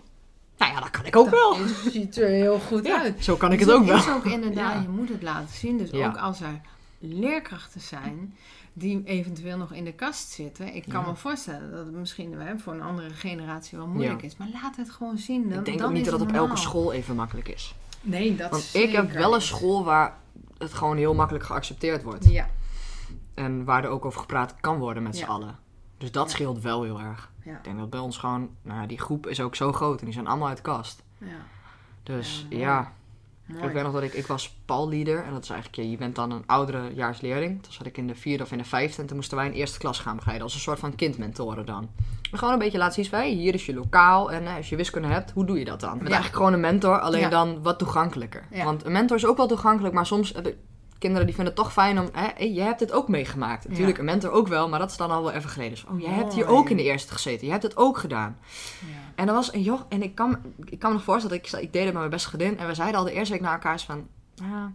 Nou 0.58 0.74
ja, 0.74 0.80
dat 0.80 0.90
kan 0.90 1.06
ik 1.06 1.16
ook 1.16 1.30
wel. 1.30 1.58
is- 1.60 1.92
ziet 1.92 2.18
er 2.18 2.28
heel 2.30 2.60
goed 2.60 2.86
Ja, 2.86 3.02
uit. 3.02 3.24
zo 3.24 3.36
kan 3.36 3.52
ik 3.52 3.58
Dus 3.60 3.68
het 3.68 3.76
ook 3.76 3.86
wel. 3.86 3.98
is 3.98 4.10
ook 4.10 4.26
inderdaad, 4.26 4.74
Ja. 4.74 4.82
je 4.82 4.90
moet 4.90 5.10
het 5.10 5.22
laten 5.22 5.56
zien. 5.56 5.78
Dus 5.78 5.90
Ja. 5.92 6.08
ook 6.08 6.18
als 6.18 6.42
er 6.42 6.62
leerkrachten 7.00 7.82
zijn 7.82 8.36
die 8.78 9.04
eventueel 9.04 9.58
nog 9.58 9.74
in 9.74 9.84
de 9.84 9.94
kast 9.94 10.30
zitten. 10.30 10.76
Ik 10.76 10.86
kan 10.90 11.02
Ja. 11.04 11.10
me 11.10 11.16
voorstellen 11.16 11.72
dat 11.72 11.86
het 11.86 11.96
misschien 11.96 12.34
hè, 12.40 12.58
voor 12.58 12.74
een 12.74 12.82
andere 12.82 13.10
generatie 13.10 13.78
wel 13.78 13.88
moeilijk 13.88 14.22
Ja. 14.22 14.28
is. 14.28 14.38
Maar 14.38 14.48
laat 14.62 14.76
het 14.76 14.90
gewoon 14.90 15.18
zien. 15.18 15.50
Dan, 15.50 15.60
Ik 15.60 15.66
denk 15.66 15.78
dan 15.80 15.88
ook 15.88 15.94
niet 15.94 16.06
dat 16.06 16.20
het 16.20 16.30
op 16.30 16.36
elke 16.36 16.56
school 16.58 16.94
even 16.94 17.16
makkelijk 17.16 17.48
is. 17.48 17.76
Nee, 18.02 18.36
dat 18.36 18.50
Want 18.52 18.70
ik 18.74 18.92
heb 18.92 19.12
wel 19.12 19.34
een 19.36 19.42
school 19.42 19.84
waar 19.84 20.18
het 20.58 20.74
gewoon 20.74 20.98
heel 20.98 21.14
makkelijk 21.14 21.46
geaccepteerd 21.46 22.04
wordt. 22.04 22.30
Ja, 22.30 22.48
En 23.34 23.64
waar 23.64 23.84
er 23.84 23.90
ook 23.90 24.06
over 24.06 24.20
gepraat 24.20 24.56
kan 24.60 24.78
worden 24.78 25.04
met 25.04 25.16
z'n 25.16 25.22
Ja. 25.24 25.28
allen. 25.28 25.60
Dus 25.98 26.12
dat 26.12 26.32
scheelt 26.32 26.62
wel 26.62 26.84
heel 26.84 27.00
erg. 27.00 27.32
Ik 27.44 27.64
denk 27.64 27.78
dat 27.78 27.90
bij 27.90 28.00
ons 28.00 28.18
gewoon, 28.18 28.50
nou 28.62 28.82
ja, 28.82 28.88
die 28.88 29.00
groep 29.00 29.28
is 29.28 29.40
ook 29.42 29.56
zo 29.56 29.72
groot 29.74 30.00
en 30.00 30.06
die 30.06 30.14
zijn 30.14 30.28
allemaal 30.28 30.48
uit 30.48 30.58
de 30.58 30.64
kast. 30.64 31.04
ja. 31.18 31.28
Dus 32.04 32.46
ja, 32.50 32.94
mooi. 33.48 33.64
ik 33.68 33.72
weet 33.74 33.84
nog 33.84 33.94
dat 33.94 34.04
ik, 34.04 34.14
ik 34.14 34.28
was 34.28 34.56
palleader 34.66 35.24
en 35.24 35.32
dat 35.34 35.44
is 35.44 35.50
eigenlijk, 35.50 35.90
je 35.90 35.98
bent 35.98 36.16
dan 36.16 36.32
een 36.32 36.44
oudere 36.46 36.94
jaarsleerling. 36.94 37.64
Toen 37.64 37.74
zat 37.74 37.86
ik 37.86 37.98
in 37.98 38.08
de 38.08 38.16
vierde 38.16 38.44
of 38.44 38.52
in 38.52 38.58
de 38.58 38.64
vijfde 38.64 39.02
en 39.02 39.08
toen 39.08 39.16
moesten 39.16 39.38
wij 39.38 39.46
een 39.46 39.54
eerste 39.54 39.80
klas 39.80 40.00
gaan 40.00 40.16
begeleiden 40.16 40.46
als 40.46 40.56
een 40.56 40.62
soort 40.62 40.80
van 40.80 40.96
kindmentoren 40.96 41.66
dan. 41.66 41.90
En 42.32 42.38
gewoon 42.38 42.54
een 42.54 42.60
beetje 42.60 42.78
laten 42.78 43.04
zien 43.04 43.14
hey, 43.20 43.30
hier 43.30 43.54
is 43.54 43.66
je 43.66 43.74
lokaal 43.74 44.32
en 44.32 44.46
eh, 44.48 44.56
als 44.56 44.70
je 44.70 44.76
wiskunde 44.76 45.08
hebt, 45.08 45.32
hoe 45.32 45.46
doe 45.46 45.60
je 45.60 45.66
dat 45.66 45.80
dan? 45.80 45.90
Met 45.94 46.00
Ja. 46.02 46.06
eigenlijk 46.08 46.36
gewoon 46.36 46.54
een 46.54 46.60
mentor, 46.60 47.00
alleen 47.00 47.22
Ja. 47.22 47.30
dan 47.30 47.62
wat 47.64 47.80
toegankelijker. 47.80 48.48
Ja. 48.52 48.64
Want 48.64 48.86
een 48.86 48.92
mentor 48.92 49.18
is 49.18 49.26
ook 49.26 49.38
wel 49.38 49.48
toegankelijk, 49.48 49.94
maar 49.94 50.06
soms 50.06 50.34
hebben 50.34 50.56
kinderen 50.98 51.26
die 51.26 51.36
vinden 51.36 51.54
het 51.54 51.64
toch 51.64 51.74
fijn 51.74 52.00
om, 52.00 52.10
hè, 52.12 52.28
hey, 52.36 52.52
je 52.54 52.62
hebt 52.62 52.80
het 52.80 52.92
ook 52.92 53.08
meegemaakt. 53.08 53.68
Natuurlijk, 53.68 53.94
Ja. 53.98 54.00
een 54.00 54.10
mentor 54.10 54.32
ook 54.32 54.48
wel, 54.48 54.70
maar 54.70 54.80
dat 54.80 54.92
is 54.92 54.98
dan 54.98 55.12
al 55.12 55.24
wel 55.24 55.32
even 55.32 55.50
geleden. 55.50 55.74
Dus, 55.74 55.86
oh, 55.86 56.00
jij 56.00 56.12
hebt 56.12 56.34
hier 56.34 56.48
ook 56.48 56.70
in 56.70 56.78
de 56.78 56.84
eerste 56.84 57.14
gezeten, 57.14 57.46
je 57.46 57.52
hebt 57.52 57.64
het 57.64 57.78
ook 57.78 57.98
gedaan. 57.98 58.38
Ja. 58.80 58.94
En 59.16 59.28
er 59.28 59.34
was 59.34 59.54
een 59.54 59.62
joch, 59.62 59.86
en 59.90 60.04
ik 60.04 60.16
kan, 60.16 60.38
ik 60.66 60.80
kan 60.80 60.90
me 60.90 60.96
nog 60.96 61.06
voorstellen, 61.06 61.38
dat 61.42 61.54
ik, 61.54 61.60
ik 61.62 61.74
deed 61.74 61.84
het 61.84 61.92
met 61.92 62.00
mijn 62.00 62.10
beste 62.10 62.30
vriendin. 62.30 62.58
En 62.60 62.68
we 62.68 62.74
zeiden 62.74 63.00
al 63.00 63.06
de 63.06 63.12
eerste 63.12 63.34
week 63.34 63.42
naar 63.42 63.54
elkaar 63.54 63.80
van, 63.80 64.08
ja, 64.36 64.72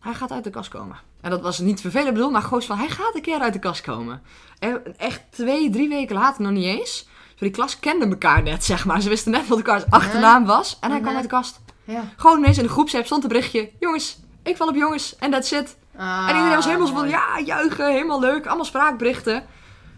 hij 0.00 0.14
gaat 0.14 0.32
uit 0.32 0.44
de 0.44 0.50
kast 0.50 0.70
komen. 0.70 0.96
En 1.20 1.30
dat 1.30 1.40
was 1.40 1.58
niet 1.58 1.80
vervelend 1.80 2.14
bedoeld, 2.14 2.32
maar 2.32 2.42
gewoon 2.42 2.62
van, 2.62 2.78
hij 2.78 2.88
gaat 2.88 3.14
een 3.14 3.22
keer 3.22 3.40
uit 3.40 3.52
de 3.52 3.58
kast 3.58 3.80
komen. 3.80 4.22
En 4.58 4.96
echt 4.98 5.22
twee, 5.30 5.70
drie 5.70 5.88
weken 5.88 6.16
later, 6.16 6.42
nog 6.42 6.52
niet 6.52 6.64
eens. 6.64 7.08
Die 7.38 7.50
klas 7.50 7.78
kende 7.78 8.06
elkaar 8.06 8.42
net, 8.42 8.64
zeg 8.64 8.84
maar. 8.86 9.00
Ze 9.00 9.08
wisten 9.08 9.32
net 9.32 9.48
wat 9.48 9.58
elkaars 9.58 9.84
achternaam 9.90 10.44
was. 10.44 10.78
En 10.80 10.90
hij 10.90 11.00
kwam 11.00 11.14
uit 11.14 11.22
de 11.22 11.28
kast. 11.28 11.60
Ja. 11.84 12.04
Gewoon 12.16 12.38
ineens 12.38 12.56
in 12.58 12.62
de 12.62 12.68
groepsapp 12.70 13.04
stond 13.06 13.22
een 13.22 13.28
berichtje. 13.28 13.70
Jongens, 13.78 14.19
ik 14.42 14.56
val 14.56 14.68
op 14.68 14.74
jongens. 14.74 15.16
En 15.16 15.30
that's 15.30 15.50
it. 15.52 15.76
Ah, 15.96 16.22
en 16.28 16.34
iedereen 16.34 16.54
was 16.56 16.64
helemaal 16.64 16.86
zo 16.86 16.94
van, 16.94 17.08
ja, 17.08 17.40
juichen, 17.44 17.92
helemaal 17.92 18.20
leuk. 18.20 18.46
Allemaal 18.46 18.64
spraakberichten. 18.64 19.42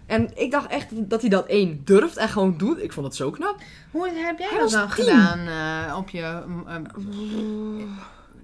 En 0.06 0.30
ik 0.34 0.50
dacht 0.50 0.66
echt 0.70 0.86
dat 0.92 1.20
hij 1.20 1.30
dat 1.30 1.46
één 1.46 1.80
durft 1.84 2.16
en 2.16 2.28
gewoon 2.28 2.56
doet. 2.56 2.82
Ik 2.82 2.92
vond 2.92 3.06
het 3.06 3.16
zo 3.16 3.30
knap. 3.30 3.56
Hoe 3.90 4.08
heb 4.08 4.38
jij 4.38 4.48
Hij 4.48 4.58
dat 4.58 4.70
dan 4.70 4.88
tien. 4.90 5.04
gedaan 5.04 5.38
eh, 5.88 5.96
op 5.96 6.08
je... 6.08 6.20
eh, 6.66 6.74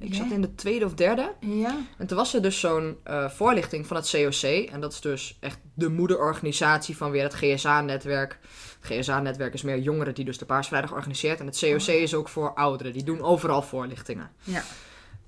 Ik 0.01 0.15
zat 0.15 0.31
in 0.31 0.41
de 0.41 0.55
tweede 0.55 0.85
of 0.85 0.95
derde. 0.95 1.33
ja? 1.41 1.77
En 1.99 2.07
toen 2.07 2.17
was 2.17 2.35
er 2.35 2.43
dus 2.43 2.61
zo'n 2.61 2.97
eh, 3.05 3.29
voorlichting 3.31 3.87
van 3.87 3.97
het 3.97 4.11
COC. 4.11 4.43
En 4.71 4.81
dat 4.81 4.93
is 4.93 5.01
dus 5.01 5.37
echt 5.41 5.59
de 5.75 5.89
moederorganisatie 5.89 6.97
van 6.97 7.11
weer 7.11 7.23
het 7.23 7.35
GSA-netwerk. 7.35 8.39
Het 8.81 8.93
GSA-netwerk 8.99 9.55
is 9.55 9.63
meer 9.63 9.79
jongeren 9.79 10.15
die 10.15 10.25
dus 10.25 10.39
de 10.39 10.45
Paarsvrijdag 10.47 10.93
organiseert. 10.93 11.41
En 11.41 11.47
het 11.47 11.59
COC 11.59 11.89
Oh. 11.89 11.95
is 12.01 12.15
ook 12.15 12.29
voor 12.29 12.55
ouderen. 12.55 12.93
Die 12.93 13.05
doen 13.05 13.23
overal 13.23 13.63
voorlichtingen. 13.63 14.31
Ja. 14.43 14.63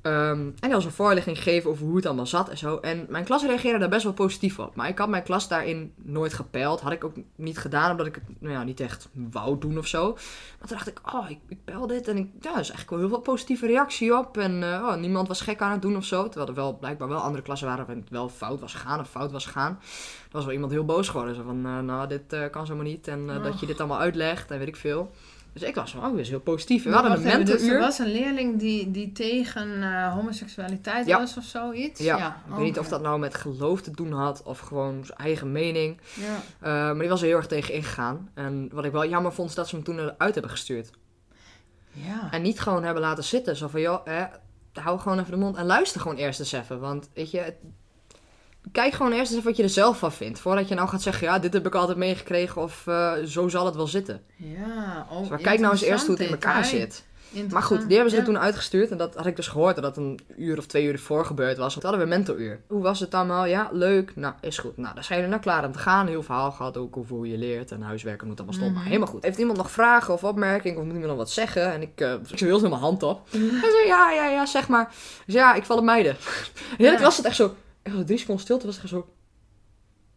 Ehm, 0.02 0.40
en 0.40 0.54
die 0.60 0.70
was 0.70 0.84
een 0.84 0.90
voorlichting 0.90 1.36
gegeven 1.36 1.70
over 1.70 1.86
hoe 1.86 1.96
het 1.96 2.06
allemaal 2.06 2.26
zat 2.26 2.48
en 2.48 2.58
zo. 2.58 2.76
En 2.76 3.06
mijn 3.08 3.24
klas 3.24 3.44
reageerde 3.44 3.78
daar 3.78 3.88
best 3.88 4.04
wel 4.04 4.12
positief 4.12 4.58
op. 4.58 4.74
Maar 4.74 4.88
ik 4.88 4.98
had 4.98 5.08
mijn 5.08 5.22
klas 5.22 5.48
daarin 5.48 5.92
nooit 5.96 6.34
gepeild. 6.34 6.80
Had 6.80 6.92
ik 6.92 7.04
ook 7.04 7.14
niet 7.36 7.58
gedaan, 7.58 7.90
omdat 7.90 8.06
ik 8.06 8.14
het 8.14 8.24
nou 8.40 8.54
ja, 8.54 8.62
niet 8.62 8.80
echt 8.80 9.08
wou 9.12 9.58
doen 9.58 9.78
of 9.78 9.86
zo. 9.86 10.12
Maar 10.58 10.68
toen 10.68 10.76
dacht 10.76 10.88
ik, 10.88 11.00
oh, 11.14 11.30
ik, 11.30 11.38
ik 11.48 11.64
peil 11.64 11.86
dit. 11.86 12.08
En 12.08 12.16
ik, 12.16 12.28
ja, 12.40 12.52
er 12.54 12.60
is 12.60 12.70
eigenlijk 12.70 12.90
wel 12.90 12.98
heel 12.98 13.08
veel 13.08 13.20
positieve 13.20 13.66
reactie 13.66 14.16
op. 14.18 14.36
En 14.36 14.62
eh, 14.62 14.68
oh, 14.68 14.94
niemand 14.94 15.28
was 15.28 15.40
gek 15.40 15.60
aan 15.60 15.72
het 15.72 15.82
doen 15.82 15.96
of 15.96 16.04
zo. 16.04 16.22
Terwijl 16.22 16.48
er 16.48 16.54
wel 16.54 16.78
blijkbaar 16.78 17.08
wel 17.08 17.20
andere 17.20 17.42
klassen 17.42 17.68
waren 17.68 17.84
waarin 17.86 18.02
het 18.02 18.12
wel 18.12 18.28
fout 18.28 18.60
was 18.60 18.74
gegaan 18.74 19.00
of 19.00 19.08
fout 19.08 19.32
was 19.32 19.46
gegaan. 19.46 19.78
Er 20.22 20.36
was 20.36 20.44
wel 20.44 20.54
iemand 20.54 20.72
heel 20.72 20.84
boos 20.84 21.08
geworden. 21.08 21.34
Zo 21.34 21.42
van, 21.42 21.66
eh, 21.66 21.78
nou, 21.78 22.08
dit 22.08 22.32
eh, 22.32 22.50
kan 22.50 22.66
zo 22.66 22.74
maar 22.74 22.84
niet. 22.84 23.08
En 23.08 23.26
dat 23.26 23.44
je 23.44 23.50
Och. 23.50 23.66
dit 23.66 23.78
allemaal 23.78 23.98
uitlegt 23.98 24.50
en 24.50 24.58
weet 24.58 24.68
ik 24.68 24.76
veel. 24.76 25.10
Dus 25.52 25.62
ik 25.62 25.74
was 25.74 25.90
van, 25.90 26.04
oh, 26.04 26.10
dit 26.10 26.20
is 26.20 26.28
heel 26.28 26.40
positief. 26.40 26.82
We 26.82 26.90
Maar 26.90 26.98
hadden 27.02 27.20
een 27.20 27.26
even, 27.26 27.38
dus 27.40 27.48
mentoruur. 27.48 27.74
er 27.76 27.80
was 27.80 27.98
een 27.98 28.12
leerling 28.12 28.58
die, 28.58 28.90
die 28.90 29.12
tegen 29.12 29.82
eh, 29.82 30.12
homoseksualiteit 30.14 31.06
Ja. 31.06 31.18
was 31.18 31.36
of 31.36 31.44
zoiets? 31.44 32.00
Ja, 32.00 32.42
ik 32.48 32.54
weet 32.54 32.64
niet 32.64 32.78
of 32.78 32.88
dat 32.88 33.02
nou 33.02 33.18
met 33.18 33.34
geloof 33.34 33.80
te 33.82 33.90
doen 33.90 34.12
had 34.12 34.42
of 34.42 34.58
gewoon 34.58 35.04
zijn 35.04 35.18
eigen 35.18 35.52
mening. 35.52 35.98
Ja. 36.14 36.24
Uh, 36.34 36.36
maar 36.62 36.98
die 36.98 37.08
was 37.08 37.20
er 37.20 37.26
heel 37.26 37.36
erg 37.36 37.46
tegen 37.46 37.74
ingegaan. 37.74 38.30
En 38.34 38.68
wat 38.72 38.84
ik 38.84 38.92
wel 38.92 39.06
jammer 39.08 39.32
vond, 39.32 39.48
is 39.48 39.54
dat 39.54 39.68
ze 39.68 39.74
hem 39.74 39.84
toen 39.84 39.98
eruit 39.98 40.32
hebben 40.34 40.50
gestuurd. 40.50 40.90
Ja. 41.92 42.28
En 42.30 42.42
niet 42.42 42.60
gewoon 42.60 42.84
hebben 42.84 43.02
laten 43.02 43.24
zitten. 43.24 43.56
Zo 43.56 43.68
van, 43.68 43.80
joh, 43.80 44.04
hè, 44.06 44.24
hou 44.72 44.98
gewoon 44.98 45.18
even 45.18 45.30
de 45.30 45.36
mond 45.36 45.56
en 45.56 45.66
luister 45.66 46.00
gewoon 46.00 46.16
eerst 46.16 46.40
eens 46.40 46.52
even. 46.52 46.80
Want, 46.80 47.08
weet 47.14 47.30
je, 47.30 47.38
het- 47.38 47.56
kijk 48.72 48.92
gewoon 48.92 49.12
eerst 49.12 49.32
eens 49.32 49.44
wat 49.44 49.56
je 49.56 49.62
er 49.62 49.68
zelf 49.68 49.98
van 49.98 50.12
vindt. 50.12 50.38
Voordat 50.40 50.68
je 50.68 50.74
nou 50.74 50.88
gaat 50.88 51.02
zeggen, 51.02 51.26
ja, 51.26 51.38
dit 51.38 51.52
heb 51.52 51.66
ik 51.66 51.74
altijd 51.74 51.98
meegekregen 51.98 52.62
of 52.62 52.86
eh, 52.86 53.12
zo 53.26 53.48
zal 53.48 53.64
het 53.66 53.76
wel 53.76 53.86
zitten. 53.86 54.22
Ja, 54.36 55.06
oh, 55.10 55.18
Dus 55.20 55.28
maar 55.28 55.38
kijk 55.38 55.60
nou 55.60 55.72
eens 55.72 55.82
eerst 55.82 56.06
hoe 56.06 56.14
het 56.16 56.24
in 56.24 56.30
elkaar 56.30 56.64
zit. 56.64 57.08
Maar 57.50 57.62
goed, 57.62 57.80
die 57.86 57.92
hebben 57.94 58.10
ze 58.10 58.16
Ja. 58.18 58.24
toen 58.24 58.38
uitgestuurd. 58.38 58.90
En 58.90 58.96
dat 58.96 59.14
had 59.14 59.26
ik 59.26 59.36
dus 59.36 59.48
gehoord 59.48 59.74
dat 59.74 59.84
dat 59.84 59.96
een 59.96 60.20
uur 60.36 60.58
of 60.58 60.66
twee 60.66 60.84
uur 60.84 60.92
ervoor 60.92 61.24
gebeurd 61.26 61.56
was. 61.56 61.72
Toen 61.72 61.82
hadden 61.82 62.00
we 62.00 62.06
mentoruur. 62.06 62.60
Hoe 62.66 62.82
was 62.82 63.00
het 63.00 63.14
allemaal? 63.14 63.46
Ja, 63.46 63.68
leuk. 63.72 64.12
Nou, 64.16 64.34
is 64.40 64.58
goed. 64.58 64.76
Nou, 64.76 64.94
dan 64.94 65.04
zijn 65.04 65.20
we 65.22 65.26
nou 65.28 65.40
klaar 65.40 65.64
om 65.64 65.72
te 65.72 65.78
gaan. 65.78 66.06
Heel 66.06 66.22
verhaal 66.22 66.50
gehad 66.52 66.76
ook 66.76 66.96
over 66.96 67.16
hoe 67.16 67.28
je 67.28 67.38
leert. 67.38 67.70
En 67.70 67.82
huiswerken 67.82 68.26
moet 68.26 68.40
allemaal. 68.40 68.64
Mhm. 68.64 68.72
Maar 68.74 68.84
helemaal 68.84 69.06
goed. 69.08 69.22
Heeft 69.22 69.38
iemand 69.38 69.58
nog 69.58 69.70
vragen 69.70 70.14
of 70.14 70.24
opmerkingen? 70.24 70.78
Of 70.78 70.84
moet 70.84 70.92
iemand 70.92 71.08
nog 71.10 71.18
wat 71.18 71.30
zeggen? 71.30 71.72
En 71.72 71.82
ik, 71.82 72.00
eh 72.00 72.12
ik 72.28 72.38
heel 72.40 72.58
snel 72.58 72.70
mijn 72.70 72.82
hand 72.82 73.02
op. 73.02 73.20
Hij 73.30 73.70
zei, 73.70 73.86
ja, 73.86 74.10
ja, 74.10 74.26
ja, 74.26 74.46
zeg 74.46 74.68
maar. 74.68 74.94
Dus 75.26 75.34
ja, 75.34 75.54
ik 75.54 75.64
val 75.64 75.76
op 75.78 75.84
meiden. 75.84 76.16
En 76.78 76.84
Ja. 76.84 77.00
was 77.00 77.16
het 77.16 77.26
echt 77.26 77.36
zo... 77.36 77.54
Echt 77.90 77.98
zo 77.98 78.04
drie 78.04 78.18
seconden 78.18 78.44
stilte 78.44 78.66
was 78.66 78.78
echt 78.78 78.88
zo... 78.88 79.08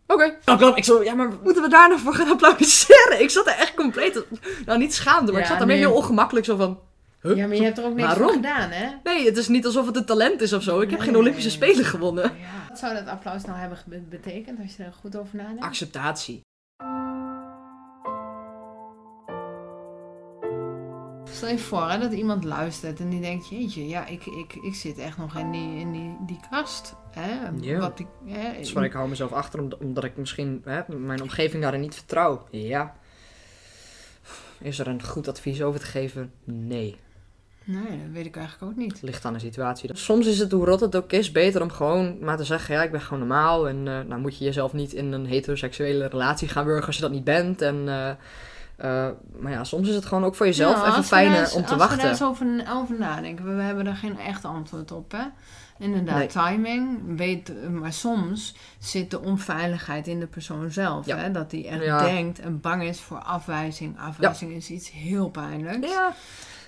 Oké, 0.07 0.37
applaus. 0.45 0.75
Ik 0.75 0.83
zo, 0.83 1.03
ja, 1.03 1.13
maar 1.13 1.29
moeten 1.43 1.63
we 1.63 1.69
daar 1.69 1.89
nou 1.89 1.99
voor 2.01 2.13
gaan 2.13 2.29
applaudisseren? 2.31 3.21
Ik 3.21 3.29
zat 3.29 3.47
er 3.47 3.55
echt 3.55 3.73
compleet... 3.73 4.25
Nou, 4.65 4.79
niet 4.79 4.93
schaamde, 4.93 5.31
maar 5.31 5.41
ik 5.41 5.47
zat 5.47 5.59
er 5.59 5.65
meer 5.65 5.75
nee. 5.75 5.85
heel 5.85 5.95
ongemakkelijk 5.95 6.45
zo 6.45 6.55
van... 6.55 6.79
Huh? 7.21 7.35
Ja, 7.35 7.47
maar 7.47 7.55
je 7.55 7.63
hebt 7.63 7.77
er 7.77 7.85
ook 7.85 7.95
niks 7.95 8.07
Waarom? 8.07 8.27
voor 8.27 8.35
gedaan, 8.35 8.69
hè? 8.69 8.89
Nee, 9.03 9.25
het 9.25 9.37
is 9.37 9.47
niet 9.47 9.65
alsof 9.65 9.85
het 9.85 9.95
een 9.95 10.05
talent 10.05 10.41
is 10.41 10.53
of 10.53 10.63
zo. 10.63 10.79
Ik 10.79 10.89
heb 10.89 10.99
geen 10.99 11.11
Nee. 11.11 11.21
Olympische 11.21 11.49
Spelen 11.49 11.85
gewonnen. 11.85 12.23
Ja. 12.23 12.69
Wat 12.69 12.79
zou 12.79 12.93
dat 12.93 13.07
applaus 13.07 13.45
nou 13.45 13.57
hebben 13.57 13.77
betekend 14.09 14.59
als 14.59 14.75
je 14.75 14.83
er 14.83 14.93
goed 14.93 15.15
over 15.15 15.35
nadenkt? 15.37 15.63
Acceptatie. 15.63 16.41
Stel 21.33 21.49
je 21.49 21.57
voor 21.59 21.89
hè, 21.89 21.99
dat 21.99 22.11
iemand 22.13 22.43
luistert 22.43 22.99
en 22.99 23.09
die 23.09 23.21
denkt, 23.21 23.49
jeetje, 23.49 23.87
ja, 23.87 24.05
ik, 24.07 24.25
ik, 24.25 24.53
ik 24.61 24.75
zit 24.75 24.97
echt 24.97 25.17
nog 25.17 25.37
in 25.37 25.51
die, 25.51 25.79
in 25.79 25.91
die, 25.91 26.15
die 26.25 26.39
kast. 26.49 26.95
Hè? 27.11 27.47
Ja. 27.61 27.79
Wat 27.79 27.99
ik, 27.99 28.07
hè? 28.25 28.51
Is 28.51 28.73
waar 28.73 28.83
ik 28.83 28.93
hou 28.93 29.09
mezelf 29.09 29.31
achter, 29.31 29.59
omdat- 29.79 30.03
ik 30.03 30.17
misschien 30.17 30.61
hè, 30.65 30.81
mijn 30.87 31.21
omgeving 31.21 31.61
daarin 31.63 31.81
niet 31.81 31.95
vertrouw. 31.95 32.47
Ja. 32.51 32.95
Is 34.59 34.79
er 34.79 34.87
een 34.87 35.03
goed 35.03 35.27
advies 35.27 35.61
over 35.61 35.79
te 35.79 35.85
geven? 35.85 36.31
Nee. 36.43 36.95
Nee, 37.65 37.83
dat 38.03 38.11
weet 38.11 38.25
ik 38.25 38.35
eigenlijk 38.37 38.71
ook 38.71 38.77
niet. 38.77 38.91
Het 38.91 39.01
ligt 39.01 39.25
aan 39.25 39.33
de 39.33 39.39
situatie. 39.39 39.89
Soms 39.93 40.27
is 40.27 40.39
het, 40.39 40.51
hoe 40.51 40.65
rot 40.65 40.79
het 40.79 40.95
ook 40.95 41.11
is, 41.11 41.31
beter 41.31 41.61
om 41.61 41.69
gewoon 41.71 42.17
maar 42.19 42.37
te 42.37 42.43
zeggen... 42.43 42.75
Ja, 42.75 42.83
ik 42.83 42.91
ben 42.91 43.01
gewoon 43.01 43.19
normaal. 43.19 43.67
En 43.67 43.87
eh, 43.87 43.99
nou 43.99 44.21
moet 44.21 44.37
je 44.37 44.45
jezelf 44.45 44.73
niet 44.73 44.93
in 44.93 45.11
een 45.11 45.25
heteroseksuele 45.25 46.05
relatie 46.07 46.47
gaan 46.47 46.65
wurgen 46.65 46.87
als 46.87 46.95
je 46.95 47.01
dat 47.01 47.11
niet 47.11 47.23
bent. 47.23 47.61
En, 47.61 47.83
eh, 47.87 48.11
eh, 48.83 49.07
maar 49.39 49.51
ja, 49.51 49.63
soms 49.63 49.87
is 49.87 49.95
het 49.95 50.05
gewoon 50.05 50.23
ook 50.23 50.35
voor 50.35 50.45
jezelf 50.45 50.75
Ja, 50.75 50.87
even 50.91 51.03
fijner 51.03 51.39
eens- 51.39 51.53
om 51.53 51.61
te 51.65 51.71
Als 51.71 51.71
we 51.71 51.77
daar 51.77 51.87
wachten. 51.87 52.09
eens 52.09 52.23
over, 52.23 52.47
over 52.69 52.95
nadenken, 52.99 53.55
we, 53.55 53.61
hebben 53.61 53.87
er 53.87 53.95
geen 53.95 54.19
echt 54.19 54.45
antwoord 54.45 54.91
op, 54.91 55.11
hè? 55.11 55.23
Inderdaad, 55.79 56.17
Nee. 56.17 56.27
timing, 56.27 56.99
weet, 57.17 57.69
maar 57.71 57.93
soms 57.93 58.55
zit 58.79 59.11
de 59.11 59.21
onveiligheid 59.21 60.07
in 60.07 60.19
de 60.19 60.27
persoon 60.27 60.71
zelf. 60.71 61.05
Ja. 61.05 61.17
Hè? 61.17 61.31
Dat 61.31 61.49
die 61.49 61.67
echt 61.67 61.83
Ja. 61.83 62.01
denkt 62.03 62.39
en 62.39 62.59
bang 62.61 62.83
is 62.83 62.99
voor 62.99 63.17
afwijzing. 63.17 63.99
Afwijzing 63.99 64.51
is 64.51 64.69
iets 64.69 64.91
heel 64.91 65.29
pijnlijks. 65.29 65.87
Ja, 65.89 66.13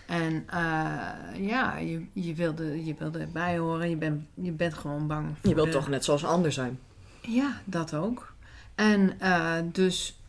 En 0.07 0.43
eh, 0.49 1.47
ja, 1.47 1.77
je, 1.77 2.05
je, 2.13 2.33
wilde, 2.33 2.85
je 2.85 2.95
wilde 2.99 3.19
erbij 3.19 3.57
horen, 3.57 3.89
je 3.89 3.95
bent, 3.97 4.23
je 4.33 4.51
bent 4.51 4.73
gewoon 4.73 5.07
bang. 5.07 5.27
Voor 5.39 5.49
je 5.49 5.55
wilt 5.55 5.67
de- 5.67 5.73
toch 5.73 5.87
net 5.87 6.03
zoals 6.05 6.21
een 6.23 6.29
ander 6.29 6.51
zijn. 6.51 6.79
Ja, 7.21 7.51
dat 7.63 7.93
ook. 7.93 8.33
En 8.75 9.19
eh, 9.19 9.53
dus, 9.71 10.19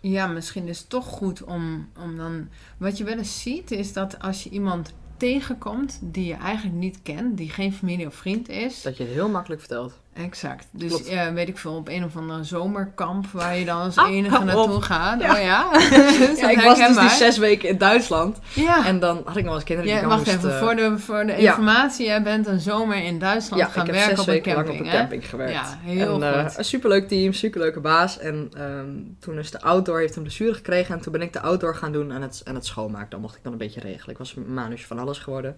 ja, 0.00 0.26
misschien 0.26 0.68
is 0.68 0.78
het 0.78 0.88
toch 0.88 1.06
goed 1.06 1.44
om, 1.44 1.88
om 1.98 2.16
dan... 2.16 2.48
Wat 2.76 2.98
je 2.98 3.04
wel 3.04 3.18
eens 3.18 3.42
ziet, 3.42 3.70
is 3.70 3.92
dat 3.92 4.18
als 4.18 4.42
je 4.42 4.50
iemand 4.50 4.94
tegenkomt 5.16 5.98
die 6.02 6.26
je 6.26 6.34
eigenlijk 6.34 6.76
niet 6.76 7.02
kent, 7.02 7.36
die 7.36 7.50
geen 7.50 7.72
familie 7.72 8.06
of 8.06 8.14
vriend 8.14 8.48
is. 8.48 8.82
Dat 8.82 8.96
je 8.96 9.04
het 9.04 9.12
heel 9.12 9.28
makkelijk 9.28 9.60
vertelt. 9.60 9.98
Exact. 10.14 10.66
Dus 10.70 10.88
Klopt. 10.88 11.32
weet 11.34 11.48
ik 11.48 11.58
veel, 11.58 11.74
op 11.74 11.88
een 11.88 12.04
of 12.04 12.16
andere 12.16 12.44
zomerkamp 12.44 13.26
waar 13.32 13.56
je 13.56 13.64
dan 13.64 13.80
als 13.80 13.96
Ah, 13.96 14.10
enige 14.10 14.44
naartoe 14.44 14.74
op. 14.74 14.82
gaat. 14.82 15.20
Ja. 15.20 15.34
Oh 15.34 15.40
ja? 15.42 15.70
Dus 16.26 16.40
Ja, 16.40 16.50
ik 16.50 16.60
was 16.60 16.78
dus 16.78 16.96
die 16.98 17.08
zes 17.08 17.38
weken 17.38 17.68
in 17.68 17.78
Duitsland. 17.78 18.38
Ja. 18.54 18.86
En 18.86 18.98
dan 19.00 19.22
had 19.24 19.36
ik 19.36 19.44
nog 19.44 19.54
eens 19.54 19.64
kinderen 19.64 19.92
die 19.92 20.00
Ja, 20.02 20.08
wacht 20.08 20.26
moest, 20.26 20.36
even, 20.36 20.58
voor 20.58 20.76
de, 20.76 20.98
voor 20.98 21.26
de 21.26 21.36
informatie. 21.36 22.06
Jij 22.06 22.22
bent 22.22 22.46
een 22.46 22.60
zomer 22.60 22.96
in 23.04 23.18
Duitsland 23.18 23.62
gaan 23.62 23.86
heb 23.86 23.94
werken 23.94 24.10
zes 24.10 24.20
op 24.20 24.26
een 24.26 24.32
weken 24.32 24.52
camping, 24.54 24.68
lang 24.76 24.80
op 24.80 24.86
hè? 24.86 24.92
een 24.92 25.00
camping 25.00 25.28
gewerkt. 25.28 25.52
Ja, 25.52 25.78
heel 25.82 26.22
en, 26.22 26.34
eh, 26.34 26.42
goed. 26.44 26.58
een 26.58 26.64
superleuk 26.64 27.08
team, 27.08 27.32
superleuke 27.32 27.80
baas. 27.80 28.18
En 28.18 28.50
ehm, 28.56 28.86
toen 29.18 29.38
is 29.38 29.50
de 29.50 29.60
outdoor, 29.60 29.98
heeft 29.98 30.16
een 30.16 30.22
blessure 30.22 30.54
gekregen. 30.54 30.94
En 30.94 31.00
toen 31.00 31.12
ben 31.12 31.22
ik 31.22 31.32
de 31.32 31.40
outdoor 31.40 31.74
gaan 31.76 31.92
doen 31.92 32.12
en 32.12 32.22
het, 32.22 32.40
en 32.44 32.54
het 32.54 32.66
schoonmaken. 32.66 33.10
Dan 33.10 33.20
mocht 33.20 33.36
ik 33.36 33.42
dan 33.42 33.52
een 33.52 33.58
beetje 33.58 33.80
regelen. 33.80 34.10
Ik 34.10 34.18
was 34.18 34.36
een 34.36 34.54
manusje 34.54 34.86
van 34.86 34.98
alles 34.98 35.18
geworden. 35.18 35.56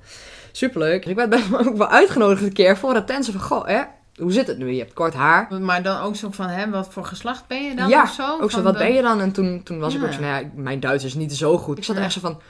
Superleuk. 0.52 1.04
Ik 1.06 1.16
werd 1.16 1.30
best 1.30 1.48
wel 1.48 1.60
ook 1.66 1.76
wel 1.76 1.88
uitgenodigd 1.88 2.42
een 2.42 2.52
keer 2.52 2.76
voor 2.76 2.94
het 2.94 3.06
tensen 3.06 3.32
van, 3.32 3.42
goh, 3.42 3.66
hè, 3.66 3.80
hoe 4.20 4.33
zit 4.33 4.46
het 4.46 4.59
nu? 4.59 4.70
Je 4.70 4.78
hebt 4.78 4.92
kort 4.92 5.14
haar. 5.14 5.61
Maar 5.61 5.83
dan 5.83 6.00
ook 6.00 6.16
zo 6.16 6.28
van, 6.30 6.46
hè, 6.48 6.70
wat 6.70 6.88
voor 6.92 7.04
geslacht 7.04 7.46
ben 7.46 7.62
je 7.64 7.74
dan 7.74 7.88
Ja, 7.88 8.02
of 8.02 8.11
zo? 8.11 8.33
Ook 8.40 8.40
zo, 8.50 8.56
Van 8.56 8.62
wat 8.62 8.72
de- 8.72 8.78
ben 8.78 8.92
je 8.92 9.02
dan? 9.02 9.20
En 9.20 9.33
toen, 9.33 9.62
toen 9.62 9.78
was 9.78 9.94
ik 9.94 10.02
ook 10.04 10.12
zo, 10.12 10.20
nou 10.20 10.42
ja, 10.44 10.50
mijn 10.54 10.80
Duits 10.80 11.04
is 11.04 11.14
niet 11.14 11.33
zo 11.37 11.59
goed. 11.59 11.78
Ik 11.78 11.85
zat 11.85 11.96
Ja. 11.96 12.02
echt 12.02 12.12
zo 12.12 12.20
van, 12.20 12.40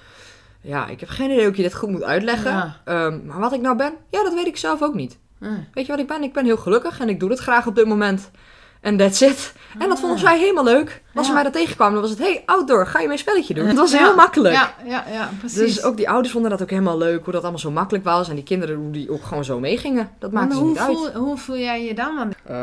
ja, 0.61 0.87
ik 0.87 1.01
heb 1.01 1.09
geen 1.09 1.27
idee 1.31 1.41
hoe 1.41 1.51
ik 1.51 1.57
je 1.57 1.63
dit 1.63 1.75
goed 1.75 1.91
moet 1.91 2.03
uitleggen. 2.03 2.75
Ehm, 2.85 3.27
maar 3.27 3.39
wat 3.39 3.53
ik 3.53 3.61
nou 3.61 3.77
ben, 3.77 3.93
ja, 4.11 4.23
dat 4.23 4.35
weet 4.35 4.47
ik 4.47 4.57
zelf 4.57 4.83
ook 4.83 4.95
niet. 4.95 5.19
Weet 5.75 5.87
je 5.87 5.93
wat 5.93 5.99
ik 6.01 6.07
ben? 6.07 6.23
Ik 6.23 6.33
ben 6.33 6.45
heel 6.45 6.57
gelukkig 6.57 7.01
en 7.01 7.09
ik 7.09 7.21
doe 7.21 7.31
het 7.31 7.39
graag 7.39 7.67
op 7.67 7.75
dit 7.75 7.87
moment. 7.87 8.31
En 8.81 8.97
that's 8.97 9.21
it. 9.21 9.53
En 9.79 9.89
dat 9.89 10.01
vonden 10.01 10.19
zij 10.19 10.39
helemaal 10.39 10.65
leuk. 10.65 10.89
Als 10.91 10.93
ze 11.13 11.19
Ah. 11.21 11.27
Ja. 11.27 11.33
mij 11.33 11.43
daar 11.43 11.53
tegenkwamen, 11.53 11.93
dan 11.93 12.03
was 12.03 12.11
het... 12.11 12.19
Hey, 12.19 12.43
outdoor, 12.47 12.87
ga 12.87 12.99
je 12.99 13.05
mee 13.05 13.13
een 13.17 13.23
spelletje 13.23 13.55
doen? 13.55 13.67
Het 13.73 13.77
was 13.77 13.91
Ja. 13.93 13.99
heel 13.99 14.15
makkelijk. 14.15 14.55
Ja, 14.55 14.75
ja, 14.85 15.05
ja, 15.13 15.31
precies. 15.39 15.59
Dus 15.59 15.83
ook 15.83 15.97
die 15.97 16.09
ouders 16.09 16.33
vonden 16.33 16.51
dat 16.51 16.63
ook 16.63 16.71
helemaal 16.71 16.99
leuk. 16.99 17.25
Hoe 17.25 17.33
dat 17.33 17.43
allemaal 17.43 17.61
zo 17.61 17.71
makkelijk 17.71 18.05
was. 18.05 18.29
En 18.29 18.35
die 18.35 18.45
kinderen, 18.45 18.77
hoe 18.77 18.91
die 18.91 19.11
ook 19.11 19.23
gewoon 19.25 19.45
zo 19.45 19.61
meegingen. 19.61 20.11
Dat 20.19 20.33
maakte 20.33 20.57
ze 20.57 20.65
niet 20.65 20.79
uit. 20.79 21.13
hoe 21.15 21.37
voel 21.37 21.57
jij 21.59 21.85
je 21.85 21.95
dan? 21.95 22.17
Want, 22.17 22.35
Eh, 22.45 22.57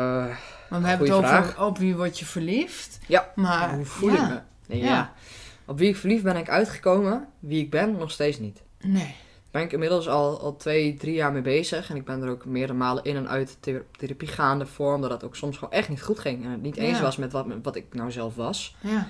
want 0.68 0.82
we 0.82 0.88
hebben 0.88 0.88
het 0.88 0.98
Goeie 0.98 1.12
over 1.12 1.28
vraag. 1.52 1.66
op 1.66 1.78
wie 1.78 1.96
word 1.96 2.18
je 2.18 2.24
verliefd. 2.24 2.98
Ja, 3.06 3.28
Maar 3.34 3.74
hoe 3.74 3.84
voel 3.84 4.10
ja. 4.12 4.22
ik 4.22 4.28
me? 4.28 4.38
Nee, 4.68 4.78
ja. 4.82 4.86
Ja. 4.86 5.12
Op 5.66 5.78
wie 5.78 5.88
ik 5.88 5.96
verliefd 5.96 6.22
ben 6.22 6.36
ik 6.36 6.48
uitgekomen. 6.48 7.26
Wie 7.38 7.60
ik 7.62 7.70
ben, 7.70 7.96
nog 7.98 8.10
steeds 8.10 8.38
niet. 8.38 8.62
Nee. 8.80 9.14
Ben 9.50 9.62
ik 9.62 9.72
inmiddels 9.72 10.08
al, 10.08 10.40
al 10.40 10.56
twee, 10.56 10.94
drie 10.94 11.14
jaar 11.14 11.32
mee 11.32 11.42
bezig. 11.42 11.90
En 11.90 11.96
ik 11.96 12.04
ben 12.04 12.22
er 12.22 12.28
ook 12.30 12.44
meerdere 12.44 12.78
malen 12.78 13.04
in 13.04 13.16
en 13.16 13.28
uit 13.28 13.56
thera- 13.60 13.82
therapie 13.98 14.28
gaande 14.28 14.66
voor. 14.66 14.94
Omdat 14.94 15.10
het 15.10 15.24
ook 15.24 15.36
soms 15.36 15.58
gewoon 15.58 15.72
echt 15.74 15.88
niet 15.88 16.02
goed 16.02 16.18
ging. 16.18 16.44
En 16.44 16.50
het 16.50 16.62
niet 16.62 16.76
eens 16.76 16.96
Ja. 16.96 17.02
was 17.02 17.16
met 17.16 17.32
wat, 17.32 17.46
wat 17.62 17.76
ik 17.76 17.84
nou 17.92 18.10
zelf 18.10 18.34
was. 18.34 18.76
Ja. 18.80 19.08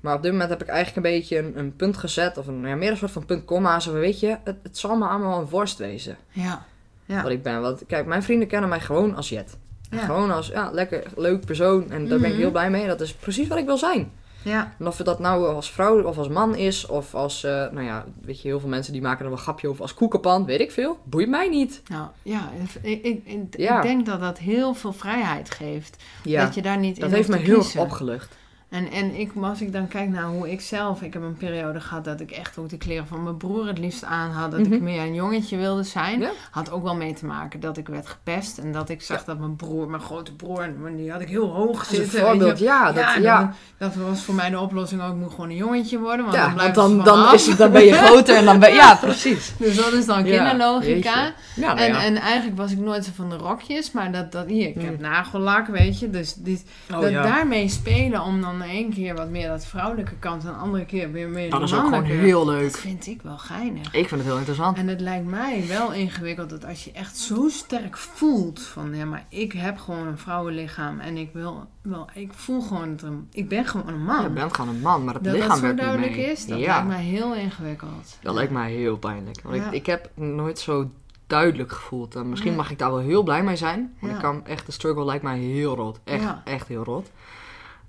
Maar 0.00 0.14
op 0.16 0.22
dit 0.22 0.32
moment 0.32 0.50
heb 0.50 0.62
ik 0.62 0.68
eigenlijk 0.68 1.06
een 1.06 1.12
beetje 1.12 1.38
een, 1.38 1.58
een 1.58 1.76
punt 1.76 1.96
gezet. 1.96 2.38
Of 2.38 2.46
een, 2.46 2.66
ja, 2.66 2.74
meer 2.74 2.90
een 2.90 2.96
soort 2.96 3.10
van 3.10 3.24
punt 3.26 3.44
komma. 3.44 3.80
Zo 3.80 3.92
weet 3.92 4.20
je, 4.20 4.36
het, 4.44 4.56
het 4.62 4.78
zal 4.78 4.96
me 4.96 5.06
allemaal 5.06 5.40
een 5.40 5.48
worst 5.48 5.78
wezen. 5.78 6.16
Ja. 6.30 6.64
Ja. 7.04 7.22
Wat 7.22 7.30
ik 7.32 7.42
ben. 7.42 7.60
Want 7.60 7.82
kijk, 7.86 8.06
mijn 8.06 8.22
vrienden 8.22 8.48
kennen 8.48 8.68
mij 8.68 8.80
gewoon 8.80 9.16
als 9.16 9.28
Jet. 9.28 9.56
Ja. 9.90 9.98
Gewoon 9.98 10.30
als, 10.30 10.46
ja, 10.48 10.70
lekker, 10.70 11.02
leuk 11.16 11.44
persoon. 11.46 11.90
En 11.90 12.08
daar 12.08 12.18
ben 12.18 12.26
ik 12.28 12.32
Mhm. 12.32 12.40
heel 12.42 12.50
blij 12.50 12.70
mee. 12.70 12.86
Dat 12.86 13.00
is 13.00 13.12
precies 13.14 13.48
wat 13.48 13.58
ik 13.58 13.64
wil 13.66 13.76
zijn. 13.78 14.12
Ja. 14.44 14.74
En 14.78 14.86
of 14.86 14.96
dat 14.96 15.18
nou 15.18 15.46
als 15.54 15.70
vrouw 15.70 16.02
of 16.02 16.18
als 16.18 16.28
man 16.28 16.54
is, 16.54 16.86
of 16.86 17.14
als, 17.14 17.44
eh, 17.44 17.50
nou 17.50 17.82
ja, 17.82 18.04
weet 18.22 18.42
je, 18.42 18.48
heel 18.48 18.60
veel 18.60 18.68
mensen 18.68 18.92
die 18.92 19.02
maken 19.02 19.18
er 19.18 19.24
wel 19.24 19.32
een 19.32 19.42
grapje 19.44 19.68
over 19.68 19.82
als 19.82 19.94
koekenpan, 19.94 20.44
weet 20.44 20.60
ik 20.60 20.70
veel. 20.70 20.98
Boeit 21.04 21.28
mij 21.28 21.48
niet. 21.48 21.82
Nou, 21.88 22.08
ja. 22.22 22.50
Ik, 22.82 23.02
ik, 23.02 23.20
ik, 23.24 23.56
Ja. 23.56 23.76
ik 23.76 23.82
denk 23.82 24.06
dat 24.06 24.20
dat 24.20 24.38
heel 24.38 24.74
veel 24.74 24.92
vrijheid 24.92 25.50
geeft. 25.50 25.96
Ja, 26.22 26.44
dat 26.44 26.54
je 26.54 26.62
daar 26.62 26.78
niet 26.78 27.00
dat 27.00 27.08
in 27.08 27.14
heeft 27.14 27.28
me 27.28 27.36
heel 27.36 27.58
erg 27.58 27.76
opgelucht. 27.76 28.36
En, 28.72 28.90
en 28.90 29.14
ik, 29.20 29.30
als 29.40 29.60
ik 29.60 29.72
dan 29.72 29.88
kijk 29.88 30.08
naar 30.08 30.24
hoe 30.24 30.50
ik 30.50 30.60
zelf... 30.60 31.02
Ik 31.02 31.12
heb 31.12 31.22
een 31.22 31.36
periode 31.36 31.80
gehad 31.80 32.04
dat 32.04 32.20
ik 32.20 32.30
echt 32.30 32.58
ook 32.58 32.68
de 32.68 32.76
kleren 32.76 33.06
van 33.06 33.22
mijn 33.22 33.36
broer 33.36 33.66
het 33.66 33.78
liefst 33.78 34.04
aan 34.04 34.30
had. 34.30 34.50
Dat 34.50 34.60
Mhm. 34.60 34.72
ik 34.72 34.80
meer 34.80 35.00
een 35.02 35.14
jongetje 35.14 35.56
wilde 35.56 35.82
zijn. 35.82 36.20
Ja. 36.20 36.30
Had 36.50 36.70
ook 36.70 36.82
wel 36.82 36.94
mee 36.94 37.12
te 37.14 37.26
maken 37.26 37.60
dat 37.60 37.76
ik 37.76 37.88
werd 37.88 38.06
gepest. 38.06 38.58
En 38.58 38.72
dat 38.72 38.88
ik 38.88 39.02
zag 39.02 39.24
dat 39.24 39.38
mijn 39.38 39.56
broer, 39.56 39.88
mijn 39.88 40.02
grote 40.02 40.34
broer... 40.34 40.68
Die 40.96 41.10
had 41.12 41.20
ik 41.20 41.28
heel 41.28 41.48
hoog 41.48 41.84
zitten. 41.84 41.96
een 41.98 42.02
weet 42.04 42.12
je. 42.12 42.18
voorbeeld, 42.26 42.58
ja. 42.58 42.92
Dat, 42.92 43.04
ja, 43.22 43.38
dan- 43.38 43.54
dat 43.78 43.94
was 43.94 44.22
voor 44.22 44.34
mij 44.34 44.50
de 44.50 44.60
oplossing 44.60 45.02
ook. 45.02 45.10
Ik 45.12 45.16
moet 45.18 45.30
gewoon 45.30 45.50
een 45.50 45.56
jongetje 45.56 45.98
worden. 45.98 46.24
Want 46.24 46.36
dan 46.36 46.54
blijft 46.54 46.74
dan, 46.74 47.04
dan, 47.04 47.34
is 47.34 47.46
het, 47.46 47.58
dan 47.58 47.72
ben 47.72 47.84
je 47.84 47.92
groter 47.92 48.36
en 48.36 48.44
dan 48.44 48.58
ben 48.58 48.72
Ja, 48.82 48.94
precies. 48.94 49.52
Dus 49.58 49.76
dat 49.76 49.92
is 49.92 50.06
dan 50.06 50.24
kinderlogica. 50.24 51.32
nou 51.56 51.78
En, 51.78 51.94
en 51.94 52.16
eigenlijk 52.16 52.56
was 52.56 52.72
ik 52.72 52.78
nooit 52.78 53.04
zo 53.04 53.10
van 53.14 53.28
de 53.30 53.36
rokjes, 53.36 53.92
maar 53.92 54.12
dat, 54.12 54.32
dat 54.32 54.46
hier, 54.46 54.68
ik 54.68 54.80
heb 54.82 54.94
Mm. 54.96 55.00
nagellak, 55.00 55.66
weet 55.66 55.98
je. 55.98 56.10
Dus 56.10 56.34
dit, 56.34 56.64
Oh, 56.94 57.00
dat 57.00 57.12
daarmee 57.12 57.68
spelen 57.68 58.22
om 58.22 58.40
dan 58.40 58.61
één 58.62 58.90
keer 58.92 59.14
wat 59.14 59.28
meer 59.30 59.48
dat 59.48 59.66
vrouwelijke 59.66 60.14
kant 60.18 60.44
en 60.44 60.50
de 60.52 60.56
andere 60.56 60.84
keer 60.84 61.12
weer 61.12 61.28
meer 61.28 61.50
Dat 61.50 61.58
de 61.60 61.64
is 61.66 61.74
ook 61.74 61.84
gewoon 61.84 62.04
heel 62.04 62.44
Dat 62.44 62.54
leuk. 62.54 62.76
vind 62.76 63.06
ik 63.06 63.22
wel 63.22 63.38
geinig. 63.38 63.86
Ik 63.94 64.08
vind 64.08 64.10
het 64.20 64.22
heel 64.30 64.36
interessant. 64.38 64.76
En 64.76 64.88
het 64.88 65.00
lijkt 65.00 65.26
mij 65.26 65.64
wel 65.68 65.92
ingewikkeld 65.92 66.50
dat 66.50 66.64
als 66.66 66.84
je 66.84 66.92
echt 66.92 67.16
zo 67.18 67.48
sterk 67.48 67.96
voelt 67.96 68.62
van, 68.62 68.94
ja, 68.94 69.04
maar 69.04 69.26
ik 69.28 69.52
heb 69.52 69.78
gewoon 69.78 70.06
een 70.06 70.18
vrouwenlichaam 70.18 71.00
en 71.00 71.16
ik 71.16 71.30
wil, 71.32 71.66
wel, 71.82 72.08
ik 72.14 72.32
voel 72.32 72.60
gewoon, 72.60 72.90
dat 72.90 73.00
er 73.02 73.06
een- 73.08 73.28
ik 73.32 73.48
ben 73.48 73.66
gewoon 73.66 73.88
een 73.88 74.04
man. 74.04 74.22
Je 74.22 74.28
bent 74.30 74.54
gewoon 74.54 74.74
een 74.74 74.80
man, 74.80 75.04
maar 75.04 75.14
het 75.14 75.24
dat 75.24 75.32
lichaam 75.32 75.48
dat 75.48 75.58
zo 75.58 75.62
werkt 75.62 75.76
niet 75.80 75.86
duidelijk 75.88 76.16
mee. 76.16 76.30
is, 76.30 76.46
dat 76.46 76.58
ja, 76.58 76.66
lijkt 76.72 76.88
mij 76.88 77.02
heel 77.02 77.34
ingewikkeld. 77.34 78.18
dat 78.22 78.34
lijkt 78.34 78.52
mij 78.52 78.72
heel 78.72 78.96
pijnlijk. 78.98 79.40
Want 79.42 79.56
Ja. 79.56 79.66
ik, 79.66 79.72
ik 79.72 79.86
heb 79.86 80.10
nooit 80.14 80.58
zo 80.58 80.90
duidelijk 81.26 81.72
gevoeld. 81.72 82.14
En 82.14 82.28
misschien 82.28 82.54
mag 82.54 82.70
ik 82.70 82.78
daar 82.78 82.90
wel 82.90 83.00
heel 83.00 83.22
blij 83.22 83.42
mee 83.42 83.56
zijn. 83.56 83.94
Want 84.00 84.12
Ja. 84.12 84.18
ik 84.18 84.24
kan 84.24 84.46
echt, 84.46 84.66
de 84.66 84.72
struggle 84.72 85.04
lijkt 85.04 85.22
mij 85.22 85.38
heel 85.38 85.74
rot. 85.76 86.00
Echt, 86.04 86.22
Ja. 86.22 86.42
echt 86.44 86.68
heel 86.68 86.84
rot. 86.84 87.10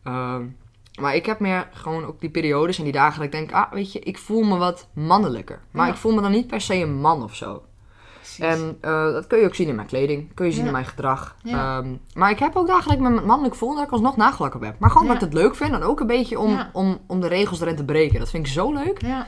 Ehm, 0.03 0.41
maar 1.01 1.15
ik 1.15 1.25
heb 1.25 1.39
meer 1.39 1.69
gewoon 1.73 2.05
ook 2.05 2.21
die 2.21 2.29
periodes 2.29 2.77
en 2.77 2.83
die 2.83 2.93
dagen 2.93 3.15
dat 3.15 3.25
ik 3.25 3.31
denk, 3.31 3.51
ah, 3.51 3.71
weet 3.71 3.91
je, 3.91 3.99
ik 3.99 4.17
voel 4.17 4.41
me 4.43 4.57
wat 4.57 4.87
mannelijker. 4.93 5.61
Maar 5.71 5.85
Ja. 5.87 5.91
ik 5.93 5.97
voel 5.97 6.13
me 6.13 6.21
dan 6.21 6.31
niet 6.31 6.47
per 6.47 6.61
se 6.61 6.75
een 6.75 6.95
man 6.95 7.23
of 7.23 7.35
zo. 7.35 7.63
Precies. 8.17 8.39
En 8.39 8.77
eh, 8.81 9.03
dat 9.11 9.27
kun 9.27 9.39
je 9.39 9.45
ook 9.45 9.55
zien 9.55 9.67
in 9.67 9.75
mijn 9.75 9.87
kleding, 9.87 10.33
kun 10.33 10.45
je 10.45 10.51
zien 10.51 10.61
Ja. 10.61 10.65
in 10.67 10.73
mijn 10.73 10.85
gedrag. 10.85 11.35
Ja. 11.43 11.77
Ehm, 11.77 11.93
maar 12.13 12.29
ik 12.31 12.39
heb 12.39 12.55
ook 12.55 12.67
dagen 12.67 12.83
dat 12.83 12.93
ik 12.93 12.99
me 12.99 13.21
mannelijk 13.25 13.55
voel 13.55 13.75
dat 13.75 13.83
ik 13.83 13.91
alsnog 13.91 14.15
nagelak 14.17 14.55
op 14.55 14.61
heb. 14.61 14.79
Maar 14.79 14.89
gewoon 14.89 15.07
dat 15.07 15.15
ik 15.15 15.21
het 15.21 15.33
leuk 15.33 15.55
vind 15.55 15.71
en 15.71 15.83
ook 15.83 15.99
een 15.99 16.07
beetje 16.07 16.39
om, 16.39 16.59
om, 16.73 16.97
om 17.07 17.19
de 17.21 17.27
regels 17.27 17.61
erin 17.61 17.75
te 17.75 17.85
breken. 17.85 18.19
Dat 18.19 18.29
vind 18.29 18.45
ik 18.47 18.51
zo 18.53 18.73
leuk. 18.73 19.01
ja, 19.01 19.27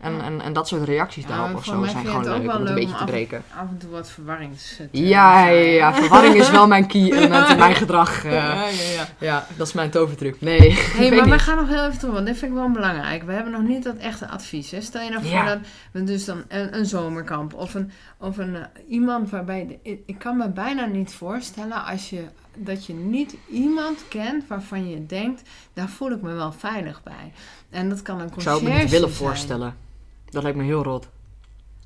En, 0.00 0.20
en, 0.20 0.40
en 0.40 0.52
dat 0.52 0.68
soort 0.68 0.84
reacties 0.84 1.26
daarop 1.26 1.56
of 1.56 1.64
zo 1.64 1.84
zijn 1.84 2.06
gewoon 2.06 2.24
leuk 2.24 2.54
om 2.56 2.66
een 2.66 2.74
beetje 2.74 2.96
te 2.96 3.04
breken. 3.04 3.42
af 3.56 3.68
en 3.68 3.78
toe 3.78 3.90
wat 3.90 4.10
verwarrings. 4.10 4.76
te 4.76 4.88
Ja, 4.90 5.46
ja, 5.48 5.90
zijn. 5.92 6.02
verwarring 6.02 6.34
is 6.34 6.50
wel 6.50 6.66
mijn 6.66 6.86
key 6.86 7.10
element 7.16 7.48
in 7.48 7.58
mijn 7.58 7.74
gedrag. 7.74 8.24
eh. 8.24 8.32
ja, 8.32 8.54
ja, 8.54 8.68
ja. 8.94 9.06
ja, 9.18 9.46
dat 9.56 9.66
is 9.66 9.72
mijn 9.72 9.90
tovertruc. 9.90 10.40
Nee, 10.40 10.58
ik 10.68 10.78
Hey, 10.78 11.10
maar 11.10 11.28
we 11.28 11.38
gaan 11.38 11.56
nog 11.56 11.68
heel 11.68 11.84
even 11.86 11.98
terug, 11.98 12.14
want 12.14 12.26
dit 12.26 12.38
vind 12.38 12.50
ik 12.52 12.56
wel 12.58 12.70
belangrijk. 12.70 13.22
We 13.22 13.32
hebben 13.32 13.52
nog 13.52 13.62
niet 13.62 13.82
dat 13.84 13.96
echte 13.96 14.28
advies. 14.28 14.70
Hè? 14.70 14.80
Stel 14.80 15.02
je 15.02 15.10
nou 15.10 15.24
voor 15.26 15.44
dat 15.44 15.58
we 15.92 16.04
dus 16.04 16.24
dan 16.24 16.42
een, 16.48 16.76
een 16.78 16.86
zomerkamp 16.86 17.54
of 17.54 17.74
een, 17.74 17.90
of 18.18 18.38
een 18.38 18.56
eh, 18.56 18.62
iemand 18.88 19.30
waarbij... 19.30 19.78
Ik, 19.82 20.00
ik 20.06 20.18
kan 20.18 20.36
me 20.36 20.48
bijna 20.50 20.86
niet 20.86 21.12
voorstellen 21.14 21.84
als 21.84 22.10
je, 22.10 22.24
dat 22.56 22.86
je 22.86 22.94
niet 22.94 23.36
iemand 23.50 24.04
kent 24.08 24.44
waarvan 24.48 24.88
je 24.90 25.06
denkt, 25.06 25.42
daar 25.72 25.88
voel 25.88 26.10
ik 26.10 26.22
me 26.22 26.32
wel 26.32 26.52
veilig 26.52 27.02
bij. 27.02 27.32
En 27.70 27.88
dat 27.88 28.02
kan 28.02 28.20
een 28.20 28.26
Ik 28.26 28.32
conciërge 28.32 28.58
zou 28.58 28.68
het 28.70 28.76
me 28.78 28.82
niet 28.82 28.92
willen 28.92 29.10
zijn. 29.10 29.24
voorstellen. 29.26 29.88
Dat 30.30 30.42
lijkt 30.42 30.58
me 30.58 30.64
heel 30.64 30.82
rot. 30.82 31.08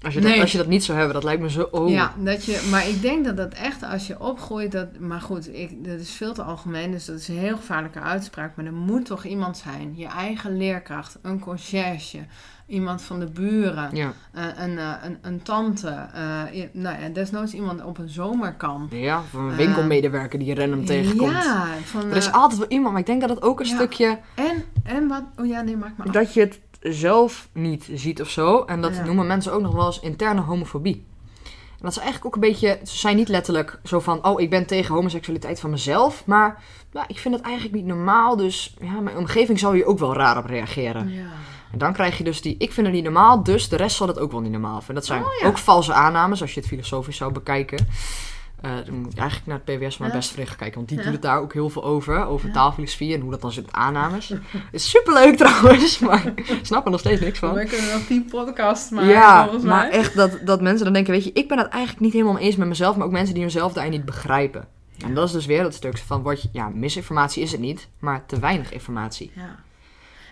Als 0.02 0.14
je, 0.14 0.20
Nee. 0.20 0.32
dat, 0.32 0.40
als 0.40 0.52
je 0.52 0.58
dat 0.58 0.66
niet 0.66 0.84
zou 0.84 0.96
hebben, 0.98 1.14
dat 1.14 1.24
lijkt 1.24 1.42
me 1.42 1.50
zo... 1.50 1.68
Oh. 1.70 1.88
Ja, 1.90 2.12
dat 2.18 2.44
je, 2.44 2.68
maar 2.70 2.88
ik 2.88 3.02
denk 3.02 3.24
dat 3.24 3.36
dat 3.36 3.52
echt 3.54 3.82
als 3.82 4.06
je 4.06 4.20
opgroeit, 4.20 4.72
dat, 4.72 4.98
maar 4.98 5.20
goed, 5.20 5.54
ik, 5.54 5.84
dat 5.84 6.00
is 6.00 6.10
veel 6.10 6.32
te 6.34 6.42
algemeen, 6.42 6.90
dus 6.90 7.04
dat 7.04 7.16
is 7.18 7.28
een 7.28 7.38
heel 7.38 7.56
gevaarlijke 7.56 8.00
uitspraak. 8.00 8.56
Maar 8.56 8.64
er 8.64 8.72
moet 8.72 9.06
toch 9.06 9.24
iemand 9.24 9.56
zijn, 9.56 9.92
je 9.96 10.06
eigen 10.06 10.56
leerkracht, 10.56 11.18
een 11.22 11.38
conciërge, 11.40 12.18
iemand 12.66 13.02
van 13.02 13.20
de 13.20 13.26
buren, 13.26 13.96
Ja. 13.96 14.12
eh, 14.32 14.44
een, 14.56 14.78
eh, 14.78 14.92
een, 15.02 15.18
een 15.22 15.42
tante, 15.42 15.88
eh, 16.14 16.62
nou 16.72 17.00
ja, 17.02 17.08
desnoods 17.12 17.52
iemand 17.54 17.84
op 17.84 17.98
een 17.98 18.08
zomerkamp. 18.08 18.92
ja, 18.92 19.18
of 19.18 19.32
een 19.32 19.56
winkelmedewerker 19.56 20.38
die 20.38 20.48
je 20.48 20.54
random 20.54 20.84
tegenkomt. 20.84 21.32
Ja, 21.32 21.66
van, 21.84 22.10
Er 22.10 22.16
is 22.16 22.32
altijd 22.32 22.60
wel 22.60 22.68
iemand, 22.68 22.90
maar 22.92 23.00
ik 23.00 23.06
denk 23.06 23.20
dat 23.20 23.30
het 23.30 23.42
ook 23.42 23.60
een 23.60 23.66
Ja. 23.66 23.74
stukje... 23.74 24.18
en, 24.34 24.64
en 24.84 25.08
wat, 25.08 25.22
oh 25.36 25.46
ja, 25.46 25.60
nee, 25.60 25.76
maak 25.76 25.96
maar 25.96 26.06
af. 26.06 26.12
Dat 26.12 26.34
je 26.34 26.40
het 26.40 26.60
zelf 26.92 27.48
niet 27.52 27.88
ziet 27.92 28.20
of 28.20 28.28
zo. 28.28 28.64
En 28.64 28.80
dat 28.80 28.96
Ja. 28.96 29.04
noemen 29.04 29.26
mensen 29.26 29.52
ook 29.52 29.60
nog 29.60 29.74
wel 29.74 29.86
eens 29.86 30.00
interne 30.00 30.40
homofobie. 30.40 31.04
En 31.44 31.90
dat 31.90 31.90
is 31.90 31.96
eigenlijk 32.02 32.26
ook 32.26 32.34
een 32.42 32.50
beetje... 32.50 32.80
Ze 32.84 32.96
zijn 32.98 33.16
niet 33.16 33.28
letterlijk 33.28 33.80
zo 33.84 34.00
van... 34.00 34.24
Oh, 34.26 34.40
ik 34.40 34.50
ben 34.50 34.66
tegen 34.66 34.94
homoseksualiteit 34.94 35.60
van 35.60 35.70
mezelf. 35.70 36.22
Maar 36.26 36.62
ja, 36.92 37.04
ik 37.08 37.18
vind 37.18 37.34
het 37.34 37.44
eigenlijk 37.44 37.74
niet 37.74 37.84
normaal. 37.86 38.36
Dus 38.36 38.76
ja, 38.80 39.00
mijn 39.00 39.16
omgeving 39.16 39.58
zou 39.58 39.74
hier 39.74 39.86
ook 39.86 39.98
wel 39.98 40.14
raar 40.14 40.38
op 40.38 40.46
reageren. 40.46 41.12
Ja. 41.12 41.26
En 41.72 41.78
dan 41.78 41.92
krijg 41.92 42.18
je 42.18 42.24
dus 42.24 42.42
die... 42.42 42.54
Ik 42.58 42.72
vind 42.72 42.86
het 42.86 42.94
niet 42.94 43.04
normaal, 43.04 43.42
dus 43.42 43.68
de 43.68 43.76
rest 43.76 43.96
zal 43.96 44.08
het 44.08 44.18
ook 44.18 44.32
wel 44.32 44.40
niet 44.40 44.50
normaal 44.52 44.76
vinden. 44.78 44.94
Dat 44.94 45.06
zijn 45.06 45.22
Oh, 45.22 45.28
ja. 45.40 45.46
ook 45.46 45.58
valse 45.58 45.92
aannames, 45.92 46.40
als 46.40 46.54
je 46.54 46.60
het 46.60 46.68
filosofisch 46.68 47.16
zou 47.16 47.32
bekijken. 47.32 47.88
Eh, 48.64 48.70
dan 48.86 48.94
moet 48.94 49.12
je 49.14 49.20
eigenlijk 49.20 49.48
naar 49.48 49.60
het 49.64 49.78
PWS 49.78 49.96
beste 50.12 50.32
vriend 50.32 50.48
gaan 50.48 50.56
kijken. 50.56 50.76
Want 50.76 50.88
die 50.88 50.98
Ja. 50.98 51.04
doet 51.04 51.12
het 51.12 51.22
daar 51.22 51.38
ook 51.40 51.52
heel 51.52 51.68
veel 51.70 51.84
over. 51.84 52.24
Over 52.26 52.50
taalfilosofie 52.50 53.14
en 53.14 53.20
hoe 53.20 53.30
dat 53.30 53.40
dan 53.40 53.52
zit 53.52 53.64
met 53.64 53.74
aannames. 53.74 54.32
is 54.72 54.90
superleuk 54.90 55.36
trouwens, 55.36 55.98
maar 56.08 56.26
ik 56.36 56.58
snap 56.62 56.84
er 56.84 56.90
nog 56.90 57.00
steeds 57.00 57.20
niks 57.20 57.38
van. 57.38 57.54
We 57.54 57.64
kunnen 57.64 57.92
nog 57.92 58.02
tien 58.06 58.24
podcasts 58.24 58.90
maken, 58.90 59.08
ja, 59.10 59.42
volgens 59.42 59.64
maar 59.64 59.88
mij. 59.88 59.98
echt 59.98 60.14
dat, 60.14 60.38
dat 60.44 60.60
mensen 60.60 60.84
dan 60.84 60.92
denken, 60.92 61.12
weet 61.12 61.24
je, 61.24 61.32
ik 61.32 61.48
ben 61.48 61.58
het 61.58 61.68
eigenlijk 61.68 62.02
niet 62.04 62.12
helemaal 62.12 62.38
eens 62.38 62.56
met 62.56 62.68
mezelf, 62.68 62.96
maar 62.96 63.06
ook 63.06 63.12
mensen 63.12 63.34
die 63.34 63.44
mezelf 63.44 63.72
daarin 63.72 63.92
niet 63.92 64.04
begrijpen. 64.04 64.68
En 65.04 65.14
dat 65.14 65.26
is 65.26 65.32
dus 65.32 65.46
weer 65.46 65.62
dat 65.62 65.74
stuk 65.74 65.98
van, 65.98 66.22
je, 66.42 66.48
ja, 66.52 66.68
misinformatie 66.68 67.42
is 67.42 67.52
het 67.52 67.60
niet, 67.60 67.88
maar 67.98 68.26
te 68.26 68.38
weinig 68.38 68.72
informatie. 68.72 69.30
Ja. 69.34 69.56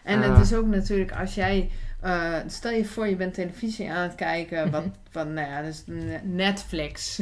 En 0.05 0.23
Eh. 0.23 0.29
het 0.29 0.45
is 0.45 0.55
ook 0.55 0.67
natuurlijk 0.67 1.13
als 1.13 1.35
jij. 1.35 1.71
Eh, 2.03 2.35
stel 2.47 2.71
je 2.73 2.85
voor, 2.85 3.09
je 3.09 3.17
bent 3.17 3.35
televisie 3.35 3.91
aan 3.91 4.03
het 4.03 4.15
kijken. 4.15 4.71
Wat, 4.71 4.83
wat 5.13 5.27
nou 5.29 5.49
ja, 5.51 5.63
dus 5.63 5.83
ne- 5.87 6.21
Netflix. 6.23 7.21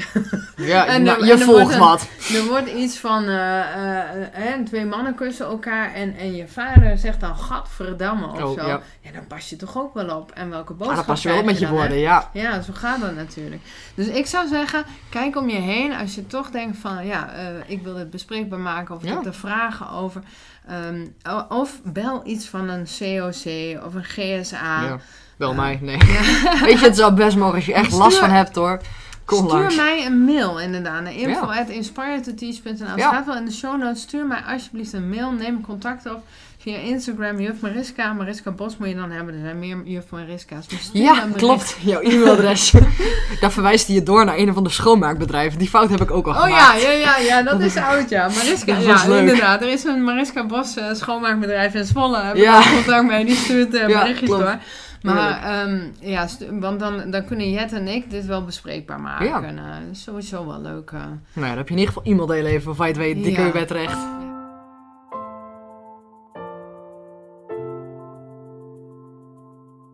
Ja, 0.57 0.87
En 0.95 1.07
er- 1.07 1.25
je 1.25 1.33
en 1.33 1.39
volgt 1.39 1.77
wat. 1.77 2.09
er 2.35 2.45
wordt 2.49 2.69
iets 2.71 2.99
van. 2.99 3.25
eh, 3.29 4.55
eh, 4.55 4.65
twee 4.65 4.85
mannen 4.85 5.15
kussen 5.15 5.47
elkaar. 5.47 5.95
En, 5.95 6.17
en 6.17 6.35
je 6.37 6.49
vader 6.49 6.99
zegt 6.99 7.21
dan: 7.21 7.37
Gadverdamme 7.37 8.27
of 8.27 8.43
Oh, 8.43 8.61
zo. 8.61 8.67
ja. 8.67 8.81
Ja. 9.01 9.11
dan 9.13 9.27
pas 9.27 9.51
je 9.51 9.57
toch 9.57 9.79
ook 9.79 9.95
wel 9.95 10.17
op. 10.17 10.31
En 10.33 10.51
welke 10.51 10.73
Ah, 10.73 10.79
boodschap 10.79 10.97
dan 10.97 11.07
pas 11.07 11.23
je 11.23 11.29
wel 11.29 11.39
op 11.39 11.45
met 11.45 11.59
je 11.59 11.69
woorden, 11.69 11.99
ja. 11.99 12.31
Ja, 12.33 12.61
zo 12.61 12.73
gaat 12.73 13.01
dat 13.01 13.15
natuurlijk. 13.15 13.63
Dus 13.95 14.07
ik 14.07 14.27
zou 14.27 14.49
zeggen, 14.49 14.85
kijk 15.11 15.37
om 15.37 15.49
je 15.49 15.61
heen 15.61 15.93
als 15.95 16.15
je 16.15 16.27
toch 16.27 16.51
denkt 16.51 16.77
van, 16.79 17.07
ja, 17.07 17.31
ik 17.67 17.83
wil 17.83 17.95
dit 17.95 18.11
bespreekbaar 18.11 18.59
maken 18.59 18.95
of 18.95 19.03
ik 19.03 19.09
Ja. 19.09 19.15
heb 19.15 19.27
er 19.27 19.35
vragen 19.35 19.91
over. 19.91 20.23
Ehm, 20.71 21.07
of 21.49 21.81
bel 21.85 22.23
iets 22.25 22.47
van 22.49 22.69
een 22.69 22.85
COC 22.99 23.85
of 23.87 23.95
een 23.95 24.05
GSA. 24.05 24.83
ja. 24.83 24.99
Wel 25.37 25.51
Eh, 25.51 25.57
mij, 25.57 25.79
nee. 25.83 25.97
Ja. 26.45 26.61
Weet 26.67 26.79
je, 26.81 26.85
het 26.87 26.97
zou 26.97 27.15
best 27.15 27.37
mogen 27.37 27.55
als 27.55 27.67
je 27.67 27.75
echt 27.75 27.87
Stuur- 27.87 27.99
last 27.99 28.19
van 28.19 28.31
hebt 28.31 28.55
hoor. 28.57 28.81
Kom 29.25 29.39
Stuur 29.39 29.59
langs. 29.59 29.77
mij 29.77 30.07
een 30.07 30.25
mail 30.25 30.61
inderdaad 30.61 31.03
naar 31.03 31.13
info.inspiretoteach.nl. 31.15 32.97
Ja. 32.97 33.09
staat 33.09 33.27
wel 33.27 33.37
in 33.37 33.45
de 33.45 33.53
show 33.53 33.79
notes. 33.83 34.03
Stuur 34.03 34.27
mij 34.27 34.41
alsjeblieft 34.47 34.93
een 34.93 35.09
mail. 35.09 35.31
Neem 35.33 35.61
contact 35.61 36.07
op 36.11 36.25
via 36.63 36.77
Instagram. 36.79 37.41
Juf 37.41 37.61
Mariska. 37.61 38.13
Mariska 38.13 38.51
Bos 38.51 38.77
moet 38.77 38.89
je 38.89 38.95
dan 38.95 39.11
hebben. 39.11 39.35
Er 39.35 39.41
zijn 39.41 39.59
meer 39.59 39.77
Juf 39.85 40.05
Mariska's. 40.11 40.69
Dus 40.69 40.91
Ja, 40.93 41.27
klopt. 41.37 41.77
Jouw 41.81 42.01
e-mailadres. 42.01 42.73
Daar 43.41 43.53
verwijst 43.53 43.87
hij 43.87 43.97
je 43.97 44.03
door 44.03 44.25
naar 44.25 44.37
een 44.39 44.51
of 44.51 44.57
ander 44.57 44.73
schoonmaakbedrijf. 44.73 45.57
Die 45.57 45.69
fout 45.69 45.91
heb 45.91 46.01
ik 46.01 46.11
ook 46.11 46.27
al 46.27 46.43
Oh 46.43 46.49
ja, 46.49 46.65
gemaakt. 46.65 46.83
ja, 46.83 46.91
ja, 46.91 47.17
ja, 47.19 47.43
dat 47.43 47.61
is 47.61 47.77
oud, 47.77 48.09
ja. 48.09 48.29
Mariska, 48.29 48.75
Dat 48.75 48.85
ja, 48.85 49.05
inderdaad. 49.19 49.63
Er 49.63 49.69
is 49.73 49.85
een 49.85 50.05
Mariska 50.05 50.47
Bos 50.47 50.77
eh, 50.77 50.85
schoonmaakbedrijf 50.93 51.75
in 51.75 51.85
Zwolle. 51.85 52.19
Heb 52.23 52.35
ik 52.37 52.43
Ja. 52.43 52.57
al 52.57 52.63
contact 52.75 53.07
mee. 53.07 53.25
Die 53.25 53.35
stuurt 53.37 53.73
Ja, 53.77 53.87
berichtjes 53.87 54.29
klopt. 54.29 54.43
door. 54.45 54.59
Maar 55.03 55.43
ehm, 55.43 55.81
ja, 56.01 56.27
want 56.51 56.81
dan, 56.81 57.11
dan 57.11 57.25
kunnen 57.25 57.51
Jet 57.51 57.73
en 57.73 57.89
ik 57.89 58.11
dit 58.11 58.27
wel 58.27 58.45
bespreekbaar 58.45 59.01
maken. 59.01 59.27
Ja. 59.27 59.43
Eh, 59.43 59.53
sowieso 59.93 60.47
wel 60.47 60.61
leuk. 60.61 60.91
eh. 60.91 60.99
Nou 61.01 61.11
ja, 61.33 61.49
dan 61.49 61.57
heb 61.57 61.69
je 61.69 61.75
in 61.75 61.81
ieder 61.81 61.95
geval 61.95 62.13
e-mail 62.13 62.27
delen 62.27 62.51
even, 62.53 62.67
waarvan 62.67 62.87
je 62.87 62.93
het 62.93 63.03
weet, 63.03 63.15
die 63.15 63.31
Ja. 63.31 63.37
kun 63.37 63.47
je 63.47 63.53
bij 63.53 63.67
terecht. 63.67 63.97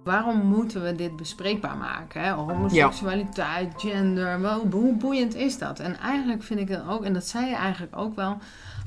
Waarom 0.06 0.38
moeten 0.38 0.82
we 0.82 0.94
dit 0.94 1.16
bespreekbaar 1.16 1.76
maken? 1.76 2.20
Hè? 2.22 2.30
Homoseksualiteit, 2.30 3.74
gender, 3.76 4.40
wel, 4.40 4.66
hoe 4.70 4.94
boeiend 4.94 5.34
is 5.34 5.58
dat? 5.58 5.80
En 5.80 5.98
eigenlijk 5.98 6.42
vind 6.42 6.60
ik 6.60 6.68
het 6.68 6.82
ook, 6.88 7.04
en 7.04 7.12
dat 7.12 7.26
zei 7.26 7.46
je 7.46 7.54
eigenlijk 7.54 7.96
ook 7.96 8.16
wel, 8.16 8.38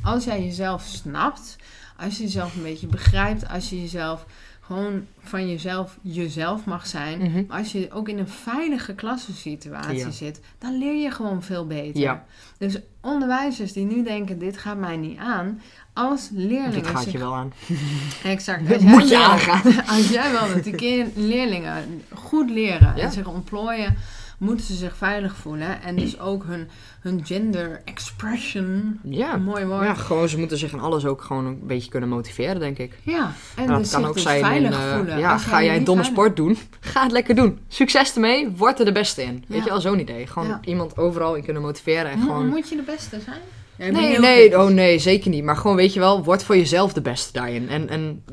als 0.04 0.24
jij 0.24 0.44
jezelf 0.44 0.82
snapt, 0.82 1.56
als 1.98 2.18
je 2.18 2.24
jezelf 2.24 2.56
een 2.56 2.64
beetje 2.64 2.88
begrijpt, 2.88 3.50
als 3.50 3.70
je 3.70 3.82
jezelf 3.82 4.26
gewoon 4.70 5.06
van 5.20 5.50
jezelf 5.50 5.98
jezelf 6.02 6.66
mag 6.66 6.88
zijn, 6.88 7.20
Mhm. 7.20 7.44
maar 7.48 7.58
als 7.58 7.72
je 7.72 7.92
ook 7.92 8.10
in 8.10 8.18
een 8.20 8.28
veilige 8.28 8.94
klassensituatie 8.96 9.98
Ja. 9.98 10.10
zit, 10.12 10.40
dan 10.58 10.78
leer 10.78 10.96
je 11.02 11.12
gewoon 11.12 11.44
veel 11.44 11.68
beter. 11.68 12.02
Ja. 12.02 12.26
Dus 12.58 12.78
onderwijzers 13.02 13.74
die 13.74 13.86
nu 13.86 14.04
denken, 14.04 14.40
dit 14.40 14.58
gaat 14.58 14.78
mij 14.78 14.98
niet 14.98 15.18
aan, 15.18 15.62
als 15.94 16.30
leerlingen 16.34 16.72
Dit 16.72 16.88
gaat 16.88 17.04
zich 17.04 17.12
je 17.12 17.18
wel 17.18 17.36
aan. 17.36 17.54
Exact. 18.24 18.72
Als 18.74 18.82
jij 18.82 18.92
moet 18.92 19.10
je 19.10 19.18
aangaan. 19.18 19.62
Als 19.98 20.10
jij 20.10 20.32
wel 20.32 20.48
dat 20.54 20.64
die 20.64 21.06
leerlingen 21.16 22.02
goed 22.14 22.50
leren 22.50 22.94
Ja. 22.96 23.04
en 23.04 23.12
zich 23.12 23.28
ontplooien 23.28 23.96
moeten 24.40 24.66
ze 24.66 24.74
zich 24.76 24.96
veilig 24.98 25.36
voelen. 25.36 25.82
En 25.82 25.96
dus 25.96 26.20
ook 26.20 26.44
hun, 26.46 26.68
hun 27.02 27.26
gender 27.26 27.82
expression, 27.86 29.00
Ja. 29.04 29.34
een 29.34 29.44
mooi 29.44 29.66
woord. 29.66 29.84
Ja, 29.84 29.94
gewoon, 29.94 30.30
ze 30.30 30.40
moeten 30.40 30.58
zich 30.58 30.72
in 30.74 30.80
alles 30.80 31.06
ook 31.06 31.22
gewoon 31.22 31.46
een 31.46 31.60
beetje 31.68 31.90
kunnen 31.90 32.10
motiveren, 32.10 32.60
denk 32.60 32.78
ik. 32.78 32.98
Ja, 33.04 33.32
en 33.56 33.64
En 33.64 33.68
dat 33.70 33.78
dus 33.80 33.92
kan 33.92 34.06
ook 34.06 34.14
dus 34.14 34.24
zijn 34.24 34.38
in, 34.40 34.46
veilig 34.46 34.80
eh, 34.80 34.96
voelen. 34.96 35.20
ja, 35.20 35.38
ga 35.38 35.64
jij 35.64 35.76
een 35.78 35.84
domme 35.84 36.04
veilig- 36.04 36.22
sport 36.24 36.36
doen? 36.36 36.58
Ga 36.80 37.04
het 37.04 37.12
lekker 37.12 37.36
doen. 37.36 37.60
Succes 37.68 38.14
ermee, 38.14 38.50
word 38.56 38.80
er 38.80 38.86
de 38.86 38.92
beste 38.92 39.24
in. 39.24 39.44
Weet 39.48 39.58
Ja. 39.58 39.64
je 39.64 39.70
wel, 39.70 39.82
zo'n 39.82 40.00
idee. 40.00 40.28
Gewoon 40.28 40.58
iemand 40.64 40.98
overal 40.98 41.36
in 41.36 41.44
kunnen 41.44 41.62
motiveren 41.62 42.12
en 42.12 42.18
Mo- 42.20 42.26
gewoon... 42.26 42.48
Moet 42.48 42.70
je 42.70 42.76
de 42.76 42.82
beste 42.82 43.20
zijn? 43.20 43.40
Ja, 43.76 43.92
Nee, 44.00 44.20
nee, 44.20 44.60
oh 44.60 44.68
nee, 44.70 45.00
zeker 45.00 45.30
niet. 45.30 45.44
Maar 45.44 45.56
gewoon, 45.58 45.76
weet 45.76 45.94
je 45.94 46.00
wel, 46.00 46.24
word 46.24 46.44
voor 46.44 46.58
jezelf 46.58 46.94
de 46.94 47.02
beste 47.02 47.34
daarin. 47.34 47.70
En, 47.70 47.90
en 47.90 48.24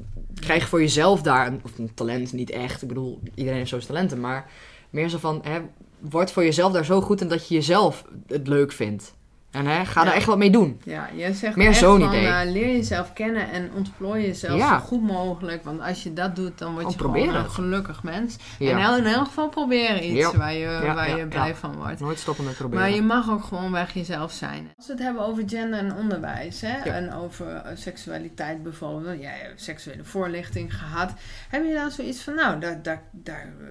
krijg 0.40 0.69
voor 0.69 0.81
jezelf 0.81 1.23
daar 1.23 1.47
een, 1.47 1.61
of 1.64 1.79
een 1.79 1.95
talent, 1.95 2.33
niet 2.33 2.51
echt. 2.51 2.83
Ik 2.83 2.88
bedoel, 2.88 3.21
iedereen 3.35 3.59
heeft 3.59 3.71
zo 3.71 3.77
zijn 3.81 3.92
talenten. 3.92 4.21
Maar 4.21 4.51
meer 4.90 5.09
zo 5.09 5.19
van, 5.19 5.41
hè, 5.43 5.61
word 6.01 6.30
voor 6.30 6.44
jezelf 6.44 6.72
daar 6.72 6.84
zo 6.84 7.01
goed 7.01 7.20
in 7.20 7.28
dat 7.28 7.49
je 7.49 7.55
jezelf 7.55 8.05
het 8.26 8.49
leuk 8.49 8.72
vindt. 8.72 9.14
En 9.51 9.66
hè, 9.66 9.84
ga 9.84 10.03
Ja. 10.05 10.09
er 10.11 10.14
echt 10.14 10.26
wat 10.26 10.38
mee 10.38 10.51
doen. 10.51 10.80
Ja, 10.84 11.09
jij 11.14 11.32
zegt 11.32 11.57
Meer 11.57 11.68
echt 11.68 11.78
zo'n 11.78 12.01
van, 12.01 12.09
idee. 12.09 12.26
eh, 12.26 12.51
leer 12.51 12.66
jezelf 12.66 13.12
kennen 13.12 13.51
en 13.51 13.70
ontplooi 13.74 14.26
jezelf 14.26 14.59
Ja. 14.59 14.78
zo 14.78 14.84
goed 14.84 15.03
mogelijk. 15.03 15.64
Want 15.64 15.80
als 15.80 16.03
je 16.03 16.12
dat 16.12 16.36
doet, 16.36 16.59
dan 16.59 16.72
word 16.72 16.92
je 16.92 16.99
Gewoon 16.99 17.34
een 17.34 17.51
gelukkig 17.51 18.03
mens. 18.03 18.36
Ja. 18.59 18.70
En 18.70 18.76
nou 18.76 18.99
in 18.99 19.05
elk 19.07 19.24
geval 19.26 19.49
proberen 19.49 20.16
iets 20.16 20.34
waar 20.34 20.55
je, 20.55 20.80
waar 20.94 21.16
je 21.18 21.26
blij 21.26 21.55
van 21.55 21.76
wordt. 21.76 22.01
Nooit 22.01 22.18
stoppen 22.18 22.44
met 22.44 22.57
proberen. 22.57 22.82
Maar 22.84 22.94
je 22.94 23.03
mag 23.03 23.30
ook 23.30 23.42
gewoon 23.44 23.72
weg 23.72 23.94
jezelf 23.94 24.32
zijn. 24.32 24.72
Als 24.76 24.86
we 24.86 24.92
het 24.92 25.03
hebben 25.03 25.22
over 25.26 25.42
gender 25.47 25.78
en 25.78 25.94
onderwijs 25.94 26.61
hè, 26.61 26.90
en 26.90 27.14
over 27.14 27.47
eh, 27.55 27.76
seksualiteit 27.76 28.62
bijvoorbeeld. 28.62 29.20
Jij 29.20 29.38
hebt 29.42 29.62
seksuele 29.62 30.05
voorlichting 30.05 30.76
gehad. 30.78 31.12
Heb 31.49 31.64
je 31.64 31.74
dan 31.74 31.90
zoiets 31.90 32.22
van, 32.22 32.34
nou, 32.34 32.61
daar, 32.61 32.82
daar, 32.82 33.03
daar 33.12 33.53
eh, 33.61 33.66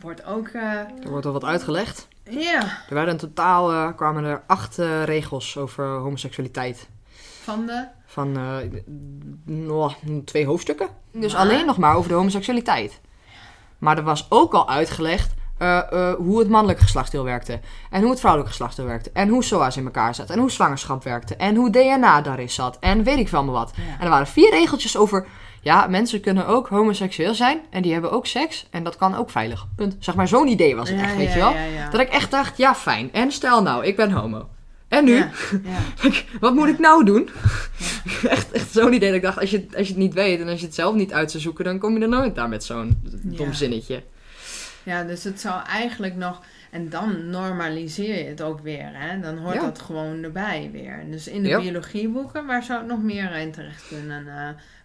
wordt 0.00 0.24
ook... 0.26 0.48
eh, 0.48 0.62
Er 1.02 1.08
wordt 1.10 1.26
al 1.26 1.32
wat 1.32 1.44
uitgelegd. 1.44 2.08
ja, 2.30 2.60
Er 2.88 2.94
werden 2.94 3.12
in 3.14 3.20
totaal 3.20 3.72
eh, 3.72 3.96
kwamen 3.96 4.24
er 4.24 4.42
acht 4.46 4.78
eh, 4.78 5.04
regels 5.04 5.56
over 5.58 5.84
homoseksualiteit. 5.98 6.88
van 7.42 7.66
de... 7.66 7.86
Van 8.06 8.36
twee 10.24 10.46
hoofdstukken. 10.46 10.88
Dus 11.12 11.32
Maar- 11.32 11.42
alleen 11.42 11.66
nog 11.66 11.76
maar 11.78 11.94
over 11.94 12.08
de 12.10 12.16
homoseksualiteit. 12.16 13.00
Maar 13.78 13.96
er 13.96 14.02
was 14.04 14.26
ook 14.28 14.54
al 14.54 14.68
uitgelegd 14.68 15.34
hoe 16.18 16.38
het 16.38 16.48
mannelijk 16.48 16.78
geslachtsdeel 16.80 17.24
werkte. 17.24 17.60
En 17.90 18.00
hoe 18.00 18.10
het 18.10 18.18
vrouwelijk 18.18 18.50
geslachtsdeel 18.50 18.86
werkte. 18.86 19.10
En 19.12 19.28
hoe 19.28 19.44
SOA's 19.44 19.76
in 19.76 19.84
elkaar 19.84 20.14
zat. 20.14 20.30
En 20.30 20.38
hoe 20.38 20.50
zwangerschap 20.50 21.04
werkte. 21.04 21.36
En 21.36 21.54
hoe 21.56 21.70
DNA 21.70 22.20
daarin 22.22 22.50
zat. 22.50 22.76
En 22.80 23.02
weet 23.02 23.18
ik 23.18 23.28
veel 23.28 23.44
maar 23.44 23.54
wat. 23.54 23.72
Ja. 23.76 23.82
En 23.98 24.04
er 24.04 24.08
waren 24.10 24.26
vier 24.26 24.50
regeltjes 24.50 24.96
over... 24.96 25.26
Ja, 25.66 25.86
mensen 25.86 26.20
kunnen 26.20 26.46
ook 26.46 26.68
homoseksueel 26.68 27.34
zijn. 27.34 27.60
En 27.70 27.82
die 27.82 27.92
hebben 27.92 28.10
ook 28.10 28.26
seks. 28.26 28.66
En 28.70 28.84
dat 28.84 28.96
kan 28.96 29.14
ook 29.14 29.30
veilig. 29.30 29.66
Punt. 29.76 29.96
Zeg 29.98 30.14
maar, 30.14 30.28
zo'n 30.28 30.48
idee 30.48 30.76
was 30.76 30.88
het 30.88 30.98
Ja, 30.98 31.04
echt, 31.04 31.16
weet 31.16 31.26
ja, 31.26 31.34
je 31.34 31.38
wel. 31.38 31.52
ja. 31.52 31.90
Dat 31.90 32.00
ik 32.00 32.08
echt 32.08 32.30
dacht, 32.30 32.56
ja 32.56 32.74
fijn. 32.74 33.12
En 33.12 33.32
stel 33.32 33.62
nou, 33.62 33.84
ik 33.84 33.96
ben 33.96 34.10
homo. 34.10 34.48
En 34.88 35.04
nu? 35.04 35.24
Wat 36.40 36.54
moet 36.54 36.68
ik 36.68 36.78
nou 36.78 37.04
doen? 37.04 37.28
echt 38.28 38.52
echt 38.52 38.72
zo'n 38.72 38.92
idee 38.92 39.08
dat 39.08 39.16
ik 39.16 39.22
dacht, 39.22 39.40
als 39.40 39.50
je, 39.50 39.66
als 39.76 39.86
je 39.86 39.92
het 39.92 40.02
niet 40.02 40.14
weet 40.14 40.40
en 40.40 40.48
als 40.48 40.60
je 40.60 40.66
het 40.66 40.74
zelf 40.74 40.94
niet 40.94 41.12
uit 41.12 41.30
zou 41.30 41.42
zoeken, 41.42 41.64
dan 41.64 41.78
kom 41.78 41.96
je 41.96 42.02
er 42.02 42.08
nooit 42.08 42.38
aan 42.38 42.50
met 42.50 42.64
zo'n 42.64 43.00
dom 43.22 43.52
zinnetje. 43.52 44.02
Ja, 44.82 45.02
dus 45.02 45.24
het 45.24 45.40
zou 45.40 45.62
eigenlijk 45.64 46.14
nog. 46.14 46.40
En 46.70 46.88
dan 46.88 47.30
normaliseer 47.30 48.18
je 48.18 48.24
het 48.28 48.42
ook 48.42 48.60
weer. 48.60 48.90
Hè? 48.92 49.20
Dan 49.20 49.38
hoort 49.38 49.54
Ja. 49.54 49.60
dat 49.60 49.78
gewoon 49.80 50.22
erbij 50.22 50.68
weer. 50.72 51.04
Dus 51.10 51.28
in 51.28 51.42
de 51.42 51.48
Ja. 51.48 51.60
biologieboeken, 51.60 52.46
waar 52.46 52.62
zou 52.62 52.78
het 52.78 52.88
nog 52.88 53.02
meer 53.02 53.32
in 53.36 53.52
terecht 53.52 53.88
kunnen? 53.88 54.26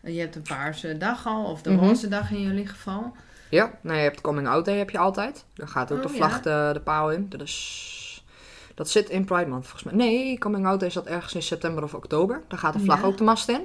Eh, 0.01 0.13
je 0.13 0.19
hebt 0.19 0.35
een 0.35 0.41
paarse 0.41 0.97
dag 0.97 1.27
al, 1.27 1.45
of 1.45 1.61
de 1.61 1.69
Mhm. 1.71 1.85
roze 1.85 2.07
dag 2.07 2.31
in 2.31 2.41
jullie 2.41 2.67
geval. 2.67 3.15
Ja, 3.49 3.71
nou, 3.81 3.97
je 3.97 4.03
hebt 4.03 4.21
coming 4.21 4.47
out 4.47 4.65
day 4.65 4.77
heb 4.77 4.89
je 4.89 4.97
altijd. 4.97 5.45
Daar 5.53 5.67
gaat 5.67 5.91
ook 5.91 5.97
Oh, 5.97 6.05
de 6.05 6.11
ja. 6.11 6.17
vlag 6.17 6.41
de, 6.41 6.69
de 6.73 6.81
paal 6.81 7.11
in. 7.11 7.25
Dat 7.29 7.41
is... 7.41 7.99
Dat 8.75 8.89
zit 8.89 9.09
in 9.09 9.25
Pride 9.25 9.45
Month 9.49 9.63
volgens 9.67 9.83
mij. 9.93 9.93
Nee, 10.05 10.37
coming 10.37 10.65
out 10.65 10.79
day 10.79 10.89
zat 10.89 11.05
ergens 11.05 11.33
in 11.35 11.41
september 11.41 11.83
of 11.83 11.93
oktober. 11.93 12.41
Daar 12.47 12.59
gaat 12.59 12.73
de 12.73 12.79
vlag 12.79 13.03
ook 13.03 13.17
de 13.17 13.23
mast 13.23 13.49
in. 13.49 13.55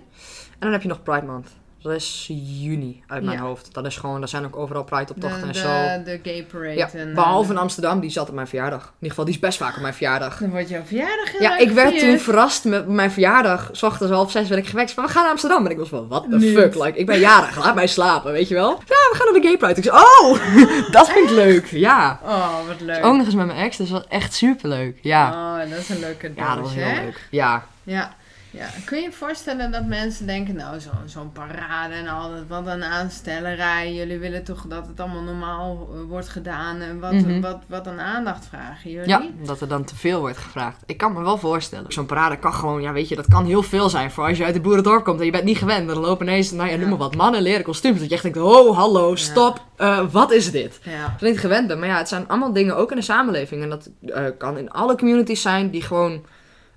En 0.51 0.59
dan 0.59 0.73
heb 0.73 0.83
je 0.83 0.89
nog 0.89 1.03
Pride 1.03 1.27
Month. 1.27 1.49
Dat 1.87 1.95
is 1.95 2.27
juni 2.61 3.03
uit 3.07 3.23
mijn 3.23 3.37
Ja. 3.37 3.43
hoofd. 3.43 3.75
Dat 3.75 3.87
is 3.87 3.97
gewoon, 3.97 4.19
daar 4.21 4.29
zijn 4.29 4.45
ook 4.45 4.57
overal 4.57 4.85
Pride 4.85 5.05
De, 5.05 5.13
optochten 5.15 5.43
en 5.43 5.53
de, 5.53 5.59
zo. 5.59 5.69
de 6.05 6.21
gay 6.23 6.45
parade. 6.45 6.75
Ja, 6.77 6.89
en, 6.93 7.15
behalve 7.15 7.45
eh, 7.49 7.55
in 7.55 7.61
Amsterdam, 7.61 8.01
die 8.01 8.11
zat 8.11 8.29
op 8.29 8.35
mijn 8.35 8.47
verjaardag. 8.47 8.81
In 8.81 8.89
ieder 8.93 9.09
geval, 9.09 9.25
die 9.25 9.35
is 9.35 9.41
best 9.41 9.59
vaak 9.59 9.75
op 9.77 9.81
mijn 9.83 9.95
verjaardag. 9.95 10.39
Dan 10.39 10.51
wordt 10.51 10.69
jouw 10.69 10.83
verjaardag 10.85 11.41
Ja, 11.41 11.59
ik 11.59 11.71
werd 11.71 11.99
toen 11.99 12.19
verrast 12.19 12.65
met 12.65 12.89
mijn 12.89 13.11
verjaardag. 13.11 13.69
S 13.73 13.83
ochtends 13.83 14.13
half 14.13 14.31
zes 14.31 14.49
werd 14.49 14.63
ik 14.63 14.69
gewekt 14.69 14.93
van, 14.93 15.05
we 15.05 15.11
gaan 15.11 15.23
naar 15.23 15.31
Amsterdam. 15.31 15.65
En 15.65 15.71
ik 15.71 15.79
was 15.79 15.89
van, 15.89 16.09
what 16.09 16.27
the 16.31 16.41
fuck? 16.41 16.75
Like, 16.75 16.99
ik 16.99 17.07
ben 17.07 17.19
jarig, 17.19 17.65
laat 17.65 17.75
mij 17.75 17.87
slapen, 17.87 18.33
weet 18.33 18.49
je 18.49 18.55
wel? 18.55 18.71
Ja, 18.71 18.85
we 18.85 19.13
gaan 19.13 19.33
naar 19.33 19.43
de 19.43 19.49
gay 19.49 19.57
pride. 19.57 19.75
Ik 19.75 19.85
zei, 19.85 19.97
oh, 19.97 20.91
dat 20.97 21.09
vind 21.11 21.31
ik 21.31 21.35
leuk. 21.37 21.67
Ja. 21.67 22.21
Oh, 22.25 22.67
wat 22.67 22.81
leuk. 22.81 23.05
Ook 23.05 23.17
nog 23.17 23.27
eens 23.27 23.35
met 23.35 23.47
mijn 23.47 23.59
ex, 23.59 23.77
dus 23.77 23.89
dat 23.89 23.99
was 24.03 24.11
echt 24.19 24.35
superleuk. 24.35 24.99
Ja. 25.03 25.31
Oh, 25.31 25.71
dat 25.71 25.79
is 25.79 25.89
een 25.89 25.99
leuke 26.01 26.33
Ja, 26.37 26.55
dat 26.55 26.63
was 26.65 26.73
cadeautje, 26.75 26.81
heel 26.81 26.95
hè? 26.95 27.05
leuk. 27.05 27.27
Ja. 27.31 27.65
Ja. 27.83 28.15
Ja. 28.57 28.67
Kun 28.85 28.99
je 28.99 29.05
je 29.05 29.13
voorstellen 29.13 29.71
dat 29.73 29.85
mensen 29.87 30.27
denken, 30.27 30.55
nou, 30.55 30.79
zo- 30.79 30.91
zo'n 31.05 31.33
parade 31.33 31.95
en 31.95 32.09
al 32.09 32.31
dat, 32.31 32.43
wat 32.49 32.67
een 32.67 32.85
aanstellerij. 32.85 33.95
Jullie 33.95 34.19
willen 34.19 34.45
toch 34.45 34.65
dat 34.69 34.87
het 34.87 35.01
allemaal 35.01 35.23
normaal 35.23 35.89
eh, 35.93 36.01
wordt 36.09 36.29
gedaan. 36.29 36.81
En 36.81 37.01
wat, 37.01 37.13
Mhm. 37.13 37.41
wat, 37.41 37.59
wat 37.67 37.87
een 37.87 38.01
aandacht 38.01 38.47
vragen 38.47 38.91
jullie? 38.91 39.09
ja, 39.09 39.23
dat 39.45 39.61
er 39.61 39.69
dan 39.69 39.85
te 39.85 39.97
veel 39.97 40.21
wordt 40.21 40.37
gevraagd. 40.39 40.83
Ik 40.87 40.97
kan 40.97 41.13
me 41.13 41.23
wel 41.23 41.39
voorstellen. 41.39 41.93
Zo'n 41.93 42.07
parade 42.07 42.39
kan 42.39 42.55
gewoon, 42.55 42.83
ja 42.83 42.93
weet 42.93 43.09
je, 43.09 43.17
dat 43.17 43.29
kan 43.29 43.45
heel 43.47 43.63
veel 43.63 43.89
zijn. 43.89 44.11
Voor 44.11 44.25
als 44.29 44.39
je 44.39 44.45
uit 44.45 44.55
de 44.55 44.61
boerendorp 44.61 45.05
komt 45.05 45.19
en 45.19 45.25
je 45.25 45.31
bent 45.33 45.45
niet 45.45 45.59
gewend. 45.59 45.89
Dan 45.89 45.99
lopen 45.99 46.27
ineens, 46.27 46.51
nou 46.51 46.71
ja, 46.71 46.77
noem 46.77 46.89
maar 46.89 46.99
wat, 46.99 47.17
mannen 47.17 47.43
leren 47.43 47.65
kostuums. 47.65 47.99
Dat 47.99 48.09
je 48.09 48.15
echt 48.15 48.23
denkt, 48.23 48.39
oh, 48.39 48.77
hallo, 48.77 49.15
stop. 49.17 49.65
Eh, 49.77 50.01
wat 50.11 50.33
is 50.33 50.51
dit? 50.51 50.79
Ja. 50.83 51.05
Als 51.05 51.21
je 51.21 51.27
niet 51.27 51.39
gewend 51.41 51.67
bent. 51.67 51.81
Maar 51.81 51.89
ja, 51.89 51.99
het 51.99 52.09
zijn 52.09 52.29
allemaal 52.29 52.53
dingen 52.53 52.77
ook 52.77 52.91
in 52.91 52.97
de 52.97 53.03
samenleving. 53.03 53.63
En 53.63 53.69
dat 53.71 53.91
eh, 54.07 54.25
kan 54.39 54.59
in 54.59 54.71
alle 54.71 54.97
communities 54.97 55.43
zijn 55.43 55.71
die 55.71 55.83
gewoon 55.83 56.25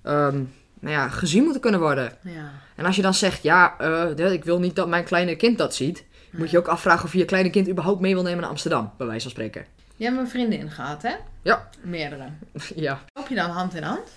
ehm, 0.03 0.41
nou 0.79 0.93
ja, 0.95 1.07
gezien 1.09 1.43
moeten 1.43 1.61
kunnen 1.61 1.79
worden. 1.79 2.13
ja. 2.21 2.51
En 2.75 2.85
als 2.85 2.95
je 2.95 3.01
dan 3.01 3.13
zegt, 3.13 3.43
ja, 3.43 3.75
eh, 3.77 4.31
ik 4.31 4.43
wil 4.43 4.59
niet 4.59 4.75
dat 4.75 4.87
mijn 4.87 5.03
kleine 5.03 5.35
kind 5.35 5.57
dat 5.57 5.75
ziet. 5.75 6.03
Moet 6.31 6.49
je 6.51 6.57
ook 6.57 6.67
afvragen 6.67 7.05
of 7.05 7.11
je 7.13 7.17
je 7.17 7.25
kleine 7.25 7.49
kind 7.49 7.69
überhaupt 7.69 7.99
mee 8.01 8.13
wil 8.13 8.23
nemen 8.23 8.39
naar 8.41 8.49
Amsterdam, 8.49 8.91
bij 8.97 9.07
wijze 9.07 9.21
van 9.21 9.31
spreken. 9.31 9.65
Je 9.95 10.05
hebt 10.05 10.17
een 10.17 10.27
vriendin 10.29 10.71
gehad, 10.71 11.01
hè? 11.01 11.13
Ja. 11.41 11.69
Meerdere. 11.81 12.25
ja, 12.75 12.99
Loop 13.13 13.27
je 13.27 13.35
dan 13.35 13.49
hand 13.49 13.75
in 13.75 13.83
hand? 13.83 14.11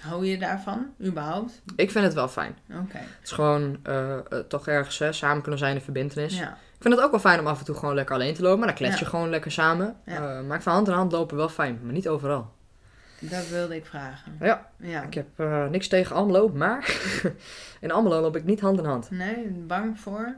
Hou 0.00 0.26
je 0.26 0.38
daarvan, 0.38 0.86
überhaupt? 1.04 1.62
ik 1.76 1.90
vind 1.90 2.04
het 2.04 2.14
wel 2.14 2.28
fijn. 2.28 2.56
Oké. 2.70 2.96
Het 2.98 3.06
is 3.24 3.30
gewoon 3.30 3.76
eh, 3.82 4.12
eh, 4.14 4.20
toch 4.48 4.66
ergens 4.68 4.98
hè, 4.98 5.12
samen 5.12 5.42
kunnen 5.42 5.58
zijn 5.60 5.74
in 5.74 5.80
verbindenis. 5.82 6.38
Ja. 6.38 6.48
Ik 6.48 6.84
vind 6.84 6.94
het 6.94 7.02
ook 7.04 7.10
wel 7.10 7.20
fijn 7.20 7.40
om 7.40 7.46
af 7.46 7.58
en 7.58 7.64
toe 7.64 7.74
gewoon 7.74 7.94
lekker 7.94 8.14
alleen 8.14 8.34
te 8.34 8.42
lopen. 8.42 8.58
Maar 8.58 8.68
dan 8.68 8.76
klets 8.76 8.98
je 8.98 9.04
Ja. 9.04 9.10
gewoon 9.10 9.30
lekker 9.30 9.52
samen. 9.52 9.96
Ja. 10.06 10.20
Maar 10.20 10.56
ik 10.56 10.62
vind 10.62 10.74
hand 10.74 10.88
in 10.88 10.94
hand 10.94 11.12
lopen 11.12 11.36
wel 11.36 11.48
fijn, 11.48 11.80
maar 11.82 11.92
niet 11.92 12.08
overal. 12.08 12.52
Dat 13.20 13.48
wilde 13.48 13.76
ik 13.76 13.86
vragen. 13.86 14.36
Ja, 14.40 14.70
Ja. 14.76 15.02
ik 15.02 15.14
heb 15.14 15.26
eh, 15.36 15.66
niks 15.66 15.88
tegen 15.88 16.16
Almelo, 16.16 16.48
maar 16.48 16.96
in 17.80 17.90
Almelo 17.90 18.20
loop 18.20 18.36
ik 18.36 18.44
niet 18.44 18.60
hand 18.60 18.78
in 18.78 18.84
hand. 18.84 19.10
Nee, 19.10 19.46
bang 19.48 20.00
voor? 20.00 20.34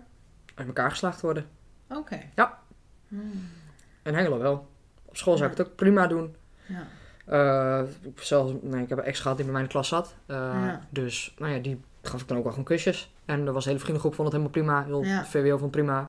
Uit 0.55 0.67
elkaar 0.67 0.91
geslacht 0.91 1.21
worden. 1.21 1.47
Oké. 1.89 2.19
En 4.03 4.15
Hengelo 4.15 4.39
wel. 4.39 4.69
Op 5.05 5.17
school 5.17 5.37
zou 5.37 5.51
ik 5.51 5.57
het 5.57 5.67
ook 5.67 5.75
prima 5.77 6.07
doen. 6.07 6.37
Ja. 6.67 6.87
Eh, 7.27 7.89
ik, 8.03 8.23
zelfs, 8.23 8.53
nee, 8.63 8.83
ik 8.83 8.89
heb 8.89 8.99
een 8.99 9.05
ex 9.05 9.21
gehad 9.21 9.37
die 9.37 9.45
bij 9.45 9.53
mij 9.55 9.63
in 9.63 9.69
de 9.69 9.75
klas 9.75 9.89
zat. 9.89 10.15
Eh, 10.27 10.37
Ja. 10.37 10.81
Dus 10.91 11.35
nou 11.39 11.53
ja, 11.53 11.59
die 11.59 11.81
gaf 12.03 12.21
ik 12.21 12.29
dan 12.29 12.37
ook 12.37 12.43
wel 12.43 12.53
gewoon 12.53 12.67
kusjes. 12.67 13.13
En 13.25 13.47
er 13.47 13.53
was 13.53 13.63
een 13.65 13.69
hele 13.71 13.83
vriendengroep, 13.83 14.15
vond 14.15 14.33
het 14.33 14.43
helemaal 14.43 14.63
prima. 14.63 14.85
Heel 14.85 15.05
Ja. 15.05 15.25
VWO 15.25 15.57
vond 15.59 15.71
prima. 15.71 16.05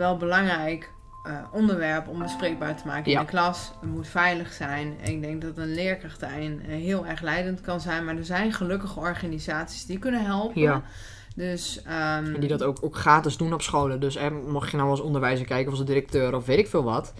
Wel 0.00 0.16
belangrijk 0.16 0.92
eh, 1.22 1.32
onderwerp 1.52 2.08
om 2.08 2.18
bespreekbaar 2.18 2.76
te 2.76 2.86
maken 2.86 3.10
Ja. 3.10 3.18
in 3.20 3.24
de 3.24 3.30
klas. 3.30 3.72
Het 3.80 3.90
moet 3.90 4.08
veilig 4.08 4.52
zijn. 4.52 4.96
En 5.02 5.10
ik 5.12 5.22
denk 5.22 5.42
dat 5.42 5.56
een 5.58 5.74
leerkracht 5.74 6.20
daarin 6.20 6.60
eh, 6.62 6.68
heel 6.68 7.06
erg 7.06 7.20
leidend 7.20 7.60
kan 7.60 7.80
zijn. 7.80 8.04
Maar 8.04 8.16
er 8.16 8.24
zijn 8.24 8.52
gelukkig 8.52 8.96
organisaties 8.96 9.86
die 9.86 9.98
kunnen 9.98 10.24
helpen. 10.24 10.60
Ja. 10.60 10.82
Dus, 11.36 11.82
ehm, 11.82 12.34
En 12.34 12.40
die 12.40 12.48
dat 12.48 12.62
ook, 12.62 12.78
ook 12.80 12.96
gratis 12.96 13.36
doen 13.36 13.52
op 13.52 13.62
scholen. 13.62 14.00
Dus 14.00 14.18
mocht 14.46 14.70
je 14.70 14.76
nou 14.76 14.88
als 14.90 15.00
onderwijzer 15.00 15.46
kijken 15.46 15.72
of 15.72 15.78
als 15.78 15.86
directeur 15.86 16.34
of 16.34 16.46
weet 16.46 16.58
ik 16.58 16.68
veel 16.68 16.84
wat. 16.84 17.14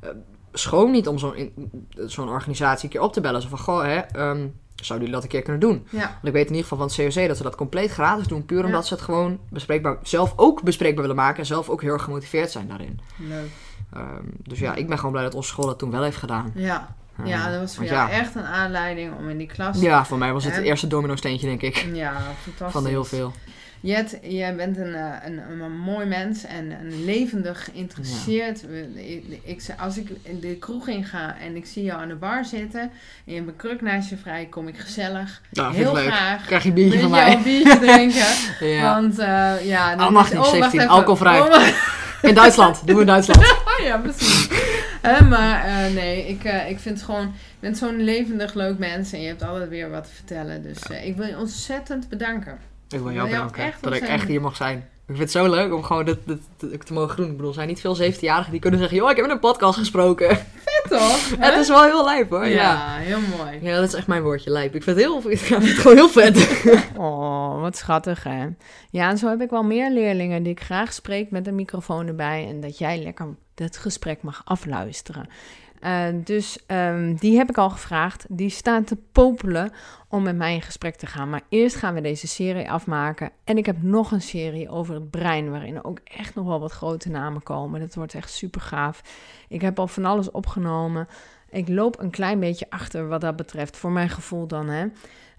eh, 0.00 0.08
schoon 0.52 0.90
niet 0.90 1.08
om 1.08 1.18
zo'n 1.18 1.52
zo'n 1.94 2.28
organisatie 2.28 2.84
een 2.84 2.90
keer 2.90 3.00
op 3.00 3.12
te 3.12 3.20
bellen. 3.20 3.42
Zo 3.42 3.48
van, 3.48 3.58
goh, 3.58 3.82
hè, 3.82 3.96
ehm, 3.98 4.48
zouden 4.84 5.08
jullie 5.08 5.22
dat 5.22 5.22
een 5.22 5.36
keer 5.36 5.42
kunnen 5.42 5.60
doen? 5.60 5.86
Ja, 5.90 5.98
Want 5.98 6.24
ik 6.26 6.32
weet 6.32 6.46
in 6.48 6.54
ieder 6.54 6.62
geval 6.68 6.78
van 6.78 6.86
het 7.04 7.14
COC 7.14 7.26
dat 7.28 7.36
ze 7.36 7.42
dat 7.42 7.54
compleet 7.56 7.90
gratis 7.90 8.26
doen. 8.26 8.44
Puur 8.44 8.58
Ja. 8.60 8.64
omdat 8.66 8.86
ze 8.86 8.94
het 8.94 9.02
gewoon 9.02 9.38
bespreekbaar, 9.50 9.96
zelf 10.02 10.32
ook 10.36 10.62
bespreekbaar 10.62 11.00
willen 11.02 11.16
maken. 11.16 11.38
En 11.38 11.46
zelf 11.46 11.68
ook 11.68 11.82
heel 11.82 11.92
erg 11.92 12.02
gemotiveerd 12.02 12.50
zijn 12.50 12.68
daarin. 12.68 13.00
leuk. 13.16 13.48
Ehm, 13.92 14.24
dus 14.42 14.58
ja, 14.58 14.74
ik 14.74 14.88
ben 14.88 14.96
gewoon 14.96 15.12
blij 15.12 15.24
dat 15.24 15.34
onze 15.34 15.48
school 15.48 15.66
dat 15.66 15.78
toen 15.78 15.90
wel 15.90 16.02
heeft 16.02 16.16
gedaan. 16.16 16.52
Ja, 16.54 16.94
Ja, 17.24 17.50
dat 17.50 17.60
was 17.60 17.74
voor 17.74 17.84
jou 17.84 18.10
ja. 18.10 18.18
echt 18.18 18.34
een 18.34 18.44
aanleiding 18.44 19.12
om 19.18 19.28
in 19.28 19.38
die 19.38 19.46
klas... 19.46 19.80
Ja, 19.80 20.04
voor 20.04 20.18
mij 20.18 20.32
was 20.32 20.44
het 20.44 20.52
En- 20.52 20.58
het 20.58 20.68
eerste 20.68 20.86
domino 20.86 21.16
steentje, 21.16 21.46
denk 21.46 21.62
ik. 21.62 21.86
Ja, 21.92 22.12
fantastisch. 22.42 22.72
Van 22.72 22.82
de 22.82 22.88
heel 22.88 23.04
veel. 23.04 23.32
Jet, 23.80 24.18
jij 24.22 24.56
bent 24.56 24.76
een, 24.76 24.94
eh, 24.94 25.04
een, 25.24 25.40
een, 25.60 25.78
mooi 25.78 26.06
mens 26.06 26.44
en 26.44 26.70
een 26.70 27.04
levendig 27.04 27.64
geïnteresseerd. 27.64 28.60
We- 28.66 28.88
Ik, 29.06 29.40
ik, 29.44 29.62
als 29.78 29.96
ik 29.98 30.08
in 30.22 30.40
de 30.40 30.56
kroeg 30.56 30.88
in 30.88 31.04
ga 31.04 31.36
en 31.40 31.56
ik 31.56 31.66
zie 31.66 31.82
jou 31.84 32.00
aan 32.00 32.08
de 32.08 32.14
bar 32.14 32.44
zitten 32.44 32.80
en 32.80 32.90
je 33.24 33.34
hebt 33.34 33.48
een 33.48 33.56
kruk 33.56 33.80
naast 33.80 34.08
je 34.10 34.16
vrij, 34.16 34.46
kom 34.46 34.68
ik 34.68 34.78
gezellig. 34.78 35.40
Nou, 35.50 35.74
vind 35.74 35.86
heel 35.86 35.96
ik 35.98 36.04
leuk. 36.04 36.12
graag. 36.14 36.46
Krijg 36.46 36.62
je 36.62 36.68
een 36.68 36.74
biertje 36.74 37.00
van 37.00 37.08
jou 37.10 37.24
mij. 37.24 37.36
een 37.36 37.42
biertje 37.42 37.78
drinken. 37.78 38.26
Ja. 38.76 38.94
Want 39.00 39.18
eh, 39.18 39.66
ja, 39.68 39.92
Ah, 39.94 40.10
mag 40.10 40.24
niet, 40.28 40.38
wacht 40.38 40.50
17, 40.50 40.80
even. 40.80 40.92
alcoholvrij. 40.92 41.40
Oh, 41.40 41.66
In 42.22 42.34
Duitsland. 42.34 42.86
Doen 42.86 42.94
we 42.94 43.00
in 43.00 43.06
Duitsland. 43.06 43.44
Ja, 43.82 43.98
precies. 43.98 44.48
Maar 45.28 45.64
eh, 45.64 45.94
nee, 45.94 46.28
ik, 46.28 46.44
eh, 46.44 46.70
ik 46.70 46.78
vind 46.78 46.96
het 46.96 47.04
gewoon... 47.04 47.22
Je 47.24 47.58
bent 47.60 47.78
zo'n 47.78 48.00
levendig 48.02 48.54
leuk 48.54 48.78
mens 48.78 49.12
en 49.12 49.20
je 49.20 49.26
hebt 49.26 49.42
altijd 49.42 49.68
weer 49.68 49.90
wat 49.90 50.04
te 50.04 50.10
vertellen. 50.10 50.62
Dus 50.62 50.82
eh, 50.82 51.06
ik 51.06 51.16
wil 51.16 51.26
je 51.26 51.38
ontzettend 51.38 52.08
bedanken. 52.08 52.52
Ik 52.88 52.98
wil 52.98 53.02
Wil 53.02 53.12
jou 53.12 53.28
bedanken 53.28 53.64
echt 53.64 53.82
dat 53.82 53.94
ik 53.94 54.02
echt 54.02 54.28
hier 54.28 54.40
mag 54.40 54.56
zijn. 54.56 54.88
Ik 55.06 55.18
vind 55.18 55.18
het 55.18 55.30
zo 55.30 55.50
leuk 55.50 55.72
om 55.72 55.82
gewoon 55.82 56.04
dit, 56.04 56.18
dit, 56.26 56.40
dit 56.56 56.86
te 56.86 56.92
mogen 56.92 57.16
doen. 57.16 57.26
Ik 57.26 57.32
bedoel, 57.32 57.48
er 57.48 57.54
zijn 57.54 57.68
niet 57.68 57.80
veel 57.80 57.96
17-jarigen 57.96 58.50
die 58.50 58.60
kunnen 58.60 58.80
zeggen... 58.80 58.98
joh, 58.98 59.10
ik 59.10 59.16
heb 59.16 59.24
in 59.24 59.30
een 59.30 59.38
podcast 59.38 59.78
gesproken. 59.78 60.36
Vet 60.36 60.84
toch? 60.88 61.30
Het 61.38 61.54
is 61.58 61.68
wel 61.68 61.84
heel 61.84 62.04
lijp 62.04 62.30
hoor. 62.30 62.46
ja, 62.46 62.54
Ja. 62.54 62.96
heel 62.96 63.18
mooi. 63.36 63.58
ja, 63.62 63.74
dat 63.80 63.88
is 63.88 63.94
echt 63.94 64.06
mijn 64.06 64.22
woordje, 64.22 64.50
lijp. 64.50 64.74
Ik 64.74 64.82
vind 64.82 64.96
het, 64.96 65.04
heel, 65.06 65.22
ik 65.30 65.38
vind 65.38 65.62
het 65.62 65.78
gewoon 65.78 65.96
heel 65.96 66.08
vet. 66.08 66.60
Oh, 66.96 67.60
wat 67.60 67.76
schattig 67.76 68.22
hè. 68.22 68.46
Ja, 68.90 69.10
en 69.10 69.18
zo 69.18 69.28
heb 69.28 69.40
ik 69.40 69.50
wel 69.50 69.62
meer 69.62 69.90
leerlingen 69.90 70.42
die 70.42 70.52
ik 70.52 70.60
graag 70.62 70.92
spreek 70.92 71.30
met 71.30 71.46
een 71.46 71.54
microfoon 71.54 72.06
erbij. 72.06 72.46
En 72.48 72.60
dat 72.60 72.78
jij 72.78 73.02
lekker 73.02 73.26
het 73.54 73.76
gesprek 73.76 74.22
mag 74.22 74.42
afluisteren. 74.44 75.28
Eh, 75.82 76.06
dus 76.24 76.58
ehm, 76.66 77.14
die 77.14 77.36
heb 77.36 77.48
ik 77.48 77.58
al 77.58 77.70
gevraagd. 77.70 78.24
Die 78.28 78.50
staan 78.50 78.84
te 78.84 78.96
popelen 79.12 79.72
om 80.08 80.22
met 80.22 80.36
mij 80.36 80.54
in 80.54 80.62
gesprek 80.62 80.96
te 80.96 81.06
gaan. 81.06 81.30
Maar 81.30 81.42
eerst 81.48 81.76
gaan 81.76 81.94
we 81.94 82.00
deze 82.00 82.26
serie 82.26 82.70
afmaken. 82.70 83.30
En 83.44 83.58
ik 83.58 83.66
heb 83.66 83.82
nog 83.82 84.12
een 84.12 84.22
serie 84.22 84.68
over 84.68 84.94
het 84.94 85.10
brein, 85.10 85.50
waarin 85.50 85.84
ook 85.84 85.98
echt 86.04 86.34
nog 86.34 86.46
wel 86.46 86.60
wat 86.60 86.72
grote 86.72 87.10
namen 87.10 87.42
komen. 87.42 87.80
Dat 87.80 87.94
wordt 87.94 88.14
echt 88.14 88.30
super 88.30 88.60
gaaf. 88.60 89.02
Ik 89.48 89.60
heb 89.60 89.78
al 89.78 89.88
van 89.88 90.04
alles 90.04 90.30
opgenomen. 90.30 91.08
Ik 91.50 91.68
loop 91.68 92.00
een 92.00 92.10
klein 92.10 92.40
beetje 92.40 92.70
achter 92.70 93.08
wat 93.08 93.20
dat 93.20 93.36
betreft, 93.36 93.76
voor 93.76 93.92
mijn 93.92 94.08
gevoel 94.08 94.46
dan 94.46 94.68
hè. 94.68 94.86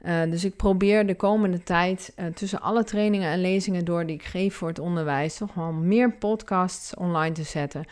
Eh, 0.01 0.31
dus 0.31 0.43
ik 0.43 0.55
probeer 0.55 1.07
de 1.07 1.15
komende 1.15 1.63
tijd 1.63 2.11
eh, 2.15 2.25
tussen 2.25 2.61
alle 2.61 2.83
trainingen 2.83 3.31
en 3.31 3.41
lezingen 3.41 3.85
door 3.85 4.05
die 4.05 4.15
ik 4.15 4.23
geef 4.23 4.55
voor 4.55 4.67
het 4.67 4.79
onderwijs, 4.79 5.37
toch 5.37 5.53
wel 5.53 5.71
meer 5.71 6.13
podcasts 6.13 6.95
online 6.95 7.35
te 7.35 7.43
zetten. 7.43 7.85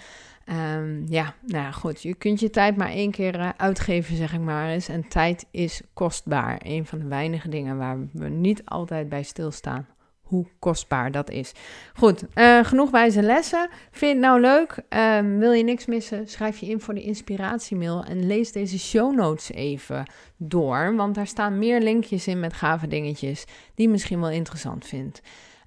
Ehm, 0.46 1.06
ja, 1.06 1.34
nou 1.46 1.74
goed. 1.74 2.02
Je 2.02 2.16
kunt 2.16 2.40
je 2.40 2.50
tijd 2.50 2.78
maar 2.78 2.90
één 2.90 3.12
keer 3.12 3.40
eh, 3.40 3.50
uitgeven, 3.58 4.16
zeg 4.16 4.34
ik 4.34 4.40
maar 4.40 4.70
eens. 4.70 4.88
En 4.88 5.08
tijd 5.08 5.46
is 5.52 5.82
kostbaar. 5.94 6.62
Een 6.64 6.86
van 6.86 7.00
de 7.00 7.08
weinige 7.08 7.50
dingen 7.50 7.78
waar 7.78 7.98
we 8.14 8.30
niet 8.30 8.66
altijd 8.66 9.10
bij 9.10 9.24
stilstaan. 9.24 9.88
Hoe 10.22 10.46
kostbaar 10.60 11.12
dat 11.12 11.30
is. 11.30 11.52
Goed, 11.94 12.26
eh, 12.34 12.64
genoeg 12.64 12.90
wijze 12.90 13.22
lessen. 13.22 13.70
Vind 13.92 14.00
je 14.00 14.08
het 14.08 14.18
nou 14.18 14.42
leuk? 14.42 14.84
Ehm, 14.90 15.38
wil 15.38 15.52
je 15.52 15.64
niks 15.64 15.86
missen? 15.86 16.28
Schrijf 16.28 16.58
je 16.58 16.66
in 16.66 16.82
voor 16.82 16.94
de 16.94 17.02
inspiratiemail 17.02 18.04
en 18.04 18.28
lees 18.28 18.52
deze 18.52 18.80
show 18.80 19.16
notes 19.16 19.52
even 19.52 20.06
door. 20.38 20.96
Want 20.96 21.16
daar 21.16 21.28
staan 21.28 21.60
meer 21.60 21.82
linkjes 21.82 22.28
in 22.28 22.40
met 22.40 22.54
gave 22.54 22.88
dingetjes 22.88 23.46
die 23.76 23.86
je 23.86 23.92
misschien 23.92 24.20
wel 24.20 24.30
interessant 24.30 24.86
vindt. 24.86 25.22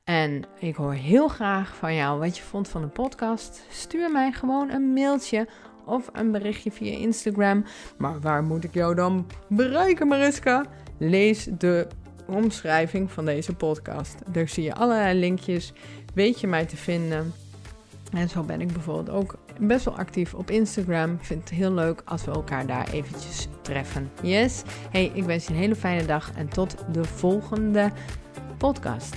En 0.04 0.44
ik 0.58 0.74
hoor 0.74 0.92
heel 0.92 1.28
graag 1.28 1.74
van 1.74 1.94
jou 1.94 2.18
wat 2.18 2.36
je 2.36 2.42
vond 2.42 2.68
van 2.68 2.82
de 2.82 2.88
podcast. 2.88 3.66
Stuur 3.70 4.10
mij 4.10 4.32
gewoon 4.32 4.70
een 4.70 4.92
mailtje 4.92 5.48
of 5.84 6.08
een 6.12 6.32
berichtje 6.32 6.72
via 6.72 6.98
Instagram. 6.98 7.64
Maar 7.98 8.20
waar 8.20 8.42
moet 8.42 8.64
ik 8.64 8.74
jou 8.74 8.94
dan 8.94 9.26
bereiken, 9.48 10.08
Mariska? 10.08 10.64
Lees 10.98 11.48
de 11.58 11.86
omschrijving 12.26 13.12
van 13.12 13.24
deze 13.24 13.54
podcast. 13.54 14.18
Daar 14.32 14.48
zie 14.48 14.64
je 14.64 14.74
allerlei 14.74 15.18
linkjes. 15.18 15.72
Weet 16.14 16.40
je 16.40 16.46
mij 16.46 16.64
te 16.64 16.76
vinden. 16.76 17.32
En 18.12 18.28
zo 18.28 18.42
ben 18.42 18.60
ik 18.60 18.72
bijvoorbeeld 18.72 19.10
ook 19.10 19.38
best 19.60 19.84
wel 19.84 19.96
actief 19.96 20.34
op 20.34 20.50
Instagram. 20.50 21.12
Ik 21.12 21.24
vind 21.24 21.40
het 21.40 21.58
heel 21.58 21.72
leuk 21.72 22.02
als 22.04 22.24
we 22.24 22.30
elkaar 22.30 22.66
daar 22.66 22.88
eventjes 22.92 23.48
treffen. 23.62 24.10
Yes. 24.22 24.62
Hey, 24.90 25.10
ik 25.14 25.24
wens 25.24 25.46
je 25.46 25.52
een 25.52 25.58
hele 25.58 25.76
fijne 25.76 26.06
dag 26.06 26.32
en 26.36 26.48
tot 26.48 26.76
de 26.92 27.04
volgende 27.04 27.92
podcast. 28.58 29.16